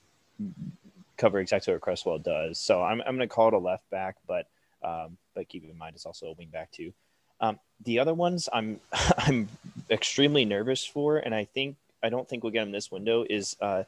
cover 1.17 1.39
exactly 1.39 1.73
what 1.73 1.81
cresswell 1.81 2.19
does. 2.19 2.59
So 2.59 2.83
i'm, 2.83 3.01
I'm 3.01 3.15
going 3.15 3.27
to 3.27 3.33
call 3.33 3.47
it 3.47 3.53
a 3.53 3.59
left 3.59 3.89
back 3.89 4.17
but 4.27 4.47
um, 4.83 5.17
but 5.33 5.49
keep 5.49 5.67
in 5.69 5.77
mind 5.77 5.95
it's 5.95 6.05
also 6.05 6.27
a 6.27 6.33
wing 6.33 6.49
back 6.51 6.71
too. 6.71 6.93
Um, 7.41 7.59
the 7.83 7.99
other 7.99 8.13
ones 8.13 8.49
I'm 8.51 8.79
I'm 9.17 9.47
extremely 9.89 10.45
nervous 10.45 10.85
for, 10.85 11.17
and 11.17 11.33
I 11.33 11.45
think 11.45 11.75
I 12.03 12.09
don't 12.09 12.27
think 12.27 12.43
we'll 12.43 12.53
get 12.53 12.61
them 12.61 12.71
this 12.71 12.91
window 12.91 13.25
is 13.29 13.55
uh, 13.61 13.83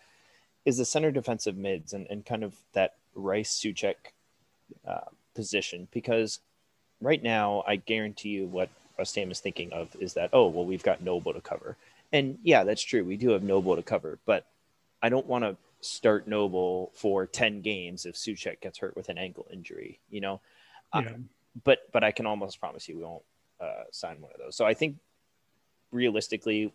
is 0.65 0.77
the 0.77 0.85
center 0.85 1.11
defensive 1.11 1.57
mids 1.57 1.93
and, 1.93 2.07
and 2.09 2.25
kind 2.25 2.43
of 2.43 2.55
that 2.73 2.95
Rice 3.15 3.59
Soucek 3.59 3.95
uh, 4.87 5.09
position 5.35 5.87
because 5.91 6.39
right 7.01 7.21
now 7.21 7.63
I 7.67 7.77
guarantee 7.77 8.29
you 8.29 8.47
what 8.47 8.69
West 8.97 9.15
Ham 9.15 9.31
is 9.31 9.39
thinking 9.39 9.71
of 9.71 9.95
is 9.99 10.13
that 10.15 10.31
oh 10.33 10.47
well 10.47 10.65
we've 10.65 10.83
got 10.83 11.01
Noble 11.01 11.33
to 11.33 11.41
cover 11.41 11.77
and 12.11 12.37
yeah 12.43 12.63
that's 12.63 12.81
true 12.81 13.03
we 13.03 13.17
do 13.17 13.29
have 13.29 13.43
Noble 13.43 13.75
to 13.75 13.83
cover 13.83 14.19
but 14.25 14.45
I 15.01 15.09
don't 15.09 15.27
want 15.27 15.43
to 15.43 15.55
start 15.81 16.27
Noble 16.27 16.91
for 16.95 17.25
10 17.25 17.61
games 17.61 18.05
if 18.05 18.15
Soucek 18.15 18.61
gets 18.61 18.79
hurt 18.79 18.95
with 18.95 19.09
an 19.09 19.17
ankle 19.17 19.47
injury, 19.51 19.99
you 20.09 20.21
know? 20.21 20.41
Yeah. 20.93 21.01
Uh, 21.01 21.13
but, 21.63 21.79
but 21.91 22.03
I 22.03 22.11
can 22.11 22.25
almost 22.25 22.59
promise 22.59 22.87
you 22.87 22.97
we 22.97 23.03
won't 23.03 23.23
uh, 23.59 23.83
sign 23.91 24.21
one 24.21 24.31
of 24.33 24.39
those. 24.39 24.55
So 24.55 24.65
I 24.65 24.73
think 24.73 24.97
realistically, 25.91 26.71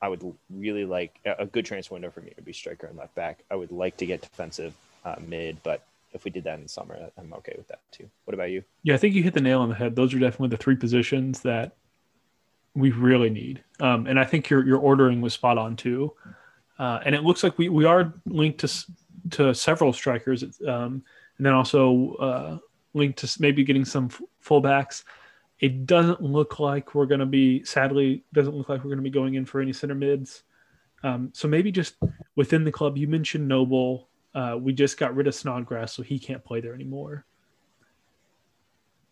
I 0.00 0.08
would 0.08 0.22
really 0.50 0.84
like 0.84 1.18
a 1.24 1.46
good 1.46 1.64
transfer 1.64 1.94
window 1.94 2.10
for 2.10 2.20
me 2.20 2.30
to 2.36 2.42
be 2.42 2.52
striker 2.52 2.86
and 2.86 2.96
left 2.96 3.14
back. 3.14 3.40
I 3.50 3.54
would 3.54 3.72
like 3.72 3.96
to 3.98 4.06
get 4.06 4.20
defensive 4.20 4.74
uh, 5.04 5.16
mid, 5.26 5.62
but 5.62 5.82
if 6.12 6.24
we 6.24 6.30
did 6.30 6.44
that 6.44 6.58
in 6.58 6.62
the 6.62 6.68
summer, 6.68 6.98
I'm 7.16 7.32
okay 7.34 7.54
with 7.56 7.68
that 7.68 7.80
too. 7.92 8.08
What 8.24 8.34
about 8.34 8.50
you? 8.50 8.62
Yeah, 8.82 8.94
I 8.94 8.98
think 8.98 9.14
you 9.14 9.22
hit 9.22 9.34
the 9.34 9.40
nail 9.40 9.60
on 9.60 9.68
the 9.68 9.74
head. 9.74 9.96
Those 9.96 10.12
are 10.14 10.18
definitely 10.18 10.48
the 10.48 10.62
three 10.62 10.76
positions 10.76 11.40
that 11.40 11.76
we 12.74 12.90
really 12.90 13.30
need. 13.30 13.62
Um, 13.80 14.06
and 14.06 14.20
I 14.20 14.24
think 14.24 14.50
your 14.50 14.66
your 14.66 14.78
ordering 14.78 15.20
was 15.20 15.32
spot 15.32 15.58
on 15.58 15.76
too. 15.76 16.12
Uh, 16.78 17.00
and 17.04 17.14
it 17.14 17.22
looks 17.22 17.42
like 17.42 17.56
we, 17.58 17.68
we 17.68 17.84
are 17.84 18.12
linked 18.26 18.60
to 18.60 18.86
to 19.30 19.54
several 19.54 19.92
strikers, 19.92 20.44
um, 20.68 21.02
and 21.38 21.46
then 21.46 21.52
also 21.52 22.14
uh, 22.14 22.58
linked 22.94 23.18
to 23.20 23.40
maybe 23.40 23.64
getting 23.64 23.84
some 23.84 24.06
f- 24.06 24.22
fullbacks. 24.44 25.04
It 25.60 25.86
doesn't 25.86 26.22
look 26.22 26.60
like 26.60 26.94
we're 26.94 27.06
going 27.06 27.20
to 27.20 27.26
be, 27.26 27.64
sadly, 27.64 28.24
doesn't 28.32 28.54
look 28.54 28.68
like 28.68 28.80
we're 28.80 28.90
going 28.90 28.98
to 28.98 29.02
be 29.02 29.10
going 29.10 29.34
in 29.34 29.46
for 29.46 29.60
any 29.60 29.72
center 29.72 29.94
mids. 29.94 30.42
Um, 31.02 31.30
so 31.32 31.48
maybe 31.48 31.72
just 31.72 31.96
within 32.34 32.64
the 32.64 32.72
club, 32.72 32.98
you 32.98 33.08
mentioned 33.08 33.48
Noble. 33.48 34.08
Uh, 34.34 34.56
we 34.60 34.72
just 34.72 34.98
got 34.98 35.14
rid 35.14 35.26
of 35.26 35.34
Snodgrass, 35.34 35.94
so 35.94 36.02
he 36.02 36.18
can't 36.18 36.44
play 36.44 36.60
there 36.60 36.74
anymore. 36.74 37.24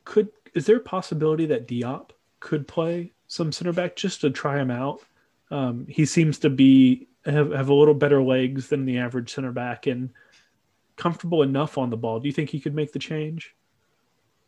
Could 0.05 0.29
is 0.55 0.67
there 0.67 0.77
a 0.77 0.81
possibility 0.81 1.47
that 1.47 1.67
Diop 1.67 2.11
could 2.41 2.69
play 2.69 3.13
some 3.27 3.51
center 3.51 3.73
back 3.73 3.97
just 3.97 4.21
to 4.21 4.31
try 4.31 4.61
him 4.61 4.71
out? 4.71 5.01
Um, 5.51 5.87
he 5.89 6.05
seems 6.05 6.39
to 6.41 6.51
be 6.51 7.09
have, 7.25 7.53
have 7.53 7.69
a 7.71 7.75
little 7.75 7.95
better 7.95 8.23
legs 8.23 8.69
than 8.69 8.85
the 8.85 8.99
average 8.99 9.33
center 9.33 9.53
back 9.53 9.87
and 9.87 10.11
comfortable 10.97 11.43
enough 11.43 11.79
on 11.79 11.91
the 11.91 11.97
ball. 11.97 12.21
Do 12.21 12.29
you 12.29 12.33
think 12.33 12.51
he 12.51 12.61
could 12.61 12.75
make 12.75 12.93
the 12.93 12.99
change? 12.99 13.55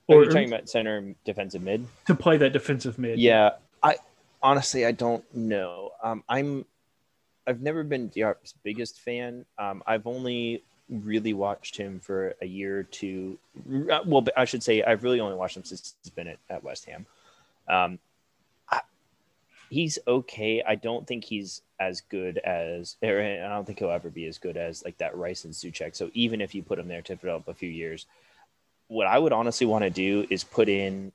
Or, 0.09 0.18
Are 0.18 0.24
you 0.24 0.30
talking 0.30 0.48
about 0.48 0.68
center 0.68 1.14
defensive 1.24 1.62
mid 1.62 1.86
to 2.07 2.14
play 2.14 2.36
that 2.36 2.52
defensive 2.52 2.98
mid? 2.98 3.18
Yeah, 3.18 3.50
I 3.82 3.96
honestly 4.42 4.86
I 4.86 4.92
don't 4.92 5.24
know. 5.34 5.90
Um, 6.02 6.22
I'm 6.28 6.64
I've 7.46 7.61
never 7.61 7.82
been 7.82 8.09
Diop's 8.11 8.54
biggest 8.62 9.00
fan. 9.00 9.44
Um, 9.59 9.82
I've 9.86 10.07
only 10.07 10.62
really 10.88 11.32
watched 11.32 11.76
him 11.76 12.00
for 12.00 12.34
a 12.40 12.46
year 12.46 12.78
or 12.78 12.82
two. 12.84 13.38
Uh, 13.90 14.00
well, 14.07 14.24
I 14.36 14.44
should 14.44 14.62
say 14.62 14.82
I've 14.82 15.02
really 15.02 15.20
only 15.20 15.36
watched 15.36 15.57
him 15.57 15.64
since 15.64 15.94
he's 16.02 16.11
been 16.11 16.28
at, 16.28 16.38
at 16.48 16.62
West 16.62 16.84
Ham. 16.86 17.07
Um, 17.68 17.98
I, 18.70 18.80
he's 19.70 19.98
okay. 20.07 20.62
I 20.66 20.76
don't 20.76 21.07
think 21.07 21.24
he's 21.24 21.62
as 21.78 22.00
good 22.00 22.38
as, 22.38 22.96
I 23.02 23.07
don't 23.07 23.66
think 23.66 23.78
he'll 23.80 23.90
ever 23.90 24.11
be 24.11 24.26
as 24.26 24.38
good 24.38 24.57
as 24.57 24.84
like 24.84 24.98
that 24.98 25.16
Rice 25.16 25.44
and 25.44 25.52
Soucek. 25.52 25.94
So 25.96 26.11
even 26.14 26.40
if 26.40 26.54
you 26.54 26.62
put 26.62 26.78
him 26.78 26.88
there 26.88 27.02
to 27.02 27.16
develop 27.16 27.48
a 27.48 27.54
few 27.54 27.68
years, 27.68 28.07
what 28.89 29.07
I 29.07 29.18
would 29.18 29.32
honestly 29.32 29.66
want 29.66 29.84
to 29.84 29.91
do 29.91 30.26
is 30.30 30.45
put 30.45 30.68
in 30.68 31.12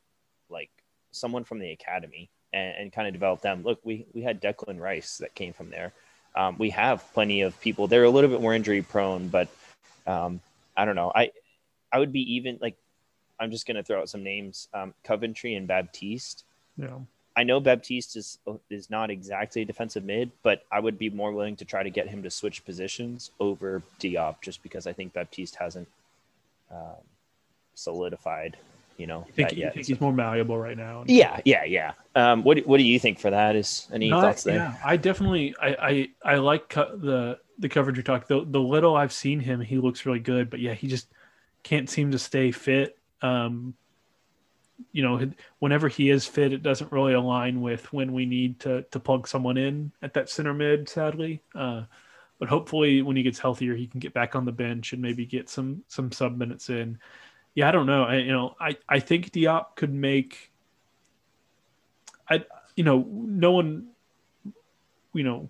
like 0.49 0.69
someone 1.11 1.43
from 1.43 1.59
the 1.59 1.71
academy 1.71 2.29
and, 2.53 2.75
and 2.77 2.93
kind 2.93 3.07
of 3.07 3.13
develop 3.13 3.41
them. 3.41 3.63
Look, 3.63 3.79
we 3.83 4.05
we 4.13 4.21
had 4.21 4.41
Declan 4.41 4.79
Rice 4.79 5.17
that 5.19 5.35
came 5.35 5.53
from 5.53 5.69
there. 5.69 5.93
Um, 6.35 6.57
we 6.57 6.69
have 6.71 7.11
plenty 7.13 7.41
of 7.41 7.59
people. 7.61 7.87
They're 7.87 8.03
a 8.03 8.09
little 8.09 8.29
bit 8.29 8.41
more 8.41 8.53
injury 8.53 8.81
prone, 8.81 9.27
but 9.27 9.49
um, 10.07 10.41
I 10.75 10.85
don't 10.85 10.95
know. 10.95 11.11
I 11.13 11.31
I 11.91 11.99
would 11.99 12.11
be 12.11 12.35
even 12.35 12.57
like 12.61 12.75
I'm 13.39 13.51
just 13.51 13.65
gonna 13.65 13.83
throw 13.83 13.99
out 14.01 14.09
some 14.09 14.23
names: 14.23 14.67
um, 14.73 14.93
Coventry 15.03 15.55
and 15.55 15.67
Baptiste. 15.67 16.43
Yeah. 16.77 16.99
I 17.35 17.43
know 17.43 17.61
Baptiste 17.61 18.17
is 18.17 18.37
is 18.69 18.89
not 18.89 19.09
exactly 19.09 19.61
a 19.61 19.65
defensive 19.65 20.03
mid, 20.03 20.31
but 20.43 20.63
I 20.71 20.79
would 20.79 20.97
be 20.97 21.09
more 21.09 21.31
willing 21.31 21.55
to 21.57 21.65
try 21.65 21.81
to 21.81 21.89
get 21.89 22.09
him 22.09 22.23
to 22.23 22.29
switch 22.29 22.65
positions 22.65 23.31
over 23.39 23.81
Diop, 23.99 24.41
just 24.41 24.61
because 24.61 24.85
I 24.85 24.93
think 24.93 25.13
Baptiste 25.13 25.55
hasn't 25.55 25.87
um, 26.69 26.97
solidified. 27.73 28.57
You 28.97 29.07
know, 29.07 29.25
you 29.27 29.33
think, 29.33 29.53
you 29.53 29.71
think 29.73 29.85
so. 29.85 29.93
he's 29.93 30.01
more 30.01 30.13
malleable 30.13 30.57
right 30.57 30.77
now? 30.77 31.03
Yeah, 31.07 31.39
yeah, 31.43 31.63
yeah. 31.63 31.93
Um, 32.15 32.43
what 32.43 32.59
What 32.67 32.77
do 32.77 32.83
you 32.83 32.99
think 32.99 33.19
for 33.19 33.31
that? 33.31 33.55
Is 33.55 33.87
any 33.91 34.09
Not, 34.09 34.21
thoughts 34.21 34.43
there? 34.43 34.57
Yeah, 34.57 34.75
I 34.85 34.97
definitely 34.97 35.55
I 35.59 35.69
I, 35.69 36.33
I 36.33 36.35
like 36.35 36.69
co- 36.69 36.95
the 36.95 37.39
the 37.57 37.69
coverage 37.69 37.97
you 37.97 38.03
talk. 38.03 38.27
The 38.27 38.45
the 38.45 38.59
little 38.59 38.95
I've 38.95 39.13
seen 39.13 39.39
him, 39.39 39.59
he 39.59 39.79
looks 39.79 40.05
really 40.05 40.19
good. 40.19 40.51
But 40.51 40.59
yeah, 40.59 40.75
he 40.75 40.87
just 40.87 41.07
can't 41.63 41.89
seem 41.89 42.11
to 42.11 42.19
stay 42.19 42.51
fit. 42.51 42.97
Um, 43.23 43.73
you 44.91 45.01
know, 45.01 45.31
whenever 45.59 45.87
he 45.87 46.09
is 46.09 46.27
fit, 46.27 46.53
it 46.53 46.61
doesn't 46.61 46.91
really 46.91 47.13
align 47.13 47.61
with 47.61 47.91
when 47.91 48.13
we 48.13 48.27
need 48.27 48.59
to 48.59 48.83
to 48.91 48.99
plug 48.99 49.27
someone 49.27 49.57
in 49.57 49.91
at 50.03 50.13
that 50.13 50.29
center 50.29 50.53
mid. 50.53 50.87
Sadly, 50.87 51.41
uh, 51.55 51.83
but 52.39 52.49
hopefully, 52.49 53.01
when 53.01 53.15
he 53.15 53.23
gets 53.23 53.39
healthier, 53.39 53.75
he 53.75 53.87
can 53.87 53.99
get 53.99 54.13
back 54.13 54.35
on 54.35 54.45
the 54.45 54.51
bench 54.51 54.93
and 54.93 55.01
maybe 55.01 55.25
get 55.25 55.49
some 55.49 55.83
some 55.87 56.11
sub 56.11 56.37
minutes 56.37 56.69
in 56.69 56.99
yeah, 57.55 57.67
I 57.67 57.71
don't 57.71 57.85
know. 57.85 58.03
I, 58.03 58.17
you 58.17 58.31
know, 58.31 58.55
I, 58.59 58.77
I 58.87 58.99
think 58.99 59.31
Diop 59.31 59.75
could 59.75 59.93
make. 59.93 60.51
I, 62.29 62.45
you 62.75 62.83
know, 62.83 63.05
no 63.09 63.51
one, 63.51 63.87
you 65.13 65.23
know, 65.23 65.49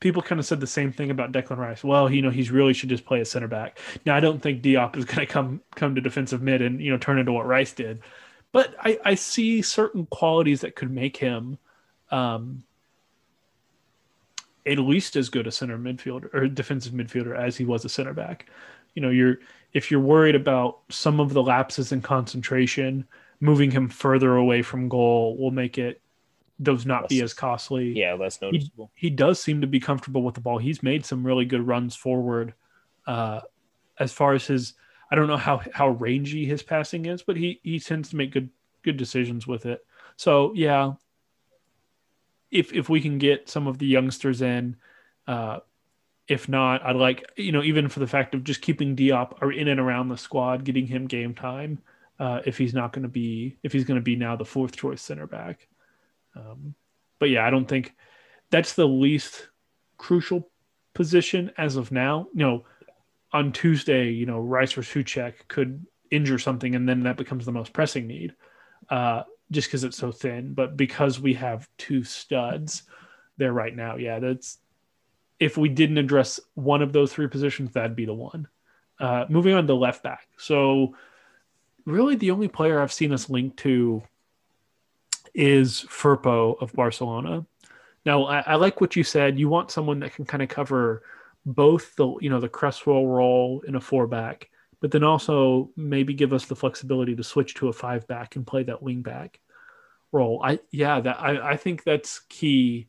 people 0.00 0.22
kind 0.22 0.38
of 0.38 0.46
said 0.46 0.58
the 0.58 0.66
same 0.66 0.90
thing 0.90 1.10
about 1.10 1.32
Declan 1.32 1.58
Rice. 1.58 1.84
Well, 1.84 2.10
you 2.10 2.22
know, 2.22 2.30
he's 2.30 2.50
really 2.50 2.72
should 2.72 2.88
just 2.88 3.04
play 3.04 3.20
a 3.20 3.24
center 3.24 3.46
back. 3.46 3.78
Now, 4.06 4.16
I 4.16 4.20
don't 4.20 4.42
think 4.42 4.62
Diop 4.62 4.96
is 4.96 5.04
going 5.04 5.26
to 5.26 5.26
come 5.26 5.60
come 5.74 5.94
to 5.94 6.00
defensive 6.00 6.42
mid 6.42 6.62
and 6.62 6.80
you 6.80 6.90
know 6.90 6.98
turn 6.98 7.18
into 7.18 7.32
what 7.32 7.46
Rice 7.46 7.72
did, 7.72 8.00
but 8.52 8.74
I, 8.80 8.98
I 9.04 9.14
see 9.14 9.62
certain 9.62 10.06
qualities 10.06 10.62
that 10.62 10.76
could 10.76 10.90
make 10.90 11.16
him, 11.18 11.58
um, 12.10 12.64
at 14.66 14.78
least 14.78 15.16
as 15.16 15.28
good 15.28 15.46
a 15.46 15.52
center 15.52 15.76
midfielder 15.76 16.32
or 16.34 16.48
defensive 16.48 16.94
midfielder 16.94 17.36
as 17.36 17.56
he 17.56 17.64
was 17.64 17.84
a 17.84 17.88
center 17.88 18.14
back. 18.14 18.46
You 18.94 19.02
know, 19.02 19.10
you're 19.10 19.38
if 19.72 19.90
you're 19.90 20.00
worried 20.00 20.34
about 20.34 20.80
some 20.90 21.20
of 21.20 21.32
the 21.32 21.42
lapses 21.42 21.92
in 21.92 22.02
concentration, 22.02 23.06
moving 23.40 23.70
him 23.70 23.88
further 23.88 24.36
away 24.36 24.62
from 24.62 24.88
goal 24.88 25.36
will 25.36 25.50
make 25.50 25.78
it 25.78 26.00
those 26.58 26.86
not 26.86 27.02
less, 27.02 27.08
be 27.08 27.22
as 27.22 27.34
costly. 27.34 27.92
Yeah, 27.98 28.14
less 28.14 28.40
noticeable. 28.40 28.90
He, 28.94 29.08
he, 29.08 29.14
does 29.14 29.40
seem 29.40 29.60
to 29.62 29.66
be 29.66 29.80
comfortable 29.80 30.22
with 30.22 30.34
the 30.34 30.40
ball. 30.40 30.58
He's 30.58 30.82
made 30.82 31.04
some 31.04 31.26
really 31.26 31.44
good 31.44 31.66
runs 31.66 31.96
forward. 31.96 32.54
Uh, 33.06 33.40
as 33.98 34.12
far 34.12 34.34
as 34.34 34.46
his, 34.46 34.74
I 35.10 35.16
don't 35.16 35.26
know 35.26 35.36
how 35.36 35.62
how 35.72 35.90
rangy 35.90 36.44
his 36.44 36.62
passing 36.62 37.06
is, 37.06 37.22
but 37.22 37.36
he 37.36 37.60
he 37.62 37.80
tends 37.80 38.10
to 38.10 38.16
make 38.16 38.32
good 38.32 38.50
good 38.82 38.96
decisions 38.96 39.46
with 39.46 39.66
it. 39.66 39.84
So 40.16 40.52
yeah, 40.54 40.92
if 42.50 42.72
if 42.72 42.88
we 42.88 43.00
can 43.00 43.18
get 43.18 43.48
some 43.48 43.66
of 43.66 43.78
the 43.78 43.86
youngsters 43.86 44.42
in, 44.42 44.76
uh, 45.26 45.60
if 46.28 46.48
not, 46.48 46.82
I'd 46.82 46.96
like 46.96 47.24
you 47.36 47.52
know 47.52 47.62
even 47.62 47.88
for 47.88 48.00
the 48.00 48.06
fact 48.06 48.34
of 48.34 48.44
just 48.44 48.62
keeping 48.62 48.96
Diop 48.96 49.38
or 49.42 49.52
in 49.52 49.68
and 49.68 49.80
around 49.80 50.08
the 50.08 50.16
squad, 50.16 50.64
getting 50.64 50.86
him 50.86 51.06
game 51.06 51.34
time. 51.34 51.78
Uh, 52.18 52.40
if 52.46 52.56
he's 52.56 52.74
not 52.74 52.92
going 52.92 53.02
to 53.02 53.08
be 53.08 53.56
if 53.62 53.72
he's 53.72 53.84
going 53.84 53.98
to 53.98 54.04
be 54.04 54.16
now 54.16 54.36
the 54.36 54.44
fourth 54.44 54.76
choice 54.76 55.02
center 55.02 55.26
back. 55.26 55.66
Um, 56.36 56.74
but 57.18 57.30
yeah, 57.30 57.46
I 57.46 57.50
don't 57.50 57.66
think 57.66 57.94
that's 58.50 58.74
the 58.74 58.86
least 58.86 59.48
crucial 59.96 60.50
position 60.94 61.50
as 61.58 61.76
of 61.76 61.90
now. 61.90 62.28
You 62.34 62.44
know, 62.44 62.64
on 63.32 63.52
Tuesday, 63.52 64.10
you 64.10 64.26
know, 64.26 64.40
Rice 64.40 64.76
or 64.76 64.82
Soucek 64.82 65.34
could 65.48 65.84
injure 66.10 66.38
something, 66.38 66.74
and 66.74 66.88
then 66.88 67.02
that 67.04 67.16
becomes 67.16 67.44
the 67.44 67.52
most 67.52 67.72
pressing 67.72 68.06
need, 68.06 68.34
uh, 68.90 69.22
just 69.50 69.68
because 69.68 69.84
it's 69.84 69.96
so 69.96 70.12
thin. 70.12 70.54
But 70.54 70.76
because 70.76 71.18
we 71.18 71.34
have 71.34 71.68
two 71.78 72.04
studs 72.04 72.82
there 73.38 73.52
right 73.52 73.74
now, 73.74 73.96
yeah, 73.96 74.18
that's 74.18 74.58
if 75.42 75.56
we 75.56 75.68
didn't 75.68 75.98
address 75.98 76.38
one 76.54 76.82
of 76.82 76.92
those 76.92 77.12
three 77.12 77.26
positions, 77.26 77.72
that'd 77.72 77.96
be 77.96 78.04
the 78.06 78.14
one. 78.14 78.46
Uh, 79.00 79.24
moving 79.28 79.54
on 79.54 79.66
to 79.66 79.74
left 79.74 80.00
back. 80.04 80.28
So, 80.36 80.94
really, 81.84 82.14
the 82.14 82.30
only 82.30 82.46
player 82.46 82.80
I've 82.80 82.92
seen 82.92 83.12
us 83.12 83.28
linked 83.28 83.56
to 83.58 84.04
is 85.34 85.84
Firpo 85.88 86.62
of 86.62 86.72
Barcelona. 86.74 87.44
Now, 88.06 88.26
I, 88.26 88.40
I, 88.40 88.54
like 88.54 88.80
what 88.80 88.94
you 88.94 89.02
said. 89.02 89.36
You 89.36 89.48
want 89.48 89.72
someone 89.72 89.98
that 90.00 90.14
can 90.14 90.24
kind 90.24 90.44
of 90.44 90.48
cover 90.48 91.02
both 91.44 91.96
the 91.96 92.14
you 92.20 92.30
know 92.30 92.38
the 92.38 92.48
Cresswell 92.48 93.08
role 93.08 93.64
in 93.66 93.74
a 93.74 93.80
four 93.80 94.06
back, 94.06 94.48
but 94.80 94.92
then 94.92 95.02
also 95.02 95.70
maybe 95.76 96.14
give 96.14 96.32
us 96.32 96.46
the 96.46 96.54
flexibility 96.54 97.16
to 97.16 97.24
switch 97.24 97.54
to 97.54 97.68
a 97.68 97.72
five 97.72 98.06
back 98.06 98.36
and 98.36 98.46
play 98.46 98.62
that 98.62 98.80
wing 98.80 99.02
back 99.02 99.40
role. 100.12 100.40
I 100.44 100.60
yeah, 100.70 101.00
that 101.00 101.20
I, 101.20 101.50
I 101.50 101.56
think 101.56 101.82
that's 101.82 102.20
key 102.28 102.86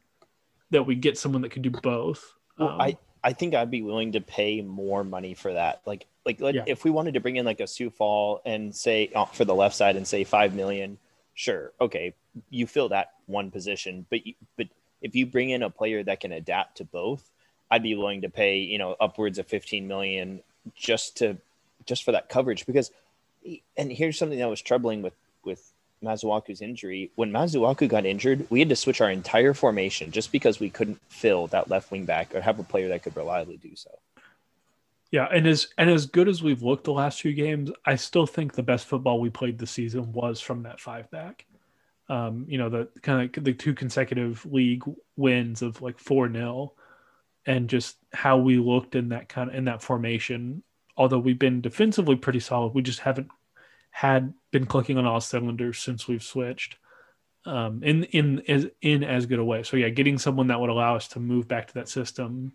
that 0.69 0.83
we 0.83 0.93
get 0.93 1.17
someone 1.17 1.41
that 1.41 1.51
can 1.51 1.63
do 1.63 1.71
both. 1.71 2.35
Well, 2.57 2.69
um, 2.69 2.81
I 2.81 2.97
I 3.23 3.33
think 3.33 3.55
I'd 3.55 3.71
be 3.71 3.81
willing 3.81 4.13
to 4.13 4.21
pay 4.21 4.61
more 4.61 5.03
money 5.03 5.33
for 5.33 5.53
that. 5.53 5.81
Like 5.85 6.07
like 6.25 6.39
yeah. 6.39 6.63
if 6.67 6.83
we 6.83 6.91
wanted 6.91 7.13
to 7.15 7.19
bring 7.19 7.37
in 7.37 7.45
like 7.45 7.59
a 7.59 7.67
Sioux 7.67 7.89
Fall 7.89 8.41
and 8.45 8.75
say 8.75 9.11
uh, 9.15 9.25
for 9.25 9.45
the 9.45 9.55
left 9.55 9.75
side 9.75 9.95
and 9.95 10.07
say 10.07 10.23
five 10.23 10.53
million, 10.55 10.97
sure, 11.33 11.71
okay, 11.79 12.13
you 12.49 12.67
fill 12.67 12.89
that 12.89 13.13
one 13.25 13.51
position, 13.51 14.05
but 14.09 14.25
you, 14.25 14.33
but 14.57 14.67
if 15.01 15.15
you 15.15 15.25
bring 15.25 15.49
in 15.49 15.63
a 15.63 15.69
player 15.69 16.03
that 16.03 16.19
can 16.19 16.31
adapt 16.31 16.77
to 16.77 16.85
both, 16.85 17.29
I'd 17.71 17.83
be 17.83 17.95
willing 17.95 18.21
to 18.21 18.29
pay 18.29 18.57
you 18.57 18.77
know 18.77 18.95
upwards 18.99 19.39
of 19.39 19.47
fifteen 19.47 19.87
million 19.87 20.41
just 20.75 21.17
to 21.17 21.37
just 21.85 22.03
for 22.03 22.11
that 22.11 22.29
coverage 22.29 22.65
because. 22.65 22.91
And 23.75 23.91
here's 23.91 24.17
something 24.17 24.39
that 24.39 24.49
was 24.49 24.61
troubling 24.61 25.01
with 25.01 25.13
with 26.03 26.21
Masuaku's 26.21 26.61
injury, 26.61 27.11
when 27.15 27.31
Masuaku 27.31 27.87
got 27.87 28.05
injured, 28.05 28.47
we 28.49 28.59
had 28.59 28.69
to 28.69 28.75
switch 28.75 29.01
our 29.01 29.09
entire 29.09 29.53
formation 29.53 30.11
just 30.11 30.31
because 30.31 30.59
we 30.59 30.69
couldn't 30.69 30.99
fill 31.09 31.47
that 31.47 31.69
left 31.69 31.91
wing 31.91 32.05
back 32.05 32.33
or 32.35 32.41
have 32.41 32.59
a 32.59 32.63
player 32.63 32.89
that 32.89 33.03
could 33.03 33.15
reliably 33.15 33.57
do 33.57 33.75
so. 33.75 33.89
Yeah, 35.11 35.27
and 35.31 35.45
as 35.45 35.67
and 35.77 35.89
as 35.89 36.07
good 36.07 36.27
as 36.27 36.41
we've 36.41 36.63
looked 36.63 36.85
the 36.85 36.93
last 36.93 37.21
few 37.21 37.33
games, 37.33 37.71
I 37.85 37.95
still 37.95 38.25
think 38.25 38.53
the 38.53 38.63
best 38.63 38.87
football 38.87 39.19
we 39.19 39.29
played 39.29 39.59
this 39.59 39.69
season 39.69 40.11
was 40.11 40.41
from 40.41 40.63
that 40.63 40.79
five 40.79 41.09
back. 41.11 41.45
Um, 42.09 42.45
you 42.49 42.57
know, 42.57 42.69
the 42.69 42.89
kind 43.01 43.37
of 43.37 43.43
the 43.43 43.53
two 43.53 43.75
consecutive 43.75 44.45
league 44.45 44.83
wins 45.15 45.61
of 45.61 45.81
like 45.81 45.99
four 45.99 46.31
0 46.31 46.73
and 47.45 47.69
just 47.69 47.97
how 48.11 48.37
we 48.37 48.57
looked 48.57 48.95
in 48.95 49.09
that 49.09 49.29
kind 49.29 49.49
of 49.49 49.55
in 49.55 49.65
that 49.65 49.83
formation. 49.83 50.63
Although 50.97 51.19
we've 51.19 51.39
been 51.39 51.61
defensively 51.61 52.15
pretty 52.15 52.39
solid, 52.39 52.73
we 52.73 52.81
just 52.81 52.99
haven't 52.99 53.29
had 53.93 54.33
been 54.51 54.65
clicking 54.65 54.97
on 54.97 55.05
all 55.05 55.21
cylinders 55.21 55.77
since 55.77 56.07
we've 56.07 56.23
switched 56.23 56.77
um, 57.45 57.83
in 57.83 58.03
in 58.05 58.43
as 58.47 58.67
in 58.81 59.03
as 59.03 59.25
good 59.25 59.39
a 59.39 59.45
way. 59.45 59.63
So 59.63 59.77
yeah, 59.77 59.89
getting 59.89 60.17
someone 60.17 60.47
that 60.47 60.59
would 60.59 60.69
allow 60.69 60.95
us 60.95 61.07
to 61.09 61.19
move 61.19 61.47
back 61.47 61.67
to 61.67 61.73
that 61.75 61.87
system, 61.89 62.53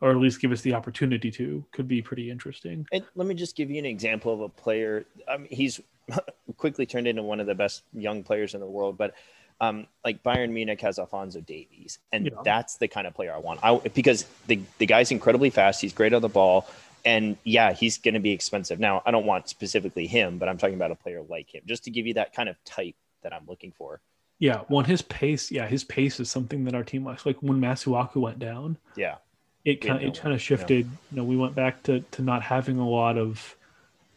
or 0.00 0.10
at 0.10 0.16
least 0.16 0.40
give 0.40 0.52
us 0.52 0.60
the 0.60 0.74
opportunity 0.74 1.30
to, 1.32 1.64
could 1.72 1.88
be 1.88 2.02
pretty 2.02 2.30
interesting. 2.30 2.86
And 2.92 3.04
let 3.14 3.26
me 3.26 3.34
just 3.34 3.56
give 3.56 3.70
you 3.70 3.78
an 3.78 3.86
example 3.86 4.32
of 4.32 4.40
a 4.40 4.48
player. 4.48 5.06
I 5.28 5.38
mean, 5.38 5.48
he's 5.50 5.80
quickly 6.56 6.86
turned 6.86 7.08
into 7.08 7.22
one 7.22 7.40
of 7.40 7.46
the 7.46 7.54
best 7.54 7.82
young 7.94 8.22
players 8.22 8.54
in 8.54 8.60
the 8.60 8.66
world, 8.66 8.98
but 8.98 9.14
um, 9.60 9.86
like 10.04 10.22
Bayern 10.22 10.50
Munich 10.50 10.80
has 10.82 10.98
Alphonso 10.98 11.40
Davies, 11.40 11.98
and 12.12 12.26
yeah. 12.26 12.32
that's 12.44 12.76
the 12.76 12.88
kind 12.88 13.06
of 13.06 13.14
player 13.14 13.32
I 13.32 13.38
want. 13.38 13.60
I 13.62 13.78
because 13.94 14.26
the 14.46 14.60
the 14.78 14.86
guy's 14.86 15.10
incredibly 15.10 15.50
fast. 15.50 15.80
He's 15.80 15.94
great 15.94 16.12
on 16.12 16.20
the 16.20 16.28
ball, 16.28 16.68
and 17.06 17.38
yeah, 17.44 17.72
he's 17.72 17.96
going 17.96 18.14
to 18.14 18.20
be 18.20 18.32
expensive. 18.32 18.80
Now, 18.80 19.00
I 19.06 19.12
don't 19.12 19.24
want 19.24 19.48
specifically 19.48 20.06
him, 20.06 20.38
but 20.38 20.48
I'm 20.48 20.58
talking 20.58 20.74
about 20.74 20.90
a 20.90 20.96
player 20.96 21.22
like 21.22 21.54
him, 21.54 21.62
just 21.64 21.84
to 21.84 21.90
give 21.90 22.06
you 22.06 22.14
that 22.14 22.34
kind 22.34 22.48
of 22.48 22.62
type 22.64 22.96
that 23.22 23.32
I'm 23.32 23.46
looking 23.46 23.72
for. 23.72 24.00
Yeah, 24.38 24.62
well, 24.68 24.84
his 24.84 25.00
pace, 25.00 25.50
yeah, 25.50 25.66
his 25.66 25.84
pace 25.84 26.20
is 26.20 26.30
something 26.30 26.64
that 26.64 26.74
our 26.74 26.82
team 26.84 27.04
likes. 27.04 27.24
Like 27.24 27.38
when 27.40 27.58
Masuaku 27.58 28.16
went 28.16 28.38
down, 28.38 28.76
yeah, 28.96 29.14
it 29.64 29.80
kind 29.80 30.02
of, 30.02 30.08
it 30.08 30.20
kind 30.20 30.34
of 30.34 30.42
shifted. 30.42 30.84
You 31.10 31.16
know, 31.16 31.24
we 31.24 31.36
went 31.36 31.54
back 31.54 31.82
to 31.84 32.00
to 32.00 32.22
not 32.22 32.42
having 32.42 32.78
a 32.78 32.86
lot 32.86 33.16
of 33.16 33.56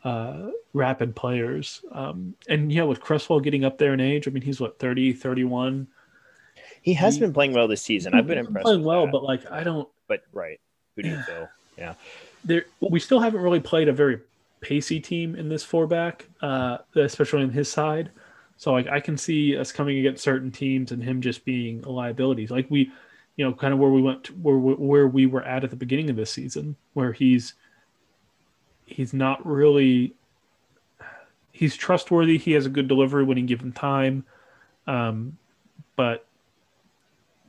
uh, 0.04 0.50
rapid 0.74 1.16
players. 1.16 1.86
Um, 1.92 2.36
and 2.50 2.72
yeah, 2.72 2.84
with 2.84 3.00
Cresswell 3.00 3.40
getting 3.40 3.64
up 3.64 3.78
there 3.78 3.94
in 3.94 4.02
age, 4.02 4.28
I 4.28 4.32
mean, 4.32 4.44
he's 4.44 4.60
what 4.60 4.80
30, 4.80 5.14
31. 5.14 5.88
He 6.82 6.94
has 6.96 7.16
he, 7.16 7.22
been 7.22 7.34
playing 7.34 7.54
well 7.54 7.68
this 7.68 7.82
season. 7.82 8.14
I've 8.14 8.28
been 8.28 8.40
impressed. 8.40 8.66
Playing 8.66 8.84
well, 8.84 9.06
that. 9.06 9.12
but 9.12 9.24
like 9.24 9.50
I 9.50 9.64
don't. 9.64 9.88
But 10.08 10.24
right, 10.34 10.60
who 10.96 11.04
do 11.04 11.10
you 11.10 11.22
feel? 11.28 11.48
Yeah, 11.78 11.94
there 12.44 12.66
we 12.80 13.00
still 13.00 13.20
haven't 13.20 13.42
really 13.42 13.60
played 13.60 13.88
a 13.88 13.94
very 13.94 14.20
pacey 14.62 15.00
team 15.00 15.36
in 15.36 15.50
this 15.50 15.64
four 15.64 15.88
back, 15.88 16.28
uh, 16.42 16.80
especially 16.96 17.44
on 17.44 17.50
his 17.50 17.72
side. 17.72 18.12
So 18.58 18.74
like 18.74 18.88
I 18.88 19.00
can 19.00 19.18
see 19.18 19.56
us 19.56 19.72
coming 19.72 20.00
against 20.00 20.24
certain 20.24 20.52
teams 20.52 20.92
and 20.92 21.02
him 21.02 21.22
just 21.22 21.46
being 21.46 21.84
a 21.86 21.90
liability. 21.90 22.48
Like 22.48 22.68
we, 22.70 22.92
you 23.38 23.46
know, 23.46 23.54
kind 23.54 23.74
of 23.74 23.80
where 23.80 23.90
we 23.90 24.02
went, 24.02 24.26
to, 24.26 24.34
where 24.34 24.58
where 24.58 25.08
we 25.08 25.26
were 25.26 25.44
at 25.44 25.64
at 25.64 25.70
the 25.70 25.76
beginning 25.76 26.10
of 26.10 26.16
this 26.16 26.32
season, 26.32 26.76
where 26.94 27.14
he's 27.14 27.54
he's 28.86 29.14
not 29.14 29.46
really 29.46 30.14
he's 31.52 31.76
trustworthy. 31.76 32.38
He 32.38 32.52
has 32.54 32.66
a 32.66 32.70
good 32.70 32.88
delivery 32.88 33.24
when 33.24 33.38
you 33.38 33.46
give 33.46 33.62
him 33.62 33.72
time, 33.72 34.26
um, 34.88 35.38
but 35.96 36.26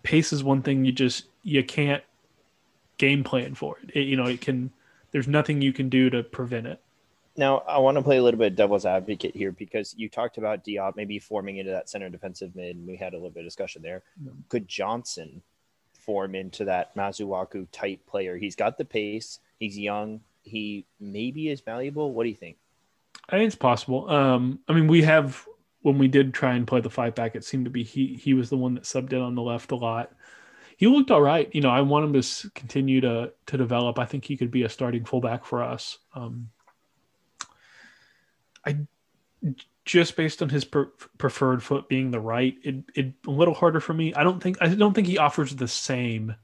pace 0.03 0.33
is 0.33 0.45
one 0.45 0.63
thing 0.63 0.85
you 0.85 0.93
just 0.93 1.27
you 1.43 1.65
can't 1.65 2.03
game 2.99 3.25
plan 3.25 3.55
for 3.55 3.79
it. 3.83 3.91
it. 3.95 4.03
You 4.03 4.17
know, 4.17 4.27
it 4.27 4.41
can. 4.41 4.71
There's 5.13 5.29
nothing 5.29 5.63
you 5.63 5.73
can 5.73 5.89
do 5.89 6.11
to 6.11 6.23
prevent 6.23 6.67
it. 6.67 6.81
Now, 7.37 7.59
I 7.59 7.79
want 7.79 7.97
to 7.97 8.03
play 8.03 8.19
a 8.19 8.23
little 8.23 8.39
bit 8.39 8.57
devil's 8.57 8.85
advocate 8.85 9.35
here 9.35 9.53
because 9.53 9.95
you 9.97 10.09
talked 10.09 10.37
about 10.37 10.65
Diop 10.65 10.97
maybe 10.97 11.19
forming 11.19 11.59
into 11.59 11.71
that 11.71 11.89
center 11.89 12.09
defensive 12.09 12.55
mid, 12.55 12.77
and 12.77 12.87
we 12.87 12.97
had 12.97 13.13
a 13.13 13.17
little 13.17 13.31
bit 13.31 13.41
of 13.41 13.47
discussion 13.47 13.83
there. 13.83 14.03
Could 14.49 14.69
Johnson 14.69 15.43
form 15.93 16.35
into 16.35 16.65
that 16.65 16.95
Masuaku 16.97 17.67
type 17.73 18.05
player? 18.07 18.37
He's 18.37 18.57
got 18.57 18.79
the 18.79 18.85
pace. 18.85 19.39
He's 19.59 19.79
young. 19.79 20.21
He 20.43 20.87
maybe 20.99 21.49
is 21.49 21.61
valuable. 21.61 22.13
What 22.13 22.25
do 22.25 22.31
you 22.31 22.37
think? 22.37 22.57
I 23.29 23.37
think 23.37 23.47
it's 23.47 23.57
possible. 23.57 24.11
Um, 24.11 24.59
I 24.69 24.73
mean, 24.73 24.89
we 24.89 25.03
have 25.03 25.47
when 25.83 25.99
we 25.99 26.09
did 26.09 26.35
try 26.35 26.55
and 26.55 26.67
play 26.67 26.81
the 26.81 26.91
five 26.91 27.15
back, 27.15 27.35
it 27.35 27.45
seemed 27.45 27.65
to 27.65 27.71
be 27.71 27.85
he 27.85 28.15
he 28.15 28.35
was 28.35 28.51
the 28.51 28.57
one 28.57 28.75
that 28.75 28.85
subbed 28.85 29.13
in 29.13 29.21
on 29.21 29.35
the 29.35 29.43
left 29.43 29.71
a 29.71 29.77
lot. 29.77 30.13
He 30.81 30.87
looked 30.87 31.11
all 31.11 31.21
right. 31.21 31.47
You 31.55 31.61
know, 31.61 31.69
I 31.69 31.83
want 31.83 32.07
him 32.07 32.23
to 32.23 32.51
continue 32.55 33.03
to 33.03 33.31
to 33.45 33.57
develop. 33.59 33.99
I 33.99 34.07
think 34.07 34.25
he 34.25 34.39
could 34.39 34.51
be 34.51 34.63
a 34.63 34.69
starting 34.71 35.05
fullback 35.05 35.45
for 35.45 35.63
us. 35.63 35.99
Um, 36.15 36.49
I 38.65 38.79
just 39.85 40.17
based 40.17 40.41
on 40.41 40.49
his 40.49 40.65
per, 40.65 40.87
preferred 41.19 41.63
foot 41.63 41.87
being 41.91 42.11
the 42.11 42.19
right, 42.19 42.57
it 42.63 42.77
it 42.95 43.13
a 43.27 43.31
little 43.31 43.53
harder 43.53 43.79
for 43.79 43.93
me. 43.93 44.15
I 44.15 44.25
don't 44.25 44.43
think 44.43 44.57
I 44.63 44.69
don't 44.69 44.95
think 44.95 45.07
he 45.07 45.19
offers 45.19 45.55
the 45.55 45.69
same 45.69 46.35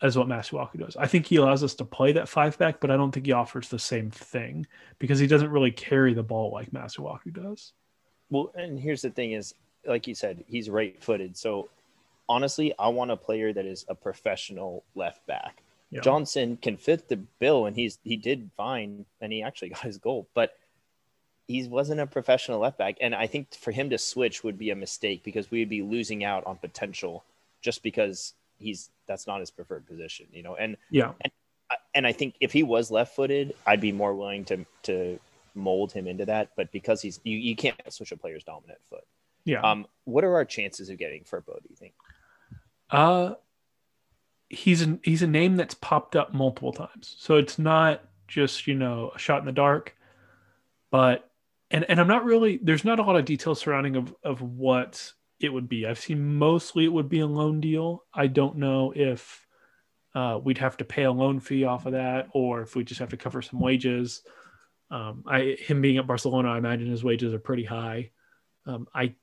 as 0.00 0.16
what 0.16 0.28
Masuaku 0.28 0.78
does. 0.78 0.96
I 0.96 1.08
think 1.08 1.26
he 1.26 1.34
allows 1.34 1.64
us 1.64 1.74
to 1.74 1.84
play 1.84 2.12
that 2.12 2.28
five 2.28 2.56
back, 2.58 2.78
but 2.78 2.92
I 2.92 2.96
don't 2.96 3.10
think 3.10 3.26
he 3.26 3.32
offers 3.32 3.68
the 3.68 3.80
same 3.80 4.12
thing 4.12 4.64
because 5.00 5.18
he 5.18 5.26
doesn't 5.26 5.50
really 5.50 5.72
carry 5.72 6.14
the 6.14 6.22
ball 6.22 6.52
like 6.52 6.70
Masuaku 6.70 7.32
does. 7.32 7.72
Well, 8.30 8.52
and 8.54 8.78
here's 8.78 9.02
the 9.02 9.10
thing 9.10 9.32
is, 9.32 9.56
like 9.84 10.06
you 10.06 10.14
said, 10.14 10.44
he's 10.46 10.70
right 10.70 11.02
footed. 11.02 11.36
So 11.36 11.68
honestly, 12.32 12.72
I 12.78 12.88
want 12.88 13.10
a 13.10 13.16
player 13.16 13.52
that 13.52 13.66
is 13.66 13.84
a 13.88 13.94
professional 13.94 14.84
left 14.94 15.26
back. 15.26 15.62
Yeah. 15.90 16.00
Johnson 16.00 16.56
can 16.56 16.78
fit 16.78 17.08
the 17.08 17.16
bill 17.16 17.66
and 17.66 17.76
he's 17.76 17.98
he 18.02 18.16
did 18.16 18.50
fine 18.56 19.04
and 19.20 19.30
he 19.30 19.42
actually 19.42 19.68
got 19.76 19.82
his 19.82 19.98
goal, 19.98 20.26
but 20.34 20.56
he 21.46 21.68
wasn't 21.68 22.00
a 22.00 22.06
professional 22.06 22.60
left 22.60 22.78
back. 22.78 22.96
And 23.02 23.14
I 23.14 23.26
think 23.26 23.54
for 23.54 23.70
him 23.70 23.90
to 23.90 23.98
switch 23.98 24.42
would 24.42 24.58
be 24.58 24.70
a 24.70 24.76
mistake 24.76 25.22
because 25.22 25.50
we'd 25.50 25.68
be 25.68 25.82
losing 25.82 26.24
out 26.24 26.46
on 26.46 26.56
potential 26.56 27.22
just 27.60 27.82
because 27.82 28.32
he's 28.58 28.88
that's 29.06 29.26
not 29.26 29.40
his 29.40 29.50
preferred 29.50 29.86
position, 29.86 30.26
you 30.32 30.42
know. 30.42 30.56
And 30.56 30.78
yeah, 30.90 31.12
and, 31.20 31.32
and 31.94 32.06
I 32.06 32.12
think 32.12 32.36
if 32.40 32.52
he 32.52 32.62
was 32.62 32.90
left 32.90 33.14
footed, 33.14 33.54
I'd 33.66 33.82
be 33.82 33.92
more 33.92 34.14
willing 34.14 34.46
to 34.46 34.64
to 34.84 35.20
mold 35.54 35.92
him 35.92 36.08
into 36.08 36.24
that. 36.24 36.52
But 36.56 36.72
because 36.72 37.02
he's 37.02 37.20
you, 37.24 37.36
you 37.36 37.54
can't 37.54 37.76
switch 37.90 38.12
a 38.12 38.16
player's 38.16 38.44
dominant 38.44 38.80
foot. 38.88 39.04
Yeah. 39.44 39.60
Um, 39.60 39.86
what 40.04 40.24
are 40.24 40.34
our 40.34 40.44
chances 40.44 40.88
of 40.88 40.98
getting 40.98 41.24
Firpo? 41.24 41.60
Do 41.60 41.68
you 41.68 41.76
think? 41.76 41.92
Uh, 42.92 43.34
he's 44.50 44.82
a, 44.82 44.98
he's 45.02 45.22
a 45.22 45.26
name 45.26 45.56
that's 45.56 45.74
popped 45.74 46.14
up 46.14 46.32
multiple 46.32 46.72
times, 46.72 47.16
so 47.18 47.36
it's 47.36 47.58
not 47.58 48.04
just 48.28 48.66
you 48.66 48.74
know 48.74 49.10
a 49.14 49.18
shot 49.18 49.40
in 49.40 49.46
the 49.46 49.52
dark, 49.52 49.96
but 50.90 51.30
and 51.70 51.84
and 51.88 51.98
I'm 51.98 52.06
not 52.06 52.24
really 52.24 52.60
there's 52.62 52.84
not 52.84 53.00
a 53.00 53.02
lot 53.02 53.16
of 53.16 53.24
details 53.24 53.60
surrounding 53.60 53.96
of 53.96 54.14
of 54.22 54.42
what 54.42 55.12
it 55.40 55.52
would 55.52 55.68
be. 55.68 55.86
I've 55.86 55.98
seen 55.98 56.36
mostly 56.36 56.84
it 56.84 56.92
would 56.92 57.08
be 57.08 57.20
a 57.20 57.26
loan 57.26 57.60
deal. 57.60 58.04
I 58.14 58.26
don't 58.28 58.58
know 58.58 58.92
if 58.94 59.46
uh, 60.14 60.38
we'd 60.42 60.58
have 60.58 60.76
to 60.76 60.84
pay 60.84 61.04
a 61.04 61.12
loan 61.12 61.40
fee 61.40 61.64
off 61.64 61.86
of 61.86 61.92
that 61.92 62.28
or 62.32 62.60
if 62.60 62.76
we 62.76 62.84
just 62.84 63.00
have 63.00 63.08
to 63.08 63.16
cover 63.16 63.42
some 63.42 63.58
wages. 63.58 64.22
Um, 64.90 65.24
I 65.26 65.56
him 65.58 65.80
being 65.80 65.96
at 65.96 66.06
Barcelona, 66.06 66.50
I 66.50 66.58
imagine 66.58 66.90
his 66.90 67.02
wages 67.02 67.32
are 67.32 67.38
pretty 67.38 67.64
high. 67.64 68.10
Um, 68.66 68.86
I 68.94 69.14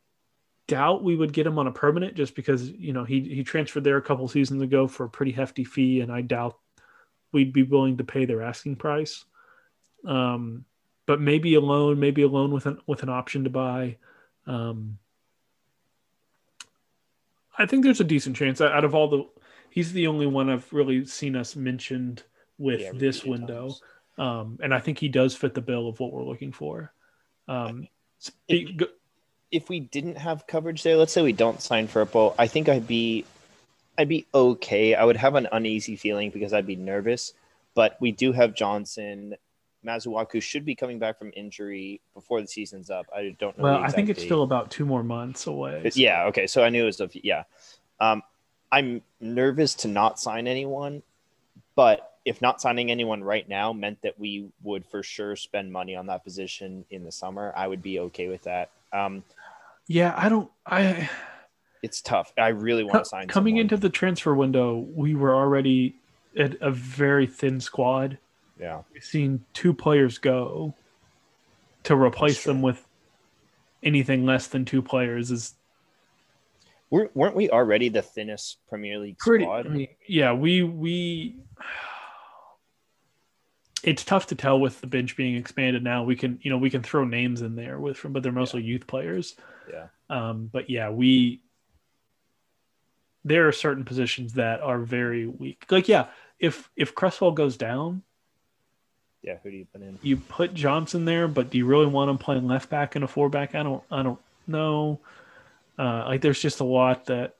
doubt 0.70 1.04
we 1.04 1.16
would 1.16 1.34
get 1.34 1.48
him 1.48 1.58
on 1.58 1.68
a 1.68 1.72
permanent 1.72 2.14
just 2.14 2.36
because 2.36 2.70
you 2.70 2.94
know 2.94 3.04
he 3.04 3.22
he 3.22 3.44
transferred 3.44 3.84
there 3.84 3.98
a 3.98 4.02
couple 4.02 4.28
seasons 4.28 4.62
ago 4.62 4.88
for 4.88 5.06
a 5.06 5.10
pretty 5.10 5.32
hefty 5.32 5.64
fee, 5.64 6.02
and 6.02 6.12
I 6.12 6.22
doubt 6.22 6.58
we'd 7.32 7.52
be 7.52 7.64
willing 7.64 7.98
to 7.98 8.04
pay 8.04 8.26
their 8.26 8.44
asking 8.44 8.76
price. 8.76 9.26
Um, 10.06 10.66
but 11.06 11.20
maybe 11.20 11.56
a 11.56 11.60
loan, 11.60 12.00
maybe 12.00 12.22
a 12.22 12.28
loan 12.28 12.52
with 12.52 12.68
an 12.68 12.80
with 12.86 13.02
an 13.02 13.10
option 13.10 13.44
to 13.46 13.50
buy. 13.50 13.98
Um, 14.46 15.00
I 17.58 17.66
think 17.66 17.84
there's 17.84 18.00
a 18.00 18.06
decent 18.06 18.36
chance 18.36 18.62
out 18.62 18.86
of 18.86 18.94
all 18.94 19.08
the. 19.08 19.24
He's 19.72 19.92
the 19.92 20.08
only 20.08 20.28
one 20.28 20.50
I've 20.50 20.72
really 20.72 21.06
seen 21.06 21.36
us 21.36 21.56
mentioned 21.56 22.24
with 22.60 22.82
yeah, 22.82 22.92
this 22.94 23.24
window, 23.24 23.76
um, 24.18 24.60
and 24.62 24.74
I 24.74 24.80
think 24.80 25.00
he 25.00 25.10
does 25.10 25.36
fit 25.36 25.56
the 25.56 25.62
bill 25.62 25.88
of 25.90 26.00
what 26.00 26.12
we're 26.12 26.24
looking 26.24 26.52
for. 26.52 26.94
Um, 27.48 27.88
if, 28.48 28.88
if, 29.52 29.70
we 29.70 29.80
didn't 29.80 30.18
have 30.18 30.48
coverage 30.48 30.84
there, 30.84 30.98
let's 30.98 31.14
say 31.14 31.22
we 31.22 31.34
don't 31.34 31.62
sign 31.62 31.88
Firpo, 31.88 32.36
I 32.38 32.48
think 32.48 32.70
I'd 32.70 32.88
be, 32.88 33.26
I'd 33.98 34.10
be 34.10 34.26
okay. 34.34 34.96
I 34.96 35.04
would 35.04 35.18
have 35.18 35.36
an 35.36 35.48
uneasy 35.52 35.96
feeling 35.96 36.30
because 36.30 36.54
I'd 36.54 36.68
be 36.68 36.76
nervous, 36.76 37.34
but 37.74 37.98
we 38.00 38.12
do 38.12 38.32
have 38.32 38.56
Johnson 38.56 39.36
Masuaku 39.86 40.42
should 40.42 40.66
be 40.66 40.76
coming 40.76 41.00
back 41.00 41.18
from 41.18 41.32
injury 41.36 42.02
before 42.14 42.42
the 42.42 42.48
season's 42.48 42.90
up. 42.90 43.08
I 43.16 43.36
don't 43.40 43.58
know. 43.58 43.64
Well, 43.64 43.78
I 43.78 43.90
think 43.90 44.10
it's 44.10 44.20
date. 44.20 44.26
still 44.26 44.44
about 44.44 44.72
two 44.72 44.86
more 44.86 45.04
months 45.04 45.48
away. 45.48 45.90
Yeah. 45.94 46.26
Okay. 46.26 46.48
So 46.48 46.64
I 46.64 46.70
knew 46.70 46.84
it 46.84 46.86
was 46.86 47.02
a 47.02 47.10
yeah. 47.14 47.44
Um, 48.00 48.22
I'm 48.72 49.02
nervous 49.20 49.74
to 49.76 49.88
not 49.88 50.20
sign 50.20 50.48
anyone, 50.48 51.02
but 51.76 52.18
if 52.26 52.42
not 52.42 52.62
signing 52.62 52.92
anyone 52.92 53.24
right 53.24 53.48
now 53.48 53.74
meant 53.74 54.02
that 54.02 54.20
we 54.20 54.50
would 54.64 54.86
for 54.86 55.02
sure 55.02 55.36
spend 55.36 55.72
money 55.72 55.96
on 55.96 56.08
that 56.08 56.24
position 56.24 56.86
in 56.90 57.04
the 57.04 57.12
summer, 57.12 57.54
I 57.56 57.68
would 57.68 57.82
be 57.82 58.00
okay 58.00 58.28
with 58.28 58.44
that. 58.44 58.70
Um, 58.92 59.24
yeah, 59.90 60.14
I 60.16 60.30
don't. 60.30 60.50
I. 60.66 61.10
It's 61.84 62.02
tough. 62.02 62.32
I 62.38 62.50
really 62.50 62.86
want 62.86 63.04
to 63.04 63.10
sign. 63.10 63.28
Coming 63.28 63.56
someone. 63.56 63.62
into 63.62 63.78
the 63.78 63.90
transfer 63.90 64.34
window, 64.34 64.88
we 64.94 65.16
were 65.16 65.36
already 65.36 65.96
at 66.38 66.56
a 66.62 66.72
very 66.72 67.28
thin 67.28 67.60
squad 67.60 68.18
yeah. 68.60 68.82
We've 68.94 69.04
seen 69.04 69.46
two 69.54 69.74
players 69.74 70.18
go 70.18 70.76
to 71.84 71.96
replace 71.96 72.44
them 72.44 72.62
with 72.62 72.86
anything 73.82 74.26
less 74.26 74.48
than 74.48 74.66
two 74.66 74.82
players 74.82 75.32
is 75.32 75.56
we're, 76.90 77.10
weren't 77.14 77.36
we 77.36 77.50
already 77.50 77.88
the 77.88 78.02
thinnest 78.02 78.58
Premier 78.68 79.00
League 79.00 79.18
pretty, 79.18 79.46
squad? 79.46 79.68
I 79.68 79.70
mean, 79.70 79.88
yeah, 80.08 80.34
we 80.34 80.64
we 80.64 81.38
it's 83.84 84.04
tough 84.04 84.28
to 84.28 84.36
tell 84.36 84.60
with 84.60 84.82
the 84.82 84.88
bench 84.88 85.16
being 85.16 85.36
expanded 85.36 85.84
now. 85.84 86.04
We 86.04 86.16
can, 86.16 86.40
you 86.42 86.52
know, 86.52 86.58
we 86.58 86.70
can 86.70 86.84
throw 86.84 87.06
names 87.06 87.42
in 87.42 87.56
there 87.56 87.80
with, 87.80 88.06
but 88.10 88.24
they're 88.24 88.32
mostly 88.32 88.62
yeah. 88.62 88.74
youth 88.74 88.88
players. 88.88 89.36
Yeah. 89.70 89.88
Um, 90.10 90.50
but 90.52 90.70
yeah, 90.70 90.90
we 90.90 91.42
there 93.26 93.48
are 93.48 93.52
certain 93.52 93.84
positions 93.84 94.34
that 94.34 94.62
are 94.62 94.80
very 94.80 95.28
weak. 95.28 95.66
Like, 95.70 95.88
yeah, 95.88 96.08
if 96.40 96.70
if 96.76 96.96
Cresswell 96.96 97.32
goes 97.32 97.58
down, 97.58 98.02
yeah, 99.22 99.36
who 99.44 99.52
do 99.52 99.58
you 99.58 99.66
put 99.72 99.82
in? 99.82 100.00
You 100.02 100.18
put 100.18 100.54
Johnson 100.54 101.06
there, 101.06 101.28
but 101.28 101.50
do 101.50 101.58
you 101.58 101.66
really 101.66 101.86
want 101.86 102.10
him 102.10 102.18
playing 102.18 102.48
left 102.48 102.70
back 102.70 102.96
and 102.96 103.04
a 103.04 103.08
four 103.08 103.30
back? 103.30 103.56
I 103.56 103.64
don't, 103.64 103.84
I 103.92 104.04
don't 104.04 104.20
know. 104.48 105.00
Uh, 105.78 106.06
like, 106.08 106.22
there's 106.22 106.42
just 106.42 106.60
a 106.60 106.66
lot 106.66 107.06
that 107.06 107.36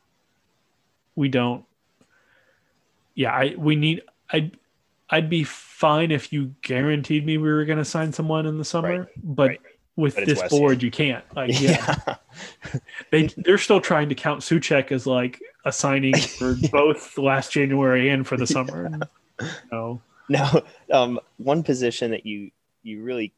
we 1.16 1.30
don't. 1.30 1.66
Yeah, 3.16 3.32
I 3.32 3.56
we 3.58 3.76
need. 3.76 4.02
I'd 4.32 4.58
I'd 5.10 5.30
be 5.30 5.44
fine 5.44 6.12
if 6.12 6.32
you 6.32 6.54
guaranteed 6.62 7.26
me 7.26 7.38
we 7.38 7.50
were 7.50 7.66
going 7.66 7.80
to 7.80 7.86
sign 7.86 8.14
someone 8.14 8.46
in 8.46 8.58
the 8.58 8.66
summer, 8.66 9.00
right. 9.00 9.08
but. 9.24 9.48
Right 9.50 9.62
with 10.00 10.16
this 10.16 10.42
board 10.50 10.82
you 10.82 10.90
can't 10.90 11.24
like 11.36 11.50
yeah, 11.62 11.96
yeah. 12.08 12.16
they 13.12 13.28
they're 13.38 13.58
still 13.58 13.82
trying 13.82 14.10
to 14.10 14.16
count 14.16 14.42
Soucek 14.42 14.92
as 14.92 15.06
like 15.06 15.42
a 15.66 15.72
signing 15.72 16.16
for 16.16 16.56
both 16.72 17.18
last 17.18 17.52
January 17.52 18.10
and 18.10 18.26
for 18.26 18.38
the 18.38 18.48
summer. 18.48 18.90
Yeah. 19.40 19.48
No. 19.72 20.02
Now, 20.30 20.62
um, 20.92 21.20
one 21.38 21.64
position 21.64 22.12
that 22.12 22.26
you 22.26 22.52
you 22.84 23.02
really 23.02 23.34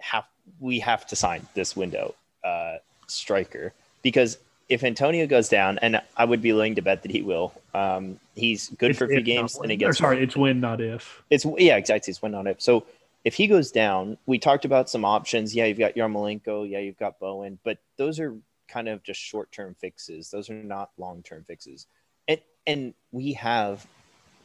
have 0.00 0.24
we 0.60 0.80
have 0.80 1.06
to 1.08 1.16
sign 1.16 1.46
this 1.54 1.76
window, 1.76 2.14
uh, 2.42 2.76
striker, 3.06 3.72
because 4.02 4.38
if 4.68 4.82
Antonio 4.82 5.26
goes 5.26 5.48
down, 5.48 5.78
and 5.78 6.00
I 6.16 6.24
would 6.24 6.40
be 6.40 6.52
willing 6.52 6.76
to 6.76 6.82
bet 6.82 7.02
that 7.02 7.10
he 7.10 7.20
will, 7.20 7.52
um, 7.74 8.18
he's 8.34 8.70
good 8.70 8.90
it's 8.90 8.98
for 8.98 9.04
a 9.04 9.08
few 9.08 9.20
games, 9.20 9.58
and 9.62 9.78
gets. 9.78 9.98
Sorry, 9.98 10.22
it's 10.22 10.36
win, 10.36 10.60
not 10.60 10.80
if. 10.80 11.22
It's 11.28 11.44
yeah, 11.58 11.76
exactly. 11.76 12.10
It's 12.10 12.22
win, 12.22 12.32
not 12.32 12.46
if. 12.46 12.62
So 12.62 12.84
if 13.24 13.34
he 13.34 13.46
goes 13.46 13.70
down, 13.70 14.18
we 14.26 14.38
talked 14.38 14.64
about 14.64 14.90
some 14.90 15.04
options. 15.04 15.54
Yeah, 15.54 15.66
you've 15.66 15.78
got 15.78 15.94
Yarmolenko. 15.94 16.68
Yeah, 16.68 16.80
you've 16.80 16.98
got 16.98 17.20
Bowen, 17.20 17.58
but 17.62 17.78
those 17.96 18.18
are 18.18 18.36
kind 18.68 18.88
of 18.88 19.02
just 19.02 19.20
short 19.20 19.52
term 19.52 19.74
fixes. 19.78 20.30
Those 20.30 20.50
are 20.50 20.54
not 20.54 20.90
long 20.98 21.22
term 21.22 21.44
fixes. 21.44 21.86
And 22.26 22.40
and 22.66 22.94
we 23.12 23.34
have 23.34 23.86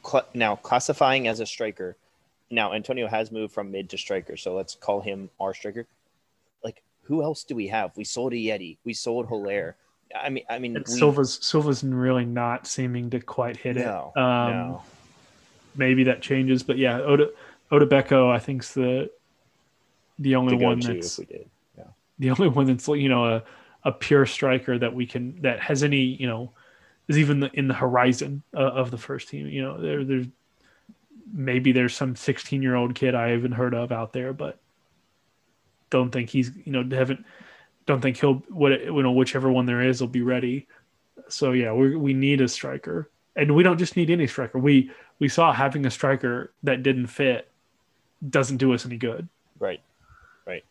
cl- 0.06 0.28
now 0.34 0.56
classifying 0.56 1.26
as 1.26 1.40
a 1.40 1.46
striker. 1.46 1.96
Now 2.50 2.72
Antonio 2.72 3.08
has 3.08 3.32
moved 3.32 3.52
from 3.52 3.72
mid 3.72 3.90
to 3.90 3.98
striker, 3.98 4.36
so 4.36 4.54
let's 4.54 4.74
call 4.74 5.00
him 5.00 5.30
our 5.40 5.54
striker. 5.54 5.86
Like 6.62 6.82
who 7.02 7.22
else 7.22 7.42
do 7.44 7.56
we 7.56 7.68
have? 7.68 7.96
We 7.96 8.04
sold 8.04 8.32
Ajeti. 8.32 8.78
We 8.84 8.94
sold 8.94 9.26
Haller. 9.26 9.76
I 10.14 10.30
mean, 10.30 10.44
I 10.48 10.58
mean, 10.58 10.74
we, 10.74 10.84
Silva's 10.86 11.38
Silva's 11.42 11.82
really 11.82 12.24
not 12.24 12.66
seeming 12.66 13.10
to 13.10 13.20
quite 13.20 13.56
hit 13.56 13.76
no, 13.76 14.12
it. 14.14 14.20
Um, 14.20 14.50
no. 14.50 14.82
Maybe 15.74 16.04
that 16.04 16.22
changes, 16.22 16.62
but 16.62 16.78
yeah, 16.78 17.00
Oda 17.00 17.30
Odubeko, 17.70 18.30
I 18.30 18.38
think's 18.38 18.74
the 18.74 19.10
the 20.18 20.34
only 20.34 20.56
one 20.56 20.80
that's 20.80 21.20
yeah. 21.76 21.84
the 22.18 22.30
only 22.30 22.48
one 22.48 22.66
that's 22.66 22.88
you 22.88 23.08
know 23.08 23.26
a, 23.26 23.42
a 23.84 23.92
pure 23.92 24.26
striker 24.26 24.78
that 24.78 24.94
we 24.94 25.06
can 25.06 25.40
that 25.42 25.60
has 25.60 25.82
any 25.82 26.00
you 26.00 26.26
know 26.26 26.50
is 27.08 27.18
even 27.18 27.40
the, 27.40 27.50
in 27.54 27.68
the 27.68 27.74
horizon 27.74 28.42
uh, 28.54 28.60
of 28.60 28.90
the 28.90 28.98
first 28.98 29.28
team. 29.28 29.46
You 29.48 29.62
know, 29.62 29.80
there 29.80 30.04
there's 30.04 30.26
maybe 31.32 31.72
there's 31.72 31.94
some 31.94 32.16
16 32.16 32.62
year 32.62 32.74
old 32.74 32.94
kid 32.94 33.14
I 33.14 33.28
haven't 33.30 33.52
heard 33.52 33.74
of 33.74 33.92
out 33.92 34.12
there, 34.12 34.32
but 34.32 34.58
don't 35.90 36.10
think 36.10 36.30
he's 36.30 36.52
you 36.64 36.72
know 36.72 36.96
haven't 36.96 37.24
don't 37.86 38.00
think 38.00 38.18
he'll 38.18 38.34
what 38.48 38.72
you 38.84 39.02
know 39.02 39.12
whichever 39.12 39.50
one 39.50 39.66
there 39.66 39.82
is 39.82 40.00
will 40.00 40.08
be 40.08 40.22
ready. 40.22 40.66
So 41.28 41.52
yeah, 41.52 41.72
we 41.72 41.96
we 41.96 42.12
need 42.12 42.40
a 42.40 42.48
striker, 42.48 43.10
and 43.36 43.54
we 43.54 43.62
don't 43.62 43.78
just 43.78 43.96
need 43.96 44.10
any 44.10 44.26
striker. 44.26 44.58
We 44.58 44.90
we 45.18 45.28
saw 45.28 45.52
having 45.52 45.86
a 45.86 45.90
striker 45.90 46.52
that 46.62 46.82
didn't 46.82 47.08
fit 47.08 47.47
doesn't 48.28 48.56
do 48.58 48.72
us 48.74 48.86
any 48.86 48.96
good. 48.96 49.28
Right. 49.58 49.80
Right. 50.46 50.64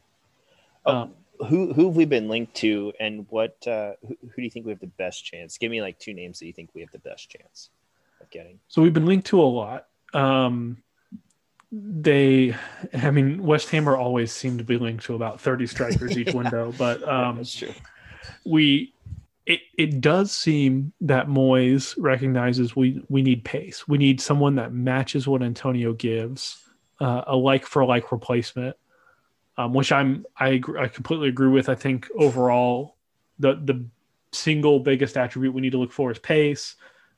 Oh, 0.85 0.95
um, 0.95 1.13
who 1.47 1.73
who 1.73 1.85
have 1.85 1.95
we 1.95 2.05
been 2.05 2.27
linked 2.27 2.55
to, 2.55 2.93
and 2.99 3.25
what 3.29 3.55
uh, 3.67 3.93
who, 4.01 4.17
who 4.21 4.35
do 4.35 4.41
you 4.41 4.49
think 4.49 4.65
we 4.65 4.71
have 4.71 4.79
the 4.79 4.87
best 4.87 5.23
chance? 5.23 5.57
Give 5.57 5.71
me 5.71 5.81
like 5.81 5.99
two 5.99 6.13
names 6.13 6.39
that 6.39 6.47
you 6.47 6.53
think 6.53 6.71
we 6.73 6.81
have 6.81 6.91
the 6.91 6.99
best 6.99 7.29
chance 7.29 7.69
of 8.21 8.29
getting. 8.29 8.59
So 8.67 8.81
we've 8.81 8.93
been 8.93 9.05
linked 9.05 9.27
to 9.27 9.41
a 9.41 9.43
lot. 9.43 9.87
Um, 10.13 10.81
they, 11.71 12.55
I 12.93 13.11
mean, 13.11 13.43
West 13.43 13.69
Hammer 13.69 13.97
always 13.97 14.31
seem 14.31 14.57
to 14.57 14.63
be 14.63 14.77
linked 14.77 15.05
to 15.05 15.15
about 15.15 15.39
thirty 15.39 15.67
strikers 15.67 16.17
each 16.17 16.33
window, 16.33 16.73
but 16.77 17.07
um, 17.07 17.37
that's 17.37 17.53
true. 17.53 17.73
We 18.45 18.93
it, 19.45 19.61
it 19.77 20.01
does 20.01 20.31
seem 20.31 20.91
that 21.01 21.27
Moyes 21.27 21.95
recognizes 21.97 22.75
we 22.75 23.03
we 23.09 23.21
need 23.21 23.43
pace. 23.43 23.87
We 23.87 23.97
need 23.97 24.19
someone 24.21 24.55
that 24.55 24.73
matches 24.73 25.27
what 25.27 25.43
Antonio 25.43 25.93
gives 25.93 26.66
uh, 26.99 27.23
a 27.27 27.35
like 27.35 27.65
for 27.65 27.85
like 27.85 28.11
replacement, 28.11 28.75
um, 29.57 29.73
which 29.73 29.91
I'm 29.91 30.25
I 30.39 30.61
I 30.79 30.87
completely 30.87 31.29
agree 31.29 31.49
with. 31.49 31.69
I 31.69 31.75
think 31.75 32.07
overall, 32.15 32.95
the 33.39 33.55
the 33.55 33.85
single 34.31 34.79
biggest 34.79 35.17
attribute 35.17 35.53
we 35.53 35.61
need 35.61 35.71
to 35.71 35.77
look 35.77 35.91
for 35.91 36.11
is 36.11 36.19
pace. 36.19 36.75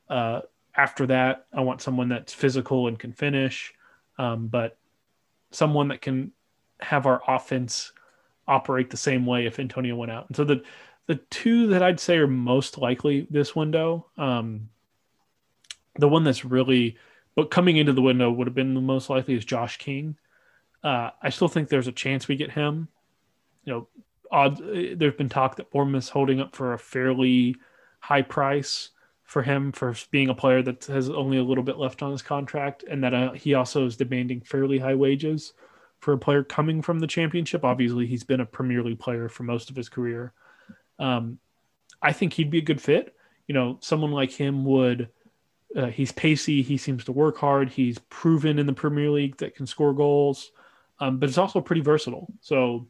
Uh, 0.08 0.40
after 0.74 1.06
that, 1.06 1.46
I 1.52 1.60
want 1.60 1.82
someone 1.82 2.08
that's 2.08 2.32
physical 2.32 2.88
and 2.88 2.98
can 2.98 3.12
finish, 3.12 3.74
um, 4.18 4.46
but 4.48 4.78
someone 5.50 5.88
that 5.88 6.00
can 6.00 6.32
have 6.80 7.06
our 7.06 7.20
offense 7.28 7.92
operate 8.46 8.90
the 8.90 8.96
same 8.96 9.26
way 9.26 9.46
if 9.46 9.58
Antonio 9.58 9.94
went 9.94 10.12
out. 10.12 10.26
And 10.28 10.36
so 10.36 10.44
the 10.44 10.62
the 11.06 11.16
two 11.30 11.66
that 11.68 11.82
I'd 11.82 11.98
say 11.98 12.18
are 12.18 12.28
most 12.28 12.78
likely 12.78 13.26
this 13.30 13.56
window, 13.56 14.06
um, 14.16 14.68
the 15.96 16.08
one 16.08 16.22
that's 16.24 16.44
really 16.44 16.96
but 17.36 17.50
coming 17.50 17.76
into 17.76 17.92
the 17.92 18.02
window 18.02 18.30
would 18.30 18.46
have 18.46 18.54
been 18.54 18.74
the 18.74 18.80
most 18.80 19.10
likely 19.10 19.34
is 19.34 19.44
Josh 19.44 19.78
King. 19.78 20.16
Uh, 20.82 21.10
I 21.22 21.30
still 21.30 21.48
think 21.48 21.68
there's 21.68 21.88
a 21.88 21.92
chance 21.92 22.28
we 22.28 22.36
get 22.36 22.50
him. 22.50 22.88
You 23.64 23.72
know, 23.72 23.88
odd. 24.30 24.58
There's 24.58 25.14
been 25.14 25.28
talk 25.28 25.56
that 25.56 25.70
Bournemouth's 25.70 26.08
holding 26.08 26.40
up 26.40 26.56
for 26.56 26.72
a 26.72 26.78
fairly 26.78 27.56
high 28.00 28.22
price 28.22 28.90
for 29.24 29.42
him 29.42 29.70
for 29.70 29.94
being 30.10 30.28
a 30.28 30.34
player 30.34 30.60
that 30.60 30.84
has 30.86 31.08
only 31.08 31.38
a 31.38 31.44
little 31.44 31.62
bit 31.62 31.78
left 31.78 32.02
on 32.02 32.10
his 32.10 32.22
contract, 32.22 32.84
and 32.90 33.04
that 33.04 33.14
uh, 33.14 33.32
he 33.32 33.54
also 33.54 33.86
is 33.86 33.96
demanding 33.96 34.40
fairly 34.40 34.78
high 34.78 34.94
wages 34.94 35.52
for 36.00 36.14
a 36.14 36.18
player 36.18 36.42
coming 36.42 36.82
from 36.82 36.98
the 36.98 37.06
championship. 37.06 37.64
Obviously, 37.64 38.06
he's 38.06 38.24
been 38.24 38.40
a 38.40 38.46
Premier 38.46 38.82
League 38.82 38.98
player 38.98 39.28
for 39.28 39.44
most 39.44 39.70
of 39.70 39.76
his 39.76 39.88
career. 39.88 40.32
Um, 40.98 41.38
I 42.02 42.12
think 42.12 42.32
he'd 42.32 42.50
be 42.50 42.58
a 42.58 42.62
good 42.62 42.80
fit. 42.80 43.14
You 43.46 43.54
know, 43.54 43.78
someone 43.80 44.10
like 44.10 44.32
him 44.32 44.64
would 44.64 45.10
uh, 45.76 45.86
he's 45.86 46.12
pacey. 46.12 46.62
He 46.62 46.76
seems 46.76 47.04
to 47.04 47.12
work 47.12 47.38
hard. 47.38 47.68
He's 47.68 47.98
proven 47.98 48.58
in 48.58 48.66
the 48.66 48.72
Premier 48.72 49.10
League 49.10 49.36
that 49.38 49.54
can 49.54 49.66
score 49.66 49.92
goals, 49.92 50.50
um, 50.98 51.18
but 51.18 51.28
it's 51.28 51.38
also 51.38 51.60
pretty 51.60 51.82
versatile. 51.82 52.32
So 52.40 52.88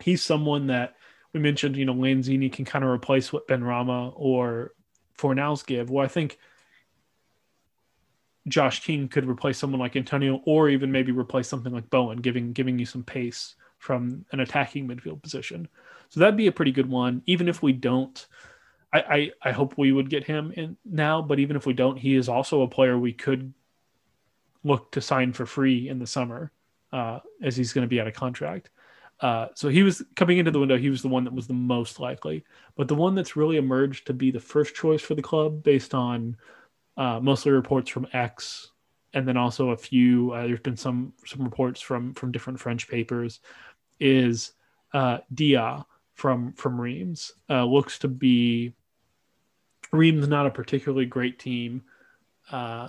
he's 0.00 0.22
someone 0.22 0.66
that 0.68 0.96
we 1.32 1.40
mentioned. 1.40 1.76
You 1.76 1.84
know, 1.84 1.94
Lanzini 1.94 2.52
can 2.52 2.64
kind 2.64 2.84
of 2.84 2.90
replace 2.90 3.32
what 3.32 3.46
Benrahma 3.46 4.12
or 4.16 4.72
Fornals 5.16 5.64
give. 5.64 5.90
Well, 5.90 6.04
I 6.04 6.08
think 6.08 6.38
Josh 8.48 8.84
King 8.84 9.08
could 9.08 9.28
replace 9.28 9.58
someone 9.58 9.80
like 9.80 9.94
Antonio, 9.94 10.40
or 10.44 10.68
even 10.68 10.90
maybe 10.90 11.12
replace 11.12 11.48
something 11.48 11.72
like 11.72 11.90
Bowen, 11.90 12.18
giving 12.18 12.52
giving 12.52 12.78
you 12.78 12.86
some 12.86 13.04
pace 13.04 13.54
from 13.78 14.24
an 14.32 14.40
attacking 14.40 14.88
midfield 14.88 15.22
position. 15.22 15.68
So 16.08 16.20
that'd 16.20 16.36
be 16.36 16.46
a 16.48 16.52
pretty 16.52 16.72
good 16.72 16.88
one. 16.88 17.22
Even 17.26 17.48
if 17.48 17.62
we 17.62 17.72
don't 17.72 18.26
I, 18.92 19.00
I, 19.00 19.30
I 19.48 19.52
hope 19.52 19.78
we 19.78 19.92
would 19.92 20.10
get 20.10 20.24
him 20.24 20.52
in 20.56 20.76
now, 20.84 21.22
but 21.22 21.38
even 21.38 21.56
if 21.56 21.66
we 21.66 21.72
don't, 21.72 21.96
he 21.96 22.14
is 22.14 22.28
also 22.28 22.62
a 22.62 22.68
player 22.68 22.98
we 22.98 23.12
could 23.12 23.52
look 24.64 24.92
to 24.92 25.00
sign 25.00 25.32
for 25.32 25.46
free 25.46 25.88
in 25.88 25.98
the 25.98 26.06
summer, 26.06 26.52
uh, 26.92 27.20
as 27.42 27.56
he's 27.56 27.72
going 27.72 27.84
to 27.84 27.88
be 27.88 28.00
out 28.00 28.06
of 28.06 28.14
contract. 28.14 28.70
Uh, 29.20 29.48
so 29.54 29.68
he 29.68 29.82
was 29.82 30.02
coming 30.16 30.38
into 30.38 30.50
the 30.50 30.58
window. 30.58 30.76
He 30.76 30.90
was 30.90 31.00
the 31.00 31.08
one 31.08 31.24
that 31.24 31.32
was 31.32 31.46
the 31.46 31.54
most 31.54 32.00
likely, 32.00 32.44
but 32.76 32.88
the 32.88 32.94
one 32.94 33.14
that's 33.14 33.36
really 33.36 33.56
emerged 33.56 34.06
to 34.08 34.12
be 34.12 34.30
the 34.30 34.40
first 34.40 34.74
choice 34.74 35.00
for 35.00 35.14
the 35.14 35.22
club 35.22 35.62
based 35.62 35.94
on 35.94 36.36
uh, 36.96 37.20
mostly 37.20 37.52
reports 37.52 37.88
from 37.88 38.06
X, 38.12 38.72
and 39.14 39.26
then 39.26 39.36
also 39.36 39.70
a 39.70 39.76
few. 39.76 40.32
Uh, 40.32 40.46
there's 40.46 40.60
been 40.60 40.76
some 40.76 41.12
some 41.24 41.42
reports 41.44 41.80
from 41.80 42.14
from 42.14 42.32
different 42.32 42.58
French 42.58 42.88
papers. 42.88 43.40
Is 44.00 44.52
uh, 44.92 45.18
Dia 45.32 45.86
from 46.14 46.52
from 46.54 46.80
Reims 46.80 47.32
uh, 47.48 47.64
looks 47.64 48.00
to 48.00 48.08
be 48.08 48.74
Reims 49.92 50.28
not 50.28 50.46
a 50.46 50.50
particularly 50.50 51.06
great 51.06 51.38
team, 51.38 51.82
uh, 52.50 52.88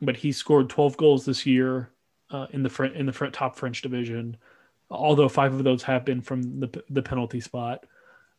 but 0.00 0.16
he 0.16 0.32
scored 0.32 0.68
12 0.68 0.96
goals 0.96 1.24
this 1.24 1.46
year 1.46 1.90
uh, 2.30 2.46
in 2.50 2.62
the 2.62 2.68
front 2.68 2.96
in 2.96 3.06
the 3.06 3.12
front 3.12 3.32
top 3.32 3.56
French 3.56 3.82
division. 3.82 4.36
Although 4.90 5.28
five 5.28 5.54
of 5.54 5.64
those 5.64 5.82
have 5.84 6.04
been 6.04 6.20
from 6.20 6.60
the 6.60 6.84
the 6.90 7.02
penalty 7.02 7.40
spot, 7.40 7.84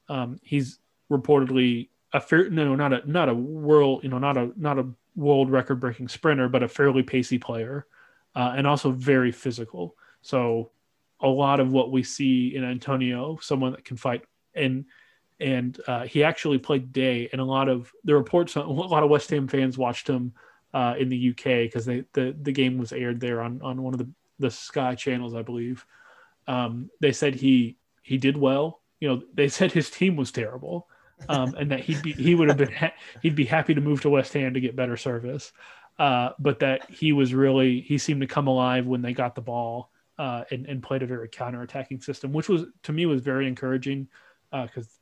um, 0.10 0.40
he's 0.44 0.80
reportedly 1.10 1.90
a 2.14 2.20
fair 2.20 2.50
no 2.50 2.76
not 2.76 2.94
a 2.94 3.10
not 3.10 3.30
a 3.30 3.34
world 3.34 4.04
you 4.04 4.10
know 4.10 4.20
not 4.20 4.38
a 4.38 4.52
not 4.58 4.78
a 4.78 4.88
world 5.16 5.50
record 5.50 5.80
breaking 5.80 6.08
sprinter, 6.08 6.50
but 6.50 6.64
a 6.64 6.68
fairly 6.68 7.04
pacey 7.04 7.40
player, 7.40 7.88
uh, 8.36 8.54
and 8.56 8.68
also 8.68 8.92
very 8.92 9.32
physical. 9.32 9.96
So 10.22 10.72
a 11.22 11.28
lot 11.28 11.60
of 11.60 11.72
what 11.72 11.92
we 11.92 12.04
see 12.04 12.56
in 12.56 12.64
Antonio, 12.64 13.38
someone 13.42 13.72
that 13.72 13.86
can 13.86 13.98
fight 13.98 14.24
and 14.54 14.86
and 15.40 15.80
uh, 15.88 16.06
he 16.06 16.24
actually 16.24 16.58
played 16.58 16.94
day. 16.94 17.30
And 17.32 17.42
a 17.42 17.46
lot 17.46 17.70
of 17.70 17.92
the 18.04 18.16
reports, 18.16 18.56
a 18.56 18.62
lot 18.62 19.04
of 19.04 19.10
West 19.10 19.30
Ham 19.30 19.48
fans 19.48 19.78
watched 19.78 20.08
him 20.08 20.34
uh, 20.74 20.96
in 20.98 21.10
the 21.10 21.30
UK 21.30 21.44
because 21.72 21.86
the 21.86 22.06
the 22.14 22.52
game 22.52 22.78
was 22.78 22.92
aired 22.92 23.20
there 23.20 23.42
on 23.42 23.62
on 23.62 23.82
one 23.82 23.94
of 23.94 24.00
the 24.00 24.10
the 24.40 24.52
Sky 24.52 24.96
channels, 24.96 25.34
I 25.34 25.42
believe. 25.42 25.86
Um, 26.48 26.90
they 27.00 27.12
said 27.12 27.36
he 27.36 27.78
he 28.02 28.18
did 28.18 28.38
well. 28.38 28.82
You 29.00 29.10
know, 29.10 29.24
they 29.34 29.48
said 29.48 29.72
his 29.72 29.90
team 29.90 30.16
was 30.16 30.32
terrible, 30.32 30.88
um, 31.30 31.56
and 31.56 31.72
that 31.72 31.82
he'd 31.82 32.02
be 32.02 32.14
he 32.14 32.36
would 32.36 32.50
have 32.50 32.58
been 32.58 32.72
ha- 32.72 32.94
he'd 33.22 33.36
be 33.36 33.46
happy 33.46 33.74
to 33.74 33.82
move 33.82 34.02
to 34.02 34.10
West 34.10 34.34
Ham 34.34 34.54
to 34.54 34.60
get 34.60 34.76
better 34.76 34.98
service. 34.98 35.52
Uh, 35.98 36.32
but 36.40 36.60
that 36.60 36.90
he 36.90 37.14
was 37.14 37.34
really 37.34 37.82
he 37.82 37.98
seemed 37.98 38.20
to 38.22 38.28
come 38.28 38.48
alive 38.48 38.86
when 38.86 39.02
they 39.02 39.14
got 39.14 39.34
the 39.34 39.42
ball 39.42 39.92
uh, 40.18 40.44
and, 40.52 40.66
and 40.66 40.84
played 40.84 41.02
a 41.02 41.08
very 41.08 41.30
counter-attacking 41.30 42.02
system, 42.02 42.34
which 42.34 42.50
was 42.50 42.66
to 42.84 42.92
me 42.92 43.06
was 43.06 43.22
very 43.22 43.48
encouraging 43.48 44.08
because 44.52 44.88
uh, 44.88 44.95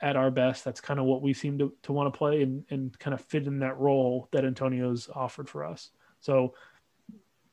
at 0.00 0.16
our 0.16 0.30
best, 0.30 0.64
that's 0.64 0.80
kind 0.80 1.00
of 1.00 1.06
what 1.06 1.22
we 1.22 1.32
seem 1.32 1.58
to, 1.58 1.72
to 1.82 1.92
want 1.92 2.12
to 2.12 2.16
play 2.16 2.42
and, 2.42 2.64
and 2.70 2.98
kind 2.98 3.14
of 3.14 3.20
fit 3.20 3.46
in 3.46 3.58
that 3.60 3.78
role 3.78 4.28
that 4.32 4.44
Antonio's 4.44 5.08
offered 5.14 5.48
for 5.48 5.64
us. 5.64 5.90
So 6.20 6.54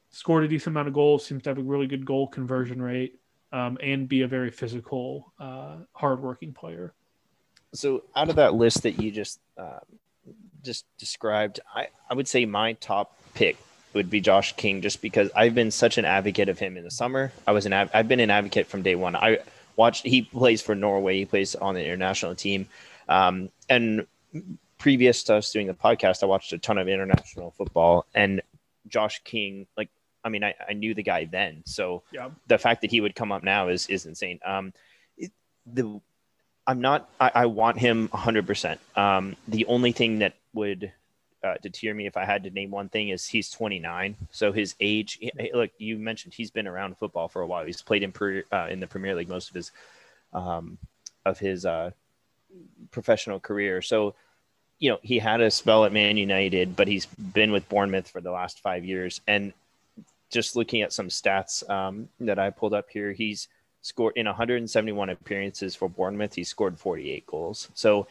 scored 0.10 0.43
a 0.43 0.48
decent 0.48 0.74
amount 0.74 0.88
of 0.88 0.93
goals, 0.93 1.26
seems 1.26 1.43
to 1.43 1.50
have 1.50 1.58
a 1.58 1.64
really 1.64 1.88
good 1.88 2.06
goal 2.06 2.28
conversion 2.28 2.82
rate, 2.82 3.20
um, 3.52 3.78
and 3.82 4.08
be 4.08 4.22
a 4.22 4.28
very 4.28 4.52
physical, 4.52 5.34
uh, 5.39 5.78
hardworking 5.93 6.54
player. 6.54 6.93
So 7.74 8.04
out 8.16 8.30
of 8.30 8.36
that 8.38 8.54
list 8.54 8.84
that 8.84 9.02
you 9.02 9.12
just 9.12 9.39
um, 9.58 9.80
just 10.64 10.86
described, 10.98 11.60
I, 11.74 11.88
I 12.10 12.14
would 12.14 12.28
say 12.28 12.46
my 12.46 12.74
top 12.74 13.18
pick 13.34 13.58
would 13.93 14.10
be 14.10 14.22
Josh 14.22 14.56
King, 14.56 14.82
just 14.82 15.02
because 15.02 15.30
I've 15.36 15.56
been 15.56 15.72
such 15.72 15.98
an 15.98 16.06
advocate 16.06 16.50
of 16.50 16.60
him 16.60 16.78
in 16.78 16.84
the 16.84 16.91
summer. 16.91 17.32
I 17.48 17.54
was 17.54 17.66
an 17.66 17.74
I've 17.74 18.08
been 18.08 18.20
an 18.20 18.30
advocate 18.30 18.68
from 18.68 18.82
day 18.82 18.96
one. 18.96 19.16
I 19.16 19.39
watched 19.76 20.05
he 20.05 20.23
plays 20.23 20.61
for 20.61 20.76
Norway. 20.76 21.19
He 21.19 21.26
plays 21.26 21.55
on 21.55 21.76
the 21.76 21.84
international 21.84 22.36
team, 22.36 22.67
um, 23.09 23.49
and 23.69 24.05
previous 24.78 25.23
to 25.23 25.36
us 25.36 25.51
doing 25.51 25.67
the 25.67 25.73
podcast, 25.73 26.23
I 26.23 26.26
watched 26.28 26.53
a 26.53 26.57
ton 26.57 26.78
of 26.78 26.88
international 26.88 27.51
football. 27.51 28.05
And 28.13 28.41
Josh 28.88 29.21
King, 29.23 29.67
like 29.78 29.89
I 30.23 30.30
mean, 30.30 30.43
I, 30.43 30.53
I 30.67 30.73
knew 30.73 30.93
the 30.93 31.03
guy 31.03 31.26
then, 31.26 31.63
so 31.65 32.03
yeah. 32.11 32.30
the 32.47 32.57
fact 32.57 32.82
that 32.82 32.91
he 32.91 33.01
would 33.01 33.15
come 33.15 33.32
up 33.32 33.43
now 33.43 33.69
is 33.69 33.88
is 33.88 34.05
insane. 34.05 34.39
Um, 34.45 34.73
it, 35.17 35.32
the 35.65 35.99
I'm 36.67 36.82
not. 36.82 37.09
I, 37.19 37.32
I 37.36 37.45
want 37.45 37.78
him 37.78 38.07
100. 38.09 38.47
percent 38.47 38.80
Um, 38.95 39.36
the 39.47 39.65
only 39.65 39.91
thing 39.91 40.19
that 40.19 40.34
would 40.53 40.91
uh, 41.46 41.56
deter 41.62 41.93
me 41.93 42.08
if 42.08 42.18
I 42.18 42.26
had 42.26 42.43
to 42.43 42.50
name 42.50 42.72
one 42.72 42.89
thing 42.89 43.10
is 43.10 43.28
he's 43.28 43.52
29. 43.52 44.16
So 44.32 44.52
his 44.52 44.76
age, 44.80 45.20
look, 45.54 45.70
you 45.78 45.98
mentioned 45.98 46.34
he's 46.34 46.50
been 46.50 46.68
around 46.68 46.98
football 46.98 47.28
for 47.28 47.41
a 47.41 47.48
while. 47.48 47.66
He's 47.66 47.82
played 47.82 48.04
in 48.04 48.12
pre, 48.12 48.43
uh, 48.52 48.68
in 48.70 48.80
the 48.80 48.88
Premier 48.88 49.14
League 49.16 49.30
most 49.30 49.50
of 49.50 49.56
his 49.56 49.72
um, 50.34 50.78
of 51.26 51.39
his 51.39 51.66
uh, 51.66 51.91
professional 52.91 53.39
career. 53.39 53.82
So 53.82 54.16
you 54.80 54.89
know 54.89 55.00
he 55.04 55.20
had 55.20 55.39
a 55.39 55.52
spell 55.52 55.86
at 55.86 55.93
Man 55.93 56.18
United, 56.18 56.76
but 56.76 56.88
he's 56.88 57.06
been 57.06 57.52
with 57.52 57.70
Bournemouth 57.70 58.10
for 58.10 58.22
the 58.22 58.32
last 58.32 58.60
five 58.62 58.84
years. 58.84 59.22
And 59.28 59.54
just 60.32 60.56
looking 60.56 60.82
at 60.82 60.93
some 60.93 61.10
stats 61.10 61.68
um, 61.70 62.10
that 62.20 62.39
I 62.39 62.50
pulled 62.50 62.74
up 62.74 62.89
here, 62.89 63.14
he's 63.14 63.48
scored 63.82 64.18
in 64.18 64.26
171 64.26 65.10
appearances 65.10 65.76
for 65.76 65.88
Bournemouth. 65.88 66.34
He 66.34 66.43
scored 66.43 66.80
48 66.80 67.28
goals. 67.28 67.70
So 67.76 68.08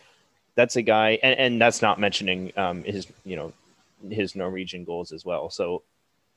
that's 0.55 0.77
a 0.77 0.83
guy, 0.83 1.19
and, 1.23 1.39
and 1.39 1.61
that's 1.61 1.83
not 1.83 1.99
mentioning 1.99 2.53
um, 2.57 2.85
his, 2.85 3.07
you 3.25 3.37
know, 3.37 3.53
his 4.09 4.37
Norwegian 4.37 4.85
goals 4.85 5.13
as 5.13 5.25
well. 5.25 5.51
So 5.51 5.83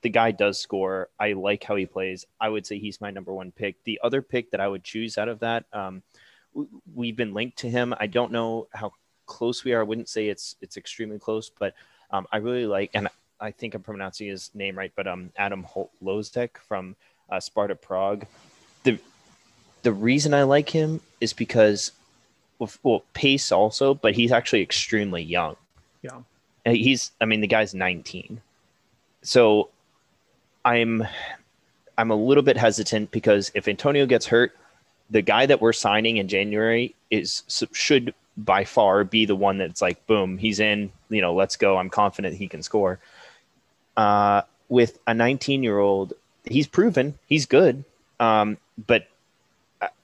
the 0.01 0.09
guy 0.09 0.31
does 0.31 0.59
score. 0.59 1.09
I 1.19 1.33
like 1.33 1.63
how 1.63 1.75
he 1.75 1.85
plays. 1.85 2.25
I 2.39 2.49
would 2.49 2.65
say 2.65 2.79
he's 2.79 3.01
my 3.01 3.11
number 3.11 3.33
one 3.33 3.51
pick. 3.51 3.83
The 3.83 3.99
other 4.03 4.21
pick 4.21 4.51
that 4.51 4.59
I 4.59 4.67
would 4.67 4.83
choose 4.83 5.17
out 5.17 5.27
of 5.27 5.39
that, 5.39 5.65
um, 5.73 6.03
we've 6.95 7.15
been 7.15 7.33
linked 7.33 7.57
to 7.59 7.69
him. 7.69 7.93
I 7.99 8.07
don't 8.07 8.31
know 8.31 8.67
how 8.73 8.93
close 9.25 9.63
we 9.63 9.73
are. 9.73 9.81
I 9.81 9.83
wouldn't 9.83 10.09
say 10.09 10.29
it's 10.29 10.55
it's 10.61 10.77
extremely 10.77 11.19
close, 11.19 11.49
but 11.49 11.73
um, 12.11 12.25
I 12.31 12.37
really 12.37 12.65
like, 12.65 12.91
and 12.93 13.07
I 13.39 13.51
think 13.51 13.75
I'm 13.75 13.83
pronouncing 13.83 14.27
his 14.27 14.49
name 14.55 14.77
right, 14.77 14.91
but 14.95 15.07
um, 15.07 15.31
Adam 15.37 15.65
Hložek 16.03 16.57
from 16.67 16.95
uh, 17.29 17.39
Sparta 17.39 17.75
Prague. 17.75 18.25
The 18.83 18.99
the 19.83 19.91
reason 19.93 20.33
I 20.33 20.43
like 20.43 20.69
him 20.69 21.01
is 21.21 21.33
because 21.33 21.91
well, 22.83 23.03
pace 23.13 23.51
also, 23.51 23.93
but 23.93 24.15
he's 24.15 24.31
actually 24.31 24.61
extremely 24.61 25.23
young. 25.23 25.55
Yeah. 26.01 26.21
He's 26.65 27.11
I 27.21 27.25
mean 27.25 27.41
the 27.41 27.47
guy's 27.47 27.73
19. 27.73 28.41
So 29.21 29.69
I'm 30.65 31.07
I'm 31.97 32.11
a 32.11 32.15
little 32.15 32.43
bit 32.43 32.57
hesitant 32.57 33.11
because 33.11 33.51
if 33.55 33.67
Antonio 33.67 34.05
gets 34.05 34.25
hurt, 34.27 34.55
the 35.09 35.21
guy 35.21 35.45
that 35.45 35.61
we're 35.61 35.73
signing 35.73 36.17
in 36.17 36.27
January 36.27 36.93
is 37.09 37.43
should 37.71 38.13
by 38.35 38.63
far 38.63 39.03
be 39.03 39.25
the 39.25 39.35
one 39.35 39.57
that's 39.57 39.81
like 39.81 40.05
boom, 40.05 40.37
he's 40.37 40.59
in, 40.59 40.91
you 41.09 41.21
know, 41.21 41.33
let's 41.33 41.55
go. 41.55 41.77
I'm 41.77 41.89
confident 41.89 42.35
he 42.35 42.47
can 42.47 42.61
score. 42.61 42.99
Uh, 43.95 44.43
with 44.69 44.99
a 45.07 45.13
19 45.13 45.63
year 45.63 45.79
old, 45.79 46.13
he's 46.43 46.67
proven 46.67 47.17
he's 47.27 47.45
good. 47.45 47.83
Um, 48.19 48.57
but 48.85 49.07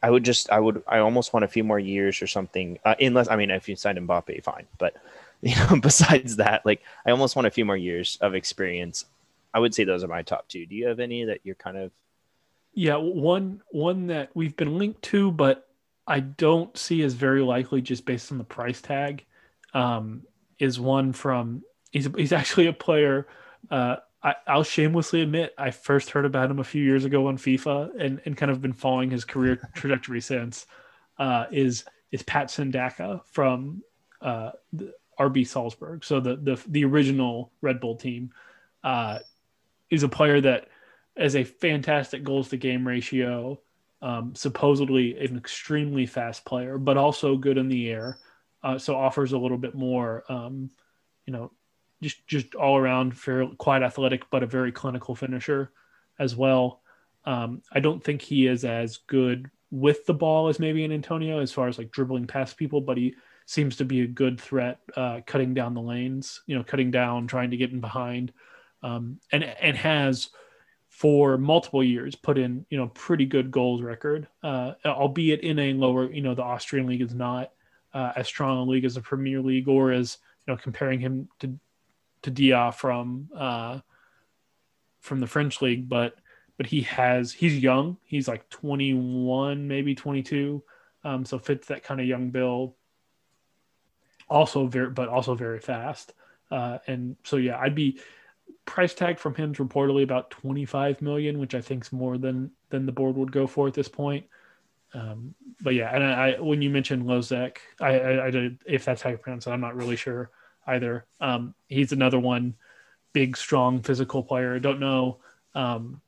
I 0.01 0.09
would 0.09 0.24
just, 0.24 0.49
I 0.51 0.59
would, 0.59 0.84
I 0.88 0.99
almost 0.99 1.34
want 1.34 1.45
a 1.45 1.47
few 1.47 1.63
more 1.63 1.80
years 1.80 2.21
or 2.21 2.28
something. 2.28 2.78
Uh, 2.86 2.95
unless, 2.99 3.30
I 3.30 3.36
mean, 3.36 3.49
if 3.49 3.67
you 3.67 3.76
signed 3.76 3.97
Mbappe, 3.97 4.43
fine. 4.43 4.67
But 4.78 4.95
you 5.41 5.55
know, 5.55 5.80
besides 5.82 6.38
that, 6.38 6.65
like, 6.65 6.82
I 7.05 7.11
almost 7.11 7.36
want 7.36 7.47
a 7.47 7.51
few 7.51 7.65
more 7.65 7.78
years 7.78 8.17
of 8.21 8.36
experience. 8.36 9.05
I 9.53 9.59
would 9.59 9.76
say 9.76 9.84
those 9.84 10.03
are 10.03 10.07
my 10.07 10.21
top 10.21 10.47
two. 10.47 10.65
Do 10.65 10.76
you 10.76 10.88
have 10.88 10.99
any 10.99 11.26
that 11.26 11.41
you're 11.43 11.55
kind 11.55 11.78
of? 11.78 11.91
Yeah, 12.74 12.95
one 12.95 13.61
one 13.69 14.07
that 14.07 14.30
we've 14.34 14.55
been 14.55 14.80
linked 14.80 15.03
to, 15.03 15.32
but 15.32 15.67
I 16.07 16.21
don't 16.21 16.76
see 16.76 17.03
as 17.03 17.13
very 17.13 17.41
likely 17.41 17.82
just 17.82 18.05
based 18.05 18.32
on 18.32 18.39
the 18.39 18.43
price 18.43 18.82
tag. 18.82 19.26
Um, 19.74 20.24
is 20.59 20.80
one 20.80 21.13
from 21.13 21.63
he's 21.91 22.09
he's 22.17 22.34
actually 22.34 22.67
a 22.67 22.74
player. 22.74 23.28
Uh, 23.69 23.97
I, 24.24 24.55
will 24.55 24.63
shamelessly 24.63 25.21
admit 25.21 25.53
I 25.57 25.71
first 25.71 26.11
heard 26.11 26.26
about 26.26 26.49
him 26.49 26.59
a 26.59 26.63
few 26.63 26.84
years 26.84 27.03
ago 27.03 27.28
on 27.28 27.38
FIFA 27.38 27.91
and, 27.99 28.21
and 28.26 28.38
kind 28.38 28.51
of 28.51 28.61
been 28.61 28.74
following 28.74 29.11
his 29.11 29.26
career 29.26 29.69
trajectory 29.76 30.21
since. 30.21 30.65
Uh, 31.19 31.45
is 31.51 31.86
is 32.11 32.24
Patson 32.24 32.71
Daka 32.71 33.21
from 33.26 33.84
uh, 34.21 34.51
RB 35.19 35.45
Salzburg, 35.45 36.03
so 36.03 36.19
the 36.19 36.38
the 36.38 36.59
the 36.67 36.86
original 36.86 37.51
Red 37.61 37.80
Bull 37.80 37.95
team, 37.95 38.32
uh, 38.84 39.19
is 39.89 40.03
a 40.03 40.09
player 40.09 40.41
that 40.41 40.69
has 41.17 41.36
a 41.36 41.43
fantastic 41.43 42.24
goals 42.24 42.49
to 42.49 42.57
game 42.57 42.88
ratio, 42.88 43.59
um, 44.01 44.34
supposedly 44.34 45.17
an 45.19 45.38
extremely 45.38 46.07
fast 46.07 46.45
player, 46.45 46.80
but 46.80 46.97
also 46.97 47.38
good 47.38 47.59
in 47.59 47.67
the 47.67 47.89
air, 47.89 48.17
uh, 48.63 48.78
so 48.78 48.95
offers 48.95 49.34
a 49.34 49.38
little 49.38 49.57
bit 49.57 49.76
more, 49.76 50.24
um, 50.30 50.71
you 51.28 51.34
know, 51.34 51.51
just 52.04 52.26
just 52.28 52.56
all 52.56 52.78
around 52.78 53.18
fair, 53.18 53.47
quite 53.58 53.84
athletic, 53.84 54.30
but 54.30 54.43
a 54.43 54.47
very 54.47 54.72
clinical 54.72 55.16
finisher 55.16 55.72
as 56.20 56.36
well. 56.36 56.82
Um, 57.26 57.62
I 57.72 57.80
don't 57.80 58.04
think 58.04 58.22
he 58.22 58.47
is 58.47 58.66
as 58.66 58.97
good 58.97 59.49
with 59.72 60.06
the 60.06 60.14
ball 60.14 60.49
as 60.49 60.60
maybe 60.60 60.84
an 60.84 60.91
Antonio 60.91 61.39
as 61.39 61.51
far 61.51 61.68
as 61.68 61.78
like 61.78 61.91
dribbling 61.91 62.28
past 62.28 62.58
people, 62.58 62.82
but 62.82 62.97
he 62.97 63.16
seems 63.45 63.76
to 63.78 63.86
be 63.86 64.01
a 64.01 64.08
good 64.08 64.39
threat, 64.39 64.80
uh, 64.95 65.22
cutting 65.26 65.54
down 65.54 65.74
the 65.74 65.82
lanes, 65.82 66.41
you 66.45 66.56
know, 66.56 66.64
cutting 66.64 66.91
down, 66.91 67.28
trying 67.28 67.51
to 67.51 67.58
get 67.58 67.72
in 67.72 67.80
behind, 67.80 68.32
um, 68.84 69.20
and 69.32 69.43
and 69.43 69.78
has 69.78 70.30
for 70.89 71.39
multiple 71.39 71.84
years 71.84 72.14
put 72.16 72.38
in 72.38 72.64
you 72.70 72.78
know 72.78 72.88
pretty 72.89 73.26
good 73.26 73.49
goals 73.49 73.82
record, 73.82 74.28
uh, 74.43 74.74
albeit 74.86 75.41
in 75.41 75.58
a 75.58 75.74
lower, 75.74 76.12
you 76.12 76.22
know, 76.22 76.36
the 76.36 76.43
Austrian 76.43 76.86
league 76.86 77.01
is 77.01 77.16
not 77.16 77.51
uh, 77.93 78.12
as 78.16 78.28
strong 78.28 78.60
a 78.60 78.64
league 78.64 78.86
as 78.86 78.95
the 78.95 79.01
Premier 79.01 79.41
League 79.41 79.68
or 79.68 79.91
as 79.91 80.18
you 80.45 80.54
know 80.54 80.58
comparing 80.62 80.99
him 80.99 81.28
to 81.39 81.58
to 82.24 82.32
Dia 82.32 82.71
from 82.71 83.30
uh, 83.36 83.80
from 84.99 85.19
the 85.19 85.28
French 85.28 85.61
league, 85.61 85.88
but 85.88 86.15
but 86.57 86.65
he 86.65 86.82
has 86.82 87.32
he's 87.32 87.57
young. 87.59 87.97
He's 88.03 88.28
like 88.28 88.49
21, 88.49 89.67
maybe 89.67 89.95
22, 89.95 90.63
um, 91.03 91.26
so 91.26 91.38
fits 91.39 91.67
that 91.67 91.84
kind 91.84 91.99
of 91.99 92.07
young 92.07 92.30
bill. 92.30 92.76
Also 94.30 94.67
very, 94.67 94.89
but 94.89 95.09
also 95.09 95.36
very 95.36 95.59
fast. 95.59 96.13
Uh, 96.49 96.80
and 96.88 97.17
so 97.24 97.38
yeah, 97.38 97.59
I'd 97.59 97.76
be 97.76 97.99
price 98.65 98.93
tag 98.93 99.19
from 99.19 99.36
him's 99.36 99.57
reportedly 99.57 100.03
about 100.03 100.32
25 100.32 101.01
million, 101.01 101.39
which 101.39 101.55
I 101.55 101.61
think 101.61 101.84
is 101.84 101.91
more 101.91 102.17
than 102.17 102.51
than 102.69 102.86
the 102.86 102.91
board 102.91 103.15
would 103.15 103.32
go 103.32 103.47
for 103.47 103.67
at 103.67 103.74
this 103.74 103.89
point. 103.89 104.26
Um, 104.93 105.34
but 105.61 105.74
yeah, 105.74 105.93
and 105.93 106.03
I, 106.03 106.30
I, 106.30 106.39
when 106.39 106.61
you 106.61 106.69
mentioned 106.69 107.03
Hložek, 107.03 107.57
I, 107.82 107.99
I, 107.99 108.26
I 108.28 108.30
did, 108.30 108.59
if 108.65 108.86
that's 108.86 109.01
how 109.01 109.09
you 109.09 109.17
pronounce 109.17 109.47
it, 109.47 109.49
I'm 109.49 109.59
not 109.59 109.76
really 109.76 109.95
sure 109.95 110.30
either. 110.68 111.05
Um, 111.20 111.53
he's 111.68 111.91
another 111.91 112.20
one, 112.20 112.55
big, 113.14 113.38
strong, 113.38 113.82
physical 113.82 114.24
player. 114.24 114.59
Don't 114.59 114.80
know. 114.80 115.18
Um, 115.55 116.01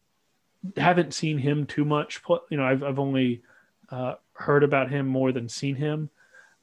haven't 0.78 1.14
seen 1.14 1.38
him 1.38 1.66
too 1.66 1.86
much. 1.86 2.22
You 2.50 2.58
know, 2.58 2.66
I've 2.66 2.84
I've 2.84 3.00
only 3.00 3.42
uh, 3.90 4.16
heard 4.34 4.64
about 4.64 4.90
him 4.90 5.08
more 5.08 5.32
than 5.32 5.50
seen 5.50 5.76
him. 5.76 6.10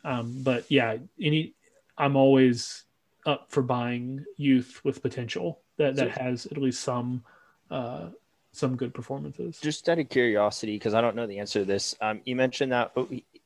Um, 0.04 0.42
but 0.42 0.70
yeah, 0.70 0.96
any 1.20 1.54
I'm 1.96 2.16
always 2.16 2.84
up 3.24 3.46
for 3.50 3.62
buying 3.62 4.24
youth 4.36 4.80
with 4.84 5.02
potential 5.02 5.60
that 5.76 5.96
that 5.96 6.10
has 6.10 6.46
at 6.46 6.58
least 6.58 6.80
some 6.82 7.22
uh, 7.70 8.08
some 8.52 8.76
good 8.76 8.92
performances. 8.92 9.58
Just 9.60 9.88
out 9.88 9.98
of 9.98 10.08
curiosity, 10.08 10.74
because 10.74 10.94
I 10.94 11.00
don't 11.00 11.16
know 11.16 11.26
the 11.26 11.38
answer 11.38 11.60
to 11.60 11.64
this, 11.64 11.96
um, 12.00 12.20
you 12.24 12.36
mentioned 12.36 12.72
that 12.72 12.92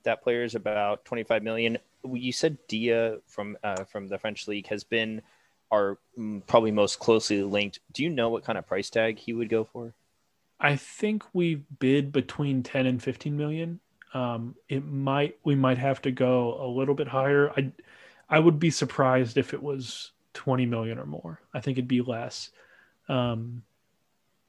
that 0.03 0.23
player 0.23 0.43
is 0.43 0.55
about 0.55 1.05
25 1.05 1.43
million 1.43 1.79
you 2.15 2.33
said 2.33 2.59
Dia 2.69 3.19
from 3.27 3.57
uh, 3.63 3.85
from 3.85 4.09
the 4.09 4.19
French 4.19 4.49
league 4.49 4.69
has 4.69 4.85
been 4.85 5.23
are 5.71 5.99
mm, 6.19 6.47
probably 6.47 6.71
most 6.71 6.99
closely 6.99 7.43
linked. 7.43 7.81
Do 7.93 8.03
you 8.03 8.11
know 8.11 8.29
what 8.29 8.45
kind 8.45 8.59
of 8.59 8.67
price 8.67 8.91
tag 8.91 9.19
he 9.19 9.33
would 9.33 9.49
go 9.49 9.65
for? 9.65 9.95
I 10.59 10.77
think 10.77 11.25
we 11.33 11.57
bid 11.79 12.13
between 12.13 12.63
10 12.63 12.87
and 12.87 13.03
15 13.03 13.37
million. 13.37 13.81
Um, 14.15 14.55
it 14.69 14.85
might 14.85 15.39
we 15.45 15.55
might 15.55 15.79
have 15.79 16.01
to 16.03 16.11
go 16.11 16.59
a 16.61 16.67
little 16.67 16.95
bit 16.95 17.09
higher. 17.09 17.51
I 17.51 17.73
I 18.29 18.39
would 18.39 18.59
be 18.59 18.71
surprised 18.71 19.37
if 19.37 19.53
it 19.53 19.63
was 19.63 20.13
20 20.35 20.67
million 20.67 20.99
or 20.99 21.07
more. 21.07 21.41
I 21.53 21.61
think 21.61 21.79
it'd 21.79 21.89
be 21.89 22.01
less. 22.01 22.51
Um, 23.09 23.63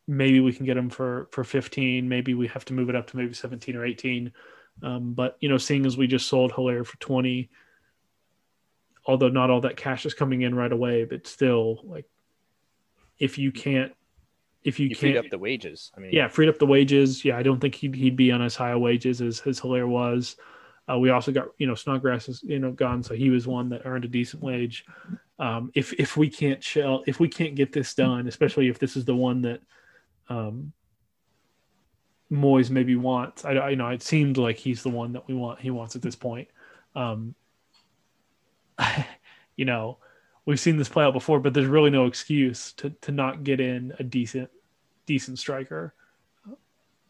maybe 0.07 0.39
we 0.39 0.53
can 0.53 0.65
get 0.65 0.77
him 0.77 0.89
for 0.89 1.27
for 1.31 1.43
15. 1.43 2.07
Maybe 2.07 2.33
we 2.33 2.47
have 2.47 2.65
to 2.65 2.73
move 2.73 2.89
it 2.89 2.95
up 2.95 3.07
to 3.07 3.17
maybe 3.17 3.33
17 3.33 3.75
or 3.75 3.85
18. 3.85 4.31
Um, 4.83 5.13
but 5.13 5.37
you 5.39 5.49
know, 5.49 5.57
seeing 5.57 5.85
as 5.85 5.97
we 5.97 6.07
just 6.07 6.27
sold 6.27 6.51
Haller 6.51 6.83
for 6.83 6.97
20, 6.97 7.49
although 9.05 9.29
not 9.29 9.49
all 9.49 9.61
that 9.61 9.77
cash 9.77 10.05
is 10.05 10.13
coming 10.13 10.41
in 10.41 10.53
right 10.53 10.71
away, 10.71 11.05
but 11.05 11.27
still, 11.27 11.81
like 11.83 12.05
if 13.17 13.37
you 13.37 13.51
can't 13.51 13.93
if 14.67 14.81
you, 14.81 14.87
You 14.87 14.95
can't 14.95 14.99
freed 14.99 15.17
up 15.17 15.29
the 15.29 15.37
wages. 15.37 15.91
I 15.95 16.01
mean, 16.01 16.11
yeah, 16.11 16.27
freed 16.27 16.49
up 16.49 16.59
the 16.59 16.65
wages. 16.65 17.23
Yeah, 17.23 17.37
I 17.37 17.43
don't 17.43 17.59
think 17.59 17.73
he'd 17.73 17.95
he'd 17.95 18.17
be 18.17 18.33
on 18.33 18.41
as 18.41 18.55
high 18.55 18.71
a 18.71 18.77
wages 18.77 19.21
as 19.21 19.41
as 19.45 19.59
Haller 19.59 19.87
was. 19.87 20.35
Uh, 20.91 20.97
we 20.99 21.09
also 21.09 21.31
got 21.31 21.47
you 21.57 21.67
know 21.67 21.75
Snodgrass 21.75 22.27
is 22.27 22.43
you 22.43 22.59
know 22.59 22.73
gone, 22.73 23.01
so 23.01 23.13
he 23.13 23.29
was 23.29 23.47
one 23.47 23.69
that 23.69 23.83
earned 23.85 24.03
a 24.03 24.09
decent 24.09 24.43
wage. 24.43 24.85
Um, 25.39 25.71
if 25.73 25.93
if 25.93 26.17
we 26.17 26.29
can't 26.29 26.61
shell 26.61 27.03
if 27.07 27.17
we 27.19 27.29
can't 27.29 27.55
get 27.55 27.71
this 27.71 27.93
done, 27.93 28.27
especially 28.27 28.67
if 28.67 28.77
this 28.77 28.97
is 28.97 29.05
the 29.05 29.15
one 29.15 29.41
that 29.43 29.61
um, 30.27 30.73
Moyes 32.31 32.69
maybe 32.69 32.95
wants, 32.95 33.45
I, 33.45 33.51
I 33.51 33.69
you 33.69 33.75
know 33.75 33.87
it 33.89 34.03
seemed 34.03 34.37
like 34.37 34.57
he's 34.57 34.83
the 34.83 34.89
one 34.89 35.13
that 35.13 35.27
we 35.27 35.33
want. 35.33 35.59
He 35.59 35.71
wants 35.71 35.95
at 35.95 36.01
this 36.01 36.15
point. 36.15 36.49
Um, 36.95 37.35
you 39.55 39.65
know, 39.65 39.97
we've 40.45 40.59
seen 40.59 40.77
this 40.77 40.89
play 40.89 41.03
out 41.03 41.13
before, 41.13 41.39
but 41.39 41.53
there's 41.53 41.67
really 41.67 41.89
no 41.89 42.05
excuse 42.05 42.73
to 42.73 42.89
to 42.89 43.11
not 43.11 43.43
get 43.43 43.59
in 43.59 43.93
a 43.99 44.03
decent 44.03 44.49
decent 45.05 45.39
striker. 45.39 45.93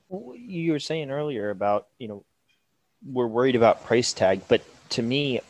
You 0.09 0.71
were 0.71 0.79
saying 0.79 1.11
earlier 1.11 1.49
about 1.49 1.87
you 1.97 2.07
know 2.07 2.23
we're 3.05 3.27
worried 3.27 3.55
about 3.55 3.85
price 3.85 4.13
tag, 4.13 4.41
but 4.47 4.61
to 4.89 5.01
me, 5.01 5.41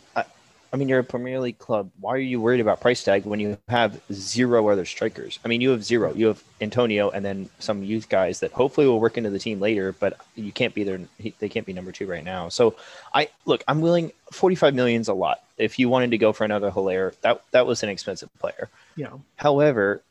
I, 0.72 0.78
mean, 0.78 0.90
you're 0.90 1.00
a 1.00 1.04
Premier 1.04 1.40
League 1.40 1.58
club. 1.60 1.90
Why 2.00 2.14
are 2.14 2.18
you 2.18 2.42
worried 2.42 2.60
about 2.60 2.82
price 2.82 3.04
tag 3.04 3.26
when 3.26 3.40
you 3.40 3.58
have 3.68 4.00
zero 4.12 4.68
other 4.70 4.86
strikers? 4.86 5.40
I 5.44 5.48
mean, 5.48 5.62
you 5.62 5.70
have 5.72 5.84
zero. 5.84 6.14
You 6.14 6.28
have 6.28 6.44
Antonio 6.62 7.10
and 7.10 7.24
then 7.24 7.50
some 7.60 7.84
youth 7.84 8.10
guys 8.10 8.40
that 8.42 8.52
hopefully 8.52 8.88
will 8.88 9.00
work 9.00 9.18
into 9.18 9.30
the 9.30 9.40
team 9.40 9.60
later, 9.60 9.94
but 9.94 10.20
you 10.36 10.52
can't 10.52 10.74
be 10.74 10.84
there. 10.84 11.00
They 11.40 11.50
can't 11.50 11.66
be 11.66 11.74
number 11.74 11.92
two 11.92 12.08
right 12.08 12.24
now. 12.24 12.50
So, 12.50 12.76
I 13.14 13.30
look. 13.46 13.64
I'm 13.68 13.82
willing. 13.82 14.12
45 14.32 14.76
million 14.76 15.02
is 15.02 15.08
a 15.08 15.14
lot. 15.14 15.44
If 15.58 15.80
you 15.80 15.90
wanted 15.90 16.12
to 16.12 16.18
go 16.18 16.34
for 16.34 16.44
another 16.44 16.70
Haller, 16.70 17.14
that 17.22 17.42
that 17.52 17.66
was 17.66 17.84
an 17.84 17.90
expensive 17.90 18.30
player. 18.40 18.70
Yeah. 18.96 19.14
However, 19.38 20.02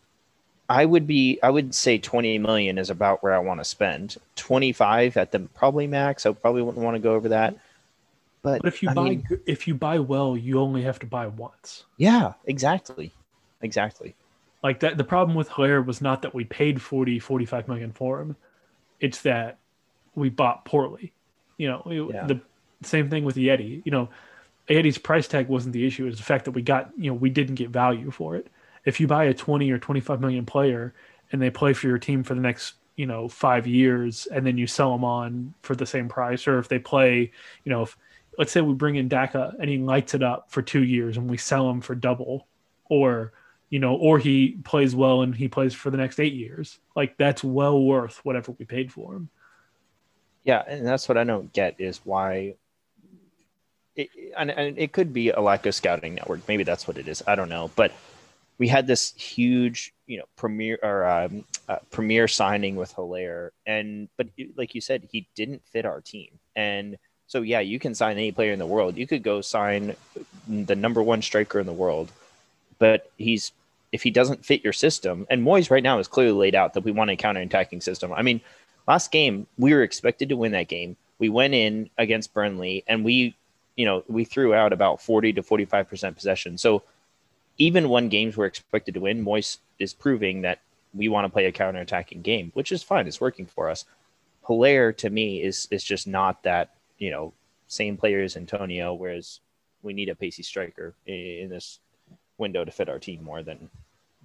I 0.68 0.84
would 0.84 1.06
be 1.06 1.38
I 1.42 1.50
would 1.50 1.74
say 1.74 1.98
20 1.98 2.38
million 2.38 2.78
is 2.78 2.90
about 2.90 3.22
where 3.22 3.34
I 3.34 3.38
want 3.38 3.60
to 3.60 3.64
spend. 3.64 4.16
25 4.36 5.16
at 5.16 5.32
the 5.32 5.40
probably 5.40 5.86
max. 5.86 6.26
I 6.26 6.32
probably 6.32 6.62
wouldn't 6.62 6.84
want 6.84 6.96
to 6.96 7.00
go 7.00 7.14
over 7.14 7.28
that. 7.30 7.56
But, 8.46 8.62
But 8.62 8.68
if 8.68 8.80
you 8.80 8.90
I 8.90 8.94
buy 8.94 9.02
mean, 9.08 9.26
if 9.44 9.66
you 9.66 9.74
buy 9.74 9.98
well, 9.98 10.36
you 10.36 10.60
only 10.60 10.82
have 10.82 11.00
to 11.00 11.06
buy 11.06 11.26
once. 11.26 11.84
yeah, 11.96 12.34
exactly. 12.44 13.12
Exactly. 13.60 14.14
Like 14.62 14.78
that 14.80 14.96
the 14.98 15.02
problem 15.02 15.36
with 15.36 15.48
Haller 15.48 15.82
was 15.82 16.00
not 16.00 16.22
that 16.22 16.32
we 16.32 16.44
paid 16.44 16.80
40 16.80 17.18
45 17.18 17.66
million 17.66 17.90
for 17.92 18.20
him. 18.20 18.36
It's 19.00 19.22
that 19.22 19.58
we 20.14 20.28
bought 20.28 20.64
poorly. 20.64 21.12
You 21.58 21.66
know, 21.70 21.82
we- 21.84 22.14
Yeah. 22.14 22.28
the 22.28 22.40
same 22.82 23.10
thing 23.10 23.24
with 23.24 23.34
Ajeti. 23.34 23.82
You 23.84 23.90
know, 23.90 24.08
Ajeti's 24.68 24.98
price 24.98 25.26
tag 25.26 25.48
wasn't 25.48 25.72
the 25.72 25.84
issue. 25.84 26.06
It's 26.06 26.18
the 26.18 26.22
fact 26.22 26.44
that 26.44 26.52
we 26.52 26.62
got, 26.62 26.92
you 26.96 27.10
know, 27.10 27.16
we 27.16 27.30
didn't 27.30 27.56
get 27.56 27.70
value 27.70 28.12
for 28.12 28.36
it. 28.36 28.46
If 28.84 29.00
you 29.00 29.08
buy 29.08 29.24
a 29.24 29.34
20 29.34 29.68
or 29.72 29.78
25 29.78 30.20
million 30.20 30.46
player 30.46 30.94
and 31.32 31.42
they 31.42 31.50
play 31.50 31.72
for 31.72 31.88
your 31.88 31.98
team 31.98 32.22
for 32.22 32.36
the 32.36 32.40
next, 32.40 32.74
you 32.94 33.06
know, 33.06 33.26
five 33.28 33.66
years 33.66 34.26
and 34.26 34.46
then 34.46 34.56
you 34.56 34.68
sell 34.68 34.92
them 34.92 35.02
on 35.02 35.54
for 35.62 35.74
the 35.74 35.84
same 35.86 36.08
price, 36.08 36.46
or 36.46 36.60
if 36.60 36.68
they 36.68 36.78
play, 36.78 37.32
you 37.64 37.72
know, 37.72 37.82
if 37.82 37.96
let's 38.38 38.52
say 38.52 38.60
we 38.60 38.74
bring 38.74 38.96
in 38.96 39.08
Daka 39.08 39.54
and 39.60 39.68
he 39.70 39.78
lights 39.78 40.14
it 40.14 40.22
up 40.22 40.50
for 40.50 40.62
two 40.62 40.84
years 40.84 41.16
and 41.16 41.28
we 41.28 41.36
sell 41.36 41.68
him 41.70 41.80
for 41.80 41.94
double, 41.94 42.46
or, 42.88 43.32
you 43.70 43.78
know, 43.78 43.94
or 43.94 44.18
he 44.18 44.58
plays 44.64 44.94
well 44.94 45.22
and 45.22 45.34
he 45.34 45.48
plays 45.48 45.74
for 45.74 45.90
the 45.90 45.96
next 45.96 46.20
eight 46.20 46.34
years, 46.34 46.78
like 46.94 47.16
that's 47.16 47.42
well 47.42 47.82
worth 47.82 48.24
whatever 48.24 48.52
we 48.52 48.64
paid 48.64 48.92
for 48.92 49.14
him. 49.14 49.28
Yeah, 50.44 50.62
and 50.66 50.86
that's 50.86 51.08
what 51.08 51.18
I 51.18 51.24
don't 51.24 51.52
get 51.52 51.80
is 51.80 52.00
why. 52.04 52.54
It, 53.96 54.10
and, 54.36 54.50
and 54.50 54.78
it 54.78 54.92
could 54.92 55.12
be 55.12 55.30
a 55.30 55.40
lack 55.40 55.66
of 55.66 55.74
scouting 55.74 56.14
network. 56.14 56.46
Maybe 56.46 56.62
that's 56.62 56.86
what 56.86 56.98
it 56.98 57.08
is. 57.08 57.22
I 57.26 57.34
don't 57.34 57.48
know. 57.48 57.70
But 57.74 57.92
we 58.58 58.68
had 58.68 58.86
this 58.86 59.12
huge, 59.14 59.92
you 60.06 60.18
know, 60.18 60.24
premier 60.36 60.78
or 60.82 61.06
um, 61.06 61.44
uh, 61.68 62.26
signing 62.26 62.76
with 62.76 62.92
Haller, 62.92 63.52
and 63.66 64.08
but 64.16 64.28
like 64.56 64.74
you 64.74 64.80
said, 64.80 65.08
he 65.10 65.28
didn't 65.34 65.62
fit 65.66 65.84
our 65.84 66.00
team. 66.00 66.38
And 66.54 66.96
so 67.26 67.42
yeah, 67.42 67.60
you 67.60 67.78
can 67.78 67.94
sign 67.94 68.16
any 68.16 68.32
player 68.32 68.52
in 68.52 68.58
the 68.58 68.66
world. 68.66 68.96
You 68.96 69.06
could 69.06 69.22
go 69.22 69.40
sign 69.40 69.96
the 70.48 70.76
number 70.76 71.02
one 71.02 71.22
striker 71.22 71.58
in 71.58 71.66
the 71.66 71.72
world, 71.72 72.10
but 72.78 73.10
he's 73.16 73.52
if 73.92 74.02
he 74.02 74.10
doesn't 74.10 74.44
fit 74.44 74.64
your 74.64 74.72
system. 74.72 75.26
And 75.30 75.44
Moyes 75.44 75.70
right 75.70 75.82
now 75.82 75.98
is 75.98 76.08
clearly 76.08 76.32
laid 76.32 76.54
out 76.54 76.74
that 76.74 76.84
we 76.84 76.92
want 76.92 77.10
a 77.10 77.16
counter-attacking 77.16 77.80
system. 77.80 78.12
I 78.12 78.22
mean, 78.22 78.40
last 78.86 79.10
game 79.10 79.46
we 79.58 79.72
were 79.72 79.82
expected 79.82 80.28
to 80.28 80.36
win 80.36 80.52
that 80.52 80.68
game. 80.68 80.96
We 81.18 81.28
went 81.28 81.54
in 81.54 81.88
against 81.96 82.34
Burnley 82.34 82.84
and 82.86 83.04
we, 83.04 83.34
you 83.76 83.86
know, 83.86 84.04
we 84.08 84.24
threw 84.24 84.54
out 84.54 84.72
about 84.72 85.00
40 85.00 85.32
to 85.34 85.42
45% 85.42 86.14
possession. 86.14 86.58
So 86.58 86.82
even 87.58 87.88
when 87.88 88.08
games 88.08 88.36
were 88.36 88.44
expected 88.44 88.94
to 88.94 89.00
win, 89.00 89.24
Moyes 89.24 89.58
is 89.78 89.94
proving 89.94 90.42
that 90.42 90.60
we 90.94 91.08
want 91.08 91.24
to 91.24 91.32
play 91.32 91.46
a 91.46 91.52
counter-attacking 91.52 92.22
game, 92.22 92.50
which 92.54 92.72
is 92.72 92.82
fine. 92.82 93.06
It's 93.06 93.20
working 93.20 93.46
for 93.46 93.70
us. 93.70 93.84
Haller 94.42 94.92
to 94.92 95.10
me 95.10 95.42
is 95.42 95.66
is 95.70 95.82
just 95.82 96.06
not 96.06 96.42
that, 96.44 96.70
you 96.98 97.10
know, 97.10 97.32
same 97.66 97.96
player 97.96 98.22
as 98.22 98.36
Antonio, 98.36 98.94
whereas 98.94 99.40
we 99.82 99.92
need 99.92 100.08
a 100.08 100.14
pacey 100.14 100.42
striker 100.42 100.94
in, 101.06 101.48
this 101.48 101.80
window 102.38 102.64
to 102.64 102.70
fit 102.70 102.88
our 102.88 102.98
team 102.98 103.22
more 103.22 103.42
than 103.42 103.70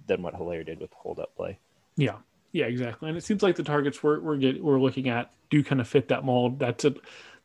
than 0.06 0.22
what 0.22 0.34
Haller 0.34 0.64
did 0.64 0.80
with 0.80 0.90
the 0.90 0.96
hold 0.96 1.18
up 1.18 1.34
play. 1.36 1.58
Yeah, 1.96 2.16
yeah, 2.52 2.66
exactly. 2.66 3.08
And 3.08 3.16
it 3.16 3.24
seems 3.24 3.42
like 3.42 3.56
the 3.56 3.62
targets 3.62 4.02
we're 4.02 4.20
we're, 4.20 4.36
get, 4.36 4.62
we're 4.62 4.80
looking 4.80 5.08
at 5.08 5.32
do 5.50 5.62
kind 5.62 5.80
of 5.80 5.88
fit 5.88 6.08
that 6.08 6.24
mold. 6.24 6.58
That's 6.58 6.84
a, 6.84 6.94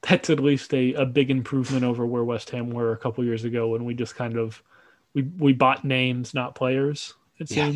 that's 0.01 0.29
at 0.29 0.39
least 0.39 0.73
a, 0.73 0.93
a 0.93 1.05
big 1.05 1.29
improvement 1.29 1.83
over 1.83 2.05
where 2.05 2.23
West 2.23 2.49
Ham 2.51 2.69
were 2.69 2.91
a 2.91 2.97
couple 2.97 3.23
years 3.23 3.43
ago 3.43 3.69
when 3.69 3.85
we 3.85 3.93
just 3.93 4.15
kind 4.15 4.37
of 4.37 4.61
we 5.13 5.23
we 5.23 5.53
bought 5.53 5.85
names, 5.85 6.33
not 6.33 6.55
players. 6.55 7.13
It 7.39 7.51
Yeah. 7.51 7.73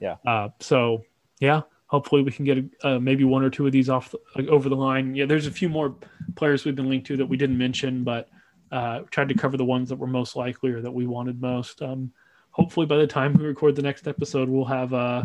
Yeah. 0.00 0.16
Uh, 0.24 0.48
so 0.60 1.04
yeah, 1.40 1.62
hopefully 1.88 2.22
we 2.22 2.30
can 2.30 2.44
get 2.44 2.58
uh, 2.84 2.98
maybe 2.98 3.24
one 3.24 3.42
or 3.42 3.50
two 3.50 3.66
of 3.66 3.72
these 3.72 3.90
off 3.90 4.10
the, 4.10 4.18
like, 4.36 4.46
over 4.46 4.68
the 4.68 4.76
line. 4.76 5.14
Yeah, 5.14 5.26
there's 5.26 5.46
a 5.46 5.50
few 5.50 5.68
more 5.68 5.96
players 6.36 6.64
we've 6.64 6.76
been 6.76 6.88
linked 6.88 7.06
to 7.08 7.16
that 7.16 7.26
we 7.26 7.36
didn't 7.36 7.58
mention, 7.58 8.04
but 8.04 8.28
uh, 8.70 9.00
tried 9.10 9.28
to 9.28 9.34
cover 9.34 9.56
the 9.56 9.64
ones 9.64 9.88
that 9.88 9.96
were 9.96 10.06
most 10.06 10.36
likely 10.36 10.70
or 10.70 10.80
that 10.80 10.92
we 10.92 11.06
wanted 11.06 11.40
most. 11.40 11.82
Um, 11.82 12.12
hopefully 12.50 12.86
by 12.86 12.98
the 12.98 13.06
time 13.06 13.34
we 13.34 13.44
record 13.44 13.74
the 13.74 13.82
next 13.82 14.06
episode, 14.06 14.48
we'll 14.48 14.64
have 14.66 14.92
uh, 14.92 15.24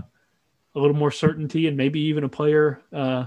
a 0.75 0.79
little 0.79 0.95
more 0.95 1.11
certainty 1.11 1.67
and 1.67 1.77
maybe 1.77 1.99
even 1.99 2.23
a 2.23 2.29
player 2.29 2.81
uh, 2.93 3.25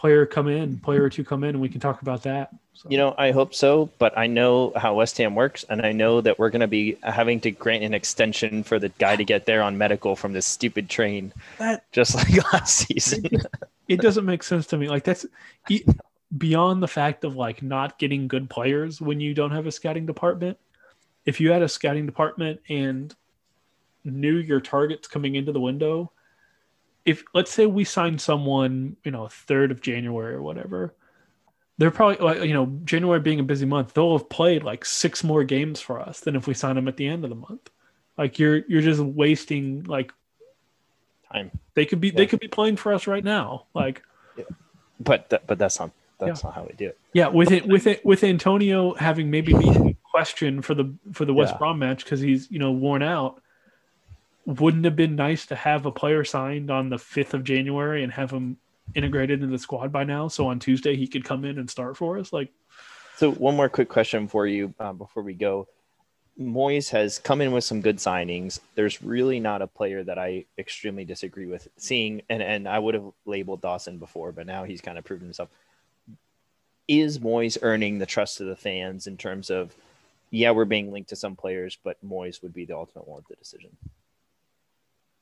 player 0.00 0.24
come 0.24 0.48
in, 0.48 0.78
player 0.78 1.02
or 1.02 1.10
two 1.10 1.22
come 1.22 1.44
in, 1.44 1.50
and 1.50 1.60
we 1.60 1.68
can 1.68 1.78
talk 1.78 2.00
about 2.00 2.22
that. 2.22 2.50
So, 2.72 2.88
You 2.88 2.96
know, 2.96 3.14
I 3.18 3.32
hope 3.32 3.54
so, 3.54 3.90
but 3.98 4.16
I 4.16 4.26
know 4.28 4.72
how 4.74 4.94
West 4.94 5.18
Ham 5.18 5.34
works, 5.34 5.62
and 5.68 5.84
I 5.84 5.92
know 5.92 6.22
that 6.22 6.38
we're 6.38 6.48
going 6.48 6.62
to 6.62 6.66
be 6.66 6.96
having 7.02 7.38
to 7.40 7.50
grant 7.50 7.84
an 7.84 7.92
extension 7.92 8.62
for 8.62 8.78
the 8.78 8.88
guy 8.88 9.14
to 9.14 9.24
get 9.24 9.44
there 9.44 9.60
on 9.62 9.76
medical 9.76 10.16
from 10.16 10.32
this 10.32 10.46
stupid 10.46 10.88
train, 10.88 11.34
that 11.58 11.84
just 11.92 12.14
like 12.14 12.30
last 12.54 12.78
season. 12.78 13.26
it 13.88 14.00
doesn't 14.00 14.24
make 14.24 14.42
sense 14.42 14.66
to 14.68 14.78
me. 14.78 14.88
Like 14.88 15.04
that's 15.04 15.26
e- 15.68 15.84
beyond 16.38 16.82
the 16.82 16.88
fact 16.88 17.22
of 17.24 17.36
like 17.36 17.62
not 17.62 17.98
getting 17.98 18.26
good 18.26 18.48
players 18.48 19.02
when 19.02 19.20
you 19.20 19.34
don't 19.34 19.50
have 19.50 19.66
a 19.66 19.72
scouting 19.72 20.06
department. 20.06 20.56
If 21.26 21.42
you 21.42 21.52
had 21.52 21.60
a 21.60 21.68
scouting 21.68 22.06
department 22.06 22.60
and 22.70 23.14
knew 24.04 24.36
your 24.36 24.62
targets 24.62 25.06
coming 25.06 25.34
into 25.34 25.52
the 25.52 25.60
window, 25.60 26.10
if 27.04 27.24
let's 27.34 27.50
say 27.50 27.66
we 27.66 27.84
sign 27.84 28.18
someone, 28.18 28.96
you 29.04 29.10
know, 29.10 29.28
third 29.28 29.70
of 29.70 29.80
January 29.80 30.34
or 30.34 30.42
whatever, 30.42 30.94
they're 31.78 31.90
probably 31.90 32.16
like 32.24 32.42
you 32.42 32.54
know 32.54 32.66
January 32.84 33.20
being 33.20 33.40
a 33.40 33.44
busy 33.44 33.66
month, 33.66 33.94
they'll 33.94 34.16
have 34.16 34.28
played 34.28 34.62
like 34.62 34.84
six 34.84 35.24
more 35.24 35.44
games 35.44 35.80
for 35.80 35.98
us 35.98 36.20
than 36.20 36.36
if 36.36 36.46
we 36.46 36.54
sign 36.54 36.76
them 36.76 36.88
at 36.88 36.96
the 36.96 37.06
end 37.06 37.24
of 37.24 37.30
the 37.30 37.36
month. 37.36 37.70
Like 38.18 38.38
you're 38.38 38.58
you're 38.68 38.82
just 38.82 39.00
wasting 39.00 39.84
like 39.84 40.12
Time, 41.32 41.52
they 41.74 41.86
could 41.86 42.00
be 42.00 42.10
they 42.10 42.26
could 42.26 42.40
be 42.40 42.48
playing 42.48 42.76
for 42.76 42.92
us 42.92 43.06
right 43.06 43.22
now. 43.22 43.66
Like 43.72 44.02
but 44.98 45.30
th- 45.30 45.42
but 45.46 45.58
that's 45.58 45.78
not 45.78 45.90
that's 46.18 46.44
not 46.44 46.54
how 46.54 46.64
we 46.64 46.74
do 46.74 46.88
it. 46.88 46.98
Yeah, 47.12 47.28
with 47.28 47.50
it 47.50 47.66
with 47.66 47.86
it 47.86 48.04
with 48.04 48.24
Antonio 48.24 48.94
having 48.94 49.30
maybe 49.30 49.52
been 49.52 49.96
questioned 50.10 50.64
for 50.64 50.74
the 50.74 50.92
for 51.12 51.24
the 51.24 51.32
West 51.32 51.52
Yeah. 51.54 51.58
Brom 51.58 51.78
match 51.78 52.04
because 52.04 52.20
he's 52.20 52.50
you 52.50 52.58
know 52.58 52.72
worn 52.72 53.02
out. 53.02 53.40
Wouldn't 54.58 54.84
have 54.84 54.96
been 54.96 55.14
nice 55.14 55.46
to 55.46 55.54
have 55.54 55.86
a 55.86 55.92
player 55.92 56.24
signed 56.24 56.70
on 56.72 56.88
the 56.88 56.98
fifth 56.98 57.34
of 57.34 57.44
January 57.44 58.02
and 58.02 58.12
have 58.12 58.32
him 58.32 58.56
integrated 58.96 59.44
in 59.44 59.50
the 59.52 59.58
squad 59.58 59.92
by 59.92 60.02
now, 60.02 60.26
so 60.26 60.48
on 60.48 60.58
Tuesday 60.58 60.96
he 60.96 61.06
could 61.06 61.24
come 61.24 61.44
in 61.44 61.56
and 61.58 61.70
start 61.70 61.96
for 61.96 62.18
us. 62.18 62.32
Like, 62.32 62.50
So 63.16 63.30
one 63.30 63.54
more 63.54 63.68
quick 63.68 63.88
question 63.88 64.26
for 64.26 64.48
you 64.48 64.74
um, 64.80 64.98
before 64.98 65.22
we 65.22 65.34
go. 65.34 65.68
Moyes 66.40 66.90
has 66.90 67.18
come 67.18 67.40
in 67.40 67.52
with 67.52 67.62
some 67.62 67.80
good 67.80 67.98
signings. 67.98 68.58
There's 68.74 69.02
really 69.02 69.38
not 69.38 69.62
a 69.62 69.66
player 69.66 70.02
that 70.02 70.18
I 70.18 70.46
extremely 70.58 71.04
disagree 71.04 71.46
with 71.46 71.68
seeing, 71.76 72.22
and, 72.28 72.42
and 72.42 72.66
I 72.66 72.78
would 72.78 72.94
have 72.94 73.04
labeled 73.26 73.60
Dawson 73.60 73.98
before, 73.98 74.32
but 74.32 74.46
now 74.46 74.64
he's 74.64 74.80
kind 74.80 74.98
of 74.98 75.04
proven 75.04 75.26
himself. 75.26 75.50
Is 76.88 77.20
Moyes 77.20 77.58
earning 77.62 77.98
the 77.98 78.06
trust 78.06 78.40
of 78.40 78.48
the 78.48 78.56
fans 78.56 79.06
in 79.06 79.16
terms 79.16 79.50
of, 79.50 79.76
yeah, 80.30 80.50
we're 80.50 80.64
being 80.64 80.90
linked 80.90 81.10
to 81.10 81.16
some 81.16 81.36
players, 81.36 81.78
but 81.84 82.04
Moyes 82.04 82.42
would 82.42 82.54
be 82.54 82.64
the 82.64 82.76
ultimate 82.76 83.06
one 83.06 83.18
with 83.18 83.28
the 83.28 83.36
decision? 83.36 83.70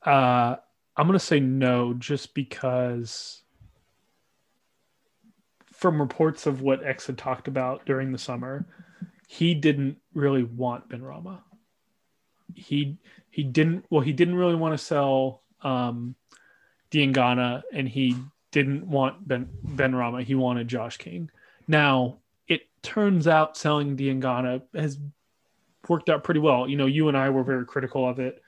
Uh, 0.05 0.55
I'm 0.95 1.07
going 1.07 1.19
to 1.19 1.25
say 1.25 1.39
no, 1.39 1.93
just 1.93 2.33
because 2.33 3.41
from 5.79 6.01
reports 6.01 6.45
of 6.45 6.61
what 6.61 6.85
X 6.85 7.07
had 7.07 7.17
talked 7.17 7.47
about 7.47 7.85
during 7.85 8.11
the 8.11 8.17
summer, 8.17 8.65
he 9.27 9.53
didn't 9.53 9.97
really 10.13 10.43
want 10.43 10.89
Benrahma. 10.89 11.41
He 12.53 12.97
he 13.29 13.43
didn't 13.43 13.85
well 13.89 14.01
he 14.01 14.11
didn't 14.11 14.35
really 14.35 14.55
want 14.55 14.77
to 14.77 14.83
sell 14.83 15.43
um 15.61 16.15
Diangana 16.91 17.61
and 17.71 17.87
he 17.87 18.17
didn't 18.51 18.87
want 18.87 19.25
Ben 19.27 19.47
Benrahma. 19.65 20.23
He 20.23 20.35
wanted 20.35 20.67
Josh 20.67 20.97
King. 20.97 21.29
Now 21.67 22.17
it 22.47 22.63
turns 22.81 23.27
out 23.27 23.55
selling 23.55 23.95
Diangana 23.95 24.63
has 24.73 24.97
worked 25.87 26.09
out 26.09 26.23
pretty 26.23 26.39
well. 26.39 26.67
You 26.67 26.75
know, 26.75 26.87
you 26.87 27.07
and 27.07 27.15
I 27.15 27.29
were 27.29 27.43
very 27.43 27.65
critical 27.65 28.07
of 28.09 28.19
it, 28.19 28.41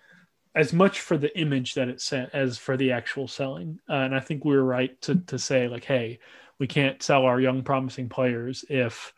as 0.53 0.73
much 0.73 0.99
for 0.99 1.17
the 1.17 1.37
image 1.39 1.75
that 1.75 1.87
it 1.87 2.01
sent 2.01 2.29
as 2.33 2.57
for 2.57 2.75
the 2.75 2.91
actual 2.91 3.27
selling. 3.27 3.79
Uh, 3.89 3.93
and 3.93 4.15
I 4.15 4.19
think 4.19 4.43
we 4.43 4.55
were 4.55 4.63
right 4.63 4.99
to 5.03 5.15
to 5.27 5.39
say 5.39 5.67
like, 5.67 5.85
hey, 5.85 6.19
we 6.59 6.67
can't 6.67 7.01
sell 7.01 7.23
our 7.23 7.39
young 7.39 7.63
promising 7.63 8.09
players 8.09 8.65
if 8.69 9.13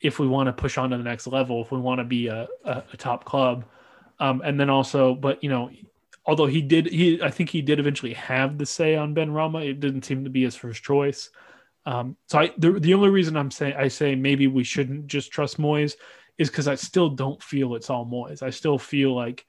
if 0.00 0.18
we 0.18 0.28
want 0.28 0.46
to 0.46 0.52
push 0.52 0.78
on 0.78 0.90
to 0.90 0.96
the 0.96 1.02
next 1.02 1.26
level, 1.26 1.60
if 1.62 1.72
we 1.72 1.78
want 1.78 1.98
to 1.98 2.04
be 2.04 2.28
a, 2.28 2.46
a, 2.64 2.84
a 2.92 2.96
top 2.96 3.24
club. 3.24 3.64
Um, 4.20 4.42
and 4.44 4.58
then 4.58 4.70
also, 4.70 5.14
but 5.14 5.42
you 5.42 5.50
know, 5.50 5.70
although 6.24 6.46
he 6.46 6.62
did, 6.62 6.86
he 6.86 7.20
I 7.22 7.30
think 7.30 7.50
he 7.50 7.62
did 7.62 7.80
eventually 7.80 8.14
have 8.14 8.58
the 8.58 8.66
say 8.66 8.94
on 8.94 9.14
Benrahma. 9.14 9.68
It 9.68 9.80
didn't 9.80 10.04
seem 10.04 10.24
to 10.24 10.30
be 10.30 10.42
his 10.42 10.54
first 10.54 10.82
choice. 10.82 11.30
Um, 11.86 12.16
so 12.26 12.40
I, 12.40 12.52
the, 12.58 12.72
the 12.72 12.94
only 12.94 13.08
reason 13.08 13.36
I'm 13.36 13.50
saying 13.50 13.74
I 13.74 13.88
say 13.88 14.14
maybe 14.14 14.46
we 14.46 14.62
shouldn't 14.62 15.06
just 15.06 15.30
trust 15.30 15.58
Moyes 15.58 15.94
is 16.38 16.48
because 16.48 16.68
I 16.68 16.76
still 16.76 17.10
don't 17.10 17.42
feel 17.42 17.74
it's 17.74 17.90
all 17.90 18.06
Moyes. 18.06 18.42
I 18.42 18.50
still 18.50 18.78
feel 18.78 19.14
like 19.14 19.44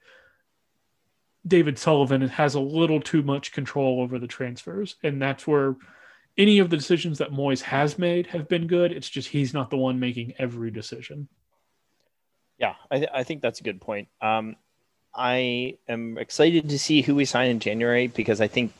David 1.46 1.78
Sullivan 1.78 2.28
has 2.28 2.54
a 2.54 2.60
little 2.60 3.00
too 3.00 3.22
much 3.22 3.52
control 3.52 4.02
over 4.02 4.18
the 4.18 4.26
transfers, 4.26 4.96
and 5.02 5.22
that's 5.22 5.46
where 5.46 5.76
any 6.36 6.58
of 6.58 6.70
the 6.70 6.76
decisions 6.76 7.18
that 7.18 7.30
Moyes 7.30 7.62
has 7.62 7.98
made 7.98 8.26
have 8.28 8.48
been 8.48 8.66
good. 8.66 8.92
It's 8.92 9.08
just 9.08 9.28
he's 9.28 9.54
not 9.54 9.70
the 9.70 9.76
one 9.76 10.00
making 10.00 10.34
every 10.38 10.70
decision. 10.70 11.28
Yeah, 12.58 12.74
I, 12.90 12.98
th- 12.98 13.10
I 13.14 13.22
think 13.24 13.40
that's 13.40 13.60
a 13.60 13.64
good 13.64 13.80
point. 13.80 14.08
Um, 14.20 14.56
I 15.14 15.78
am 15.88 16.18
excited 16.18 16.68
to 16.68 16.78
see 16.78 17.02
who 17.02 17.14
we 17.14 17.24
sign 17.24 17.50
in 17.50 17.60
January 17.60 18.06
because 18.06 18.40
I 18.40 18.48
think 18.48 18.72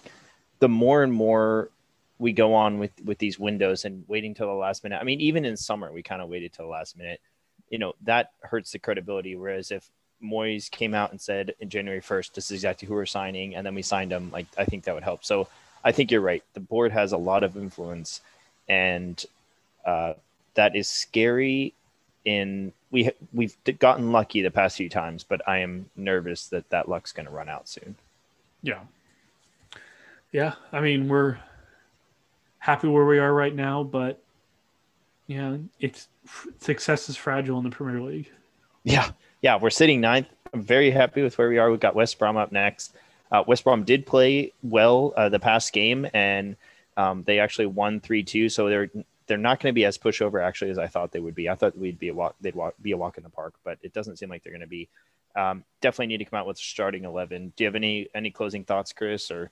the 0.59 0.69
more 0.69 1.03
and 1.03 1.13
more 1.13 1.71
we 2.19 2.33
go 2.33 2.55
on 2.55 2.79
with 2.79 2.93
with 3.05 3.19
these 3.19 3.39
windows 3.39 3.85
and 3.85 4.05
waiting 4.07 4.35
till 4.35 4.47
the 4.47 4.53
last 4.53 4.85
minute. 4.85 4.99
I 5.01 5.05
mean, 5.05 5.21
even 5.21 5.45
in 5.45 5.57
summer, 5.57 5.91
we 5.91 6.03
kind 6.03 6.21
of 6.21 6.29
waited 6.29 6.53
till 6.53 6.67
the 6.67 6.71
last 6.71 6.97
minute. 6.97 7.21
You 7.71 7.79
know, 7.79 7.95
that 8.03 8.33
hurts 8.43 8.73
the 8.73 8.79
credibility. 8.79 9.37
Whereas 9.37 9.71
if 9.71 9.89
Moyes 10.23 10.71
came 10.71 10.95
out 10.95 11.11
and 11.11 11.21
said 11.21 11.55
in 11.61 11.71
January 11.71 12.01
1st, 12.01 12.35
this 12.35 12.47
is 12.47 12.53
exactly 12.53 12.87
who 12.87 12.95
we're 12.95 13.07
signing, 13.07 13.55
and 13.55 13.67
then 13.67 13.75
we 13.75 13.83
signed 13.83 14.13
him, 14.13 14.31
like 14.31 14.47
I 14.59 14.65
think 14.65 14.85
that 14.85 14.95
would 14.95 15.05
help. 15.05 15.25
So 15.25 15.49
I 15.85 15.93
think 15.93 16.11
you're 16.11 16.21
right. 16.21 16.43
The 16.55 16.61
board 16.61 16.93
has 16.93 17.13
a 17.13 17.17
lot 17.17 17.43
of 17.43 17.57
influence, 17.57 18.21
and 18.69 19.25
uh, 19.85 20.15
that 20.55 20.77
is 20.77 20.89
scary. 20.89 21.75
In 22.27 22.73
we 22.91 23.11
we've 23.33 23.57
gotten 23.79 24.13
lucky 24.13 24.43
the 24.43 24.51
past 24.51 24.77
few 24.77 24.91
times, 24.91 25.25
but 25.25 25.41
I 25.49 25.59
am 25.59 25.89
nervous 25.97 26.49
that 26.49 26.69
that 26.69 26.89
luck's 26.89 27.13
going 27.13 27.27
to 27.27 27.33
run 27.33 27.49
out 27.49 27.67
soon. 27.67 27.97
Yeah, 28.63 28.81
yeah. 30.33 30.55
I 30.71 30.81
mean, 30.81 31.09
we're 31.09 31.39
happy 32.59 32.89
where 32.89 33.07
we 33.07 33.19
are 33.19 33.33
right 33.33 33.55
now, 33.55 33.83
but 33.83 34.23
yeah, 35.27 35.57
it's 35.79 36.09
success 36.59 37.09
is 37.09 37.17
fragile 37.17 37.59
in 37.59 37.65
the 37.65 37.71
Premier 37.71 38.01
League. 38.01 38.31
Yeah, 38.85 39.11
yeah. 39.43 39.59
We're 39.61 39.71
sitting 39.71 40.01
ninth. 40.01 40.29
I'm 40.53 40.63
very 40.63 40.91
happy 40.91 41.23
with 41.23 41.39
where 41.39 41.49
we 41.49 41.59
are. 41.59 41.71
We've 41.71 41.81
got 41.81 41.95
West 41.95 42.19
Brom 42.19 42.37
up 42.37 42.51
next. 42.53 42.95
Uh, 43.31 43.45
West 43.47 43.65
Brom 43.65 43.85
did 43.85 44.07
play 44.07 44.53
well 44.63 45.13
uh, 45.17 45.29
the 45.29 45.39
past 45.39 45.73
game, 45.73 46.07
and 46.13 46.57
um, 46.97 47.23
they 47.25 47.39
actually 47.39 47.67
won 47.67 48.01
three 48.01 48.23
two. 48.23 48.49
So 48.49 48.69
they're 48.69 48.91
they're 49.27 49.39
not 49.39 49.61
going 49.61 49.73
to 49.73 49.75
be 49.75 49.85
as 49.85 49.97
pushover 49.97 50.43
actually 50.43 50.73
as 50.73 50.79
I 50.79 50.89
thought 50.89 51.13
they 51.13 51.21
would 51.21 51.37
be. 51.37 51.49
I 51.49 51.55
thought 51.55 51.79
we'd 51.79 51.99
be 51.99 52.09
a 52.09 52.15
walk, 52.15 52.35
they'd 52.41 52.55
walk, 52.55 52.75
be 52.83 52.91
a 52.91 52.97
walk 52.97 53.17
in 53.17 53.23
the 53.23 53.31
park, 53.31 53.55
but 53.63 53.79
it 53.83 53.93
doesn't 53.93 54.17
seem 54.17 54.29
like 54.29 54.43
they're 54.43 54.53
going 54.53 54.61
to 54.61 54.67
be. 54.67 54.89
Um, 55.37 55.63
definitely 55.81 56.09
need 56.09 56.19
to 56.19 56.25
come 56.25 56.41
out 56.41 56.47
with 56.47 56.59
starting 56.59 57.05
eleven. 57.05 57.53
Do 57.55 57.63
you 57.63 57.69
have 57.69 57.77
any 57.77 58.09
any 58.15 58.31
closing 58.31 58.65
thoughts, 58.65 58.93
Chris, 58.93 59.31
or 59.31 59.51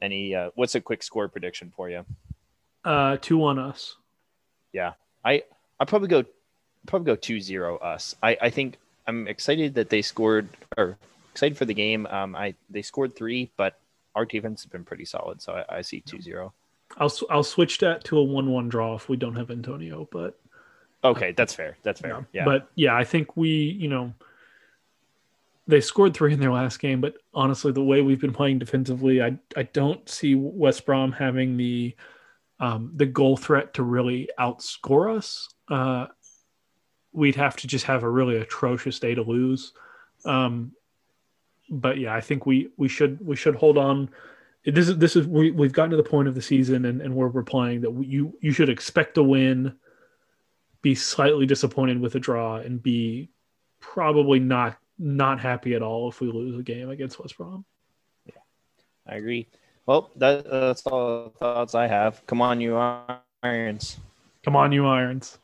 any? 0.00 0.34
Uh, 0.34 0.50
what's 0.54 0.76
a 0.76 0.80
quick 0.80 1.02
score 1.02 1.26
prediction 1.26 1.72
for 1.74 1.90
you? 1.90 2.04
Uh, 2.84 3.16
two 3.20 3.36
one 3.36 3.58
us. 3.58 3.96
Yeah, 4.72 4.92
I 5.24 5.42
I 5.80 5.84
probably 5.86 6.08
go 6.08 6.24
probably 6.86 7.06
go 7.06 7.16
two 7.16 7.40
zero 7.40 7.78
us. 7.78 8.14
I 8.22 8.36
I 8.40 8.50
think 8.50 8.76
I'm 9.06 9.26
excited 9.26 9.74
that 9.74 9.90
they 9.90 10.02
scored 10.02 10.48
or 10.76 10.96
excited 11.32 11.56
for 11.58 11.64
the 11.64 11.74
game. 11.74 12.06
Um, 12.06 12.36
I 12.36 12.54
they 12.68 12.82
scored 12.82 13.16
three, 13.16 13.50
but 13.56 13.80
our 14.14 14.24
defense 14.24 14.62
has 14.62 14.70
been 14.70 14.84
pretty 14.84 15.04
solid, 15.04 15.40
so 15.40 15.52
I, 15.52 15.78
I 15.78 15.80
see 15.82 16.02
2-0. 16.02 16.52
I'll 16.96 17.12
I'll 17.30 17.44
switch 17.44 17.78
that 17.78 18.04
to 18.04 18.18
a 18.18 18.22
one-one 18.22 18.68
draw 18.68 18.96
if 18.96 19.08
we 19.08 19.16
don't 19.16 19.36
have 19.36 19.50
Antonio, 19.50 20.08
but 20.10 20.38
okay, 21.04 21.32
that's 21.32 21.54
fair. 21.54 21.76
That's 21.84 22.00
fair. 22.00 22.26
Yeah. 22.32 22.40
yeah. 22.40 22.44
But 22.44 22.68
yeah, 22.74 22.96
I 22.96 23.04
think 23.04 23.36
we 23.36 23.48
you 23.48 23.88
know 23.88 24.12
they 25.68 25.80
scored 25.80 26.14
three 26.14 26.32
in 26.32 26.40
their 26.40 26.52
last 26.52 26.80
game, 26.80 27.00
but 27.00 27.14
honestly, 27.32 27.70
the 27.70 27.82
way 27.82 28.02
we've 28.02 28.20
been 28.20 28.32
playing 28.32 28.58
defensively, 28.58 29.22
I 29.22 29.38
I 29.56 29.62
don't 29.62 30.08
see 30.08 30.34
West 30.34 30.84
Brom 30.84 31.12
having 31.12 31.56
the 31.56 31.94
um, 32.58 32.90
the 32.96 33.06
goal 33.06 33.36
threat 33.36 33.74
to 33.74 33.84
really 33.84 34.28
outscore 34.38 35.16
us. 35.16 35.48
Uh, 35.70 36.06
we'd 37.12 37.36
have 37.36 37.56
to 37.56 37.66
just 37.66 37.84
have 37.86 38.02
a 38.02 38.08
really 38.08 38.36
atrocious 38.36 38.98
day 38.98 39.14
to 39.14 39.22
lose. 39.22 39.72
Um, 40.24 40.72
but 41.70 41.98
yeah, 41.98 42.14
I 42.14 42.20
think 42.20 42.46
we 42.46 42.70
we 42.76 42.88
should 42.88 43.24
we 43.24 43.36
should 43.36 43.54
hold 43.54 43.78
on. 43.78 44.10
This 44.64 44.88
is 44.88 44.98
this 44.98 45.16
is 45.16 45.26
we 45.26 45.50
we've 45.50 45.72
gotten 45.72 45.92
to 45.92 45.96
the 45.96 46.02
point 46.02 46.28
of 46.28 46.34
the 46.34 46.42
season 46.42 46.84
and, 46.84 47.00
and 47.00 47.14
where 47.14 47.28
we're 47.28 47.42
playing 47.42 47.82
that 47.82 47.90
we, 47.90 48.06
you 48.06 48.36
you 48.40 48.52
should 48.52 48.68
expect 48.68 49.16
a 49.16 49.22
win, 49.22 49.74
be 50.82 50.94
slightly 50.94 51.46
disappointed 51.46 52.00
with 52.00 52.14
a 52.16 52.20
draw, 52.20 52.56
and 52.56 52.82
be 52.82 53.30
probably 53.78 54.40
not 54.40 54.76
not 54.98 55.40
happy 55.40 55.74
at 55.74 55.82
all 55.82 56.08
if 56.10 56.20
we 56.20 56.30
lose 56.30 56.58
a 56.58 56.62
game 56.62 56.90
against 56.90 57.18
West 57.18 57.38
Brom. 57.38 57.64
Yeah, 58.26 58.42
I 59.06 59.14
agree. 59.16 59.48
Well, 59.86 60.10
that, 60.16 60.48
that's 60.48 60.86
all 60.86 61.24
the 61.24 61.30
thoughts 61.30 61.74
I 61.74 61.86
have. 61.86 62.24
Come 62.26 62.42
on, 62.42 62.60
you 62.60 62.76
irons. 63.42 63.98
Come 64.44 64.54
on, 64.54 64.72
you 64.72 64.86
irons. 64.86 65.38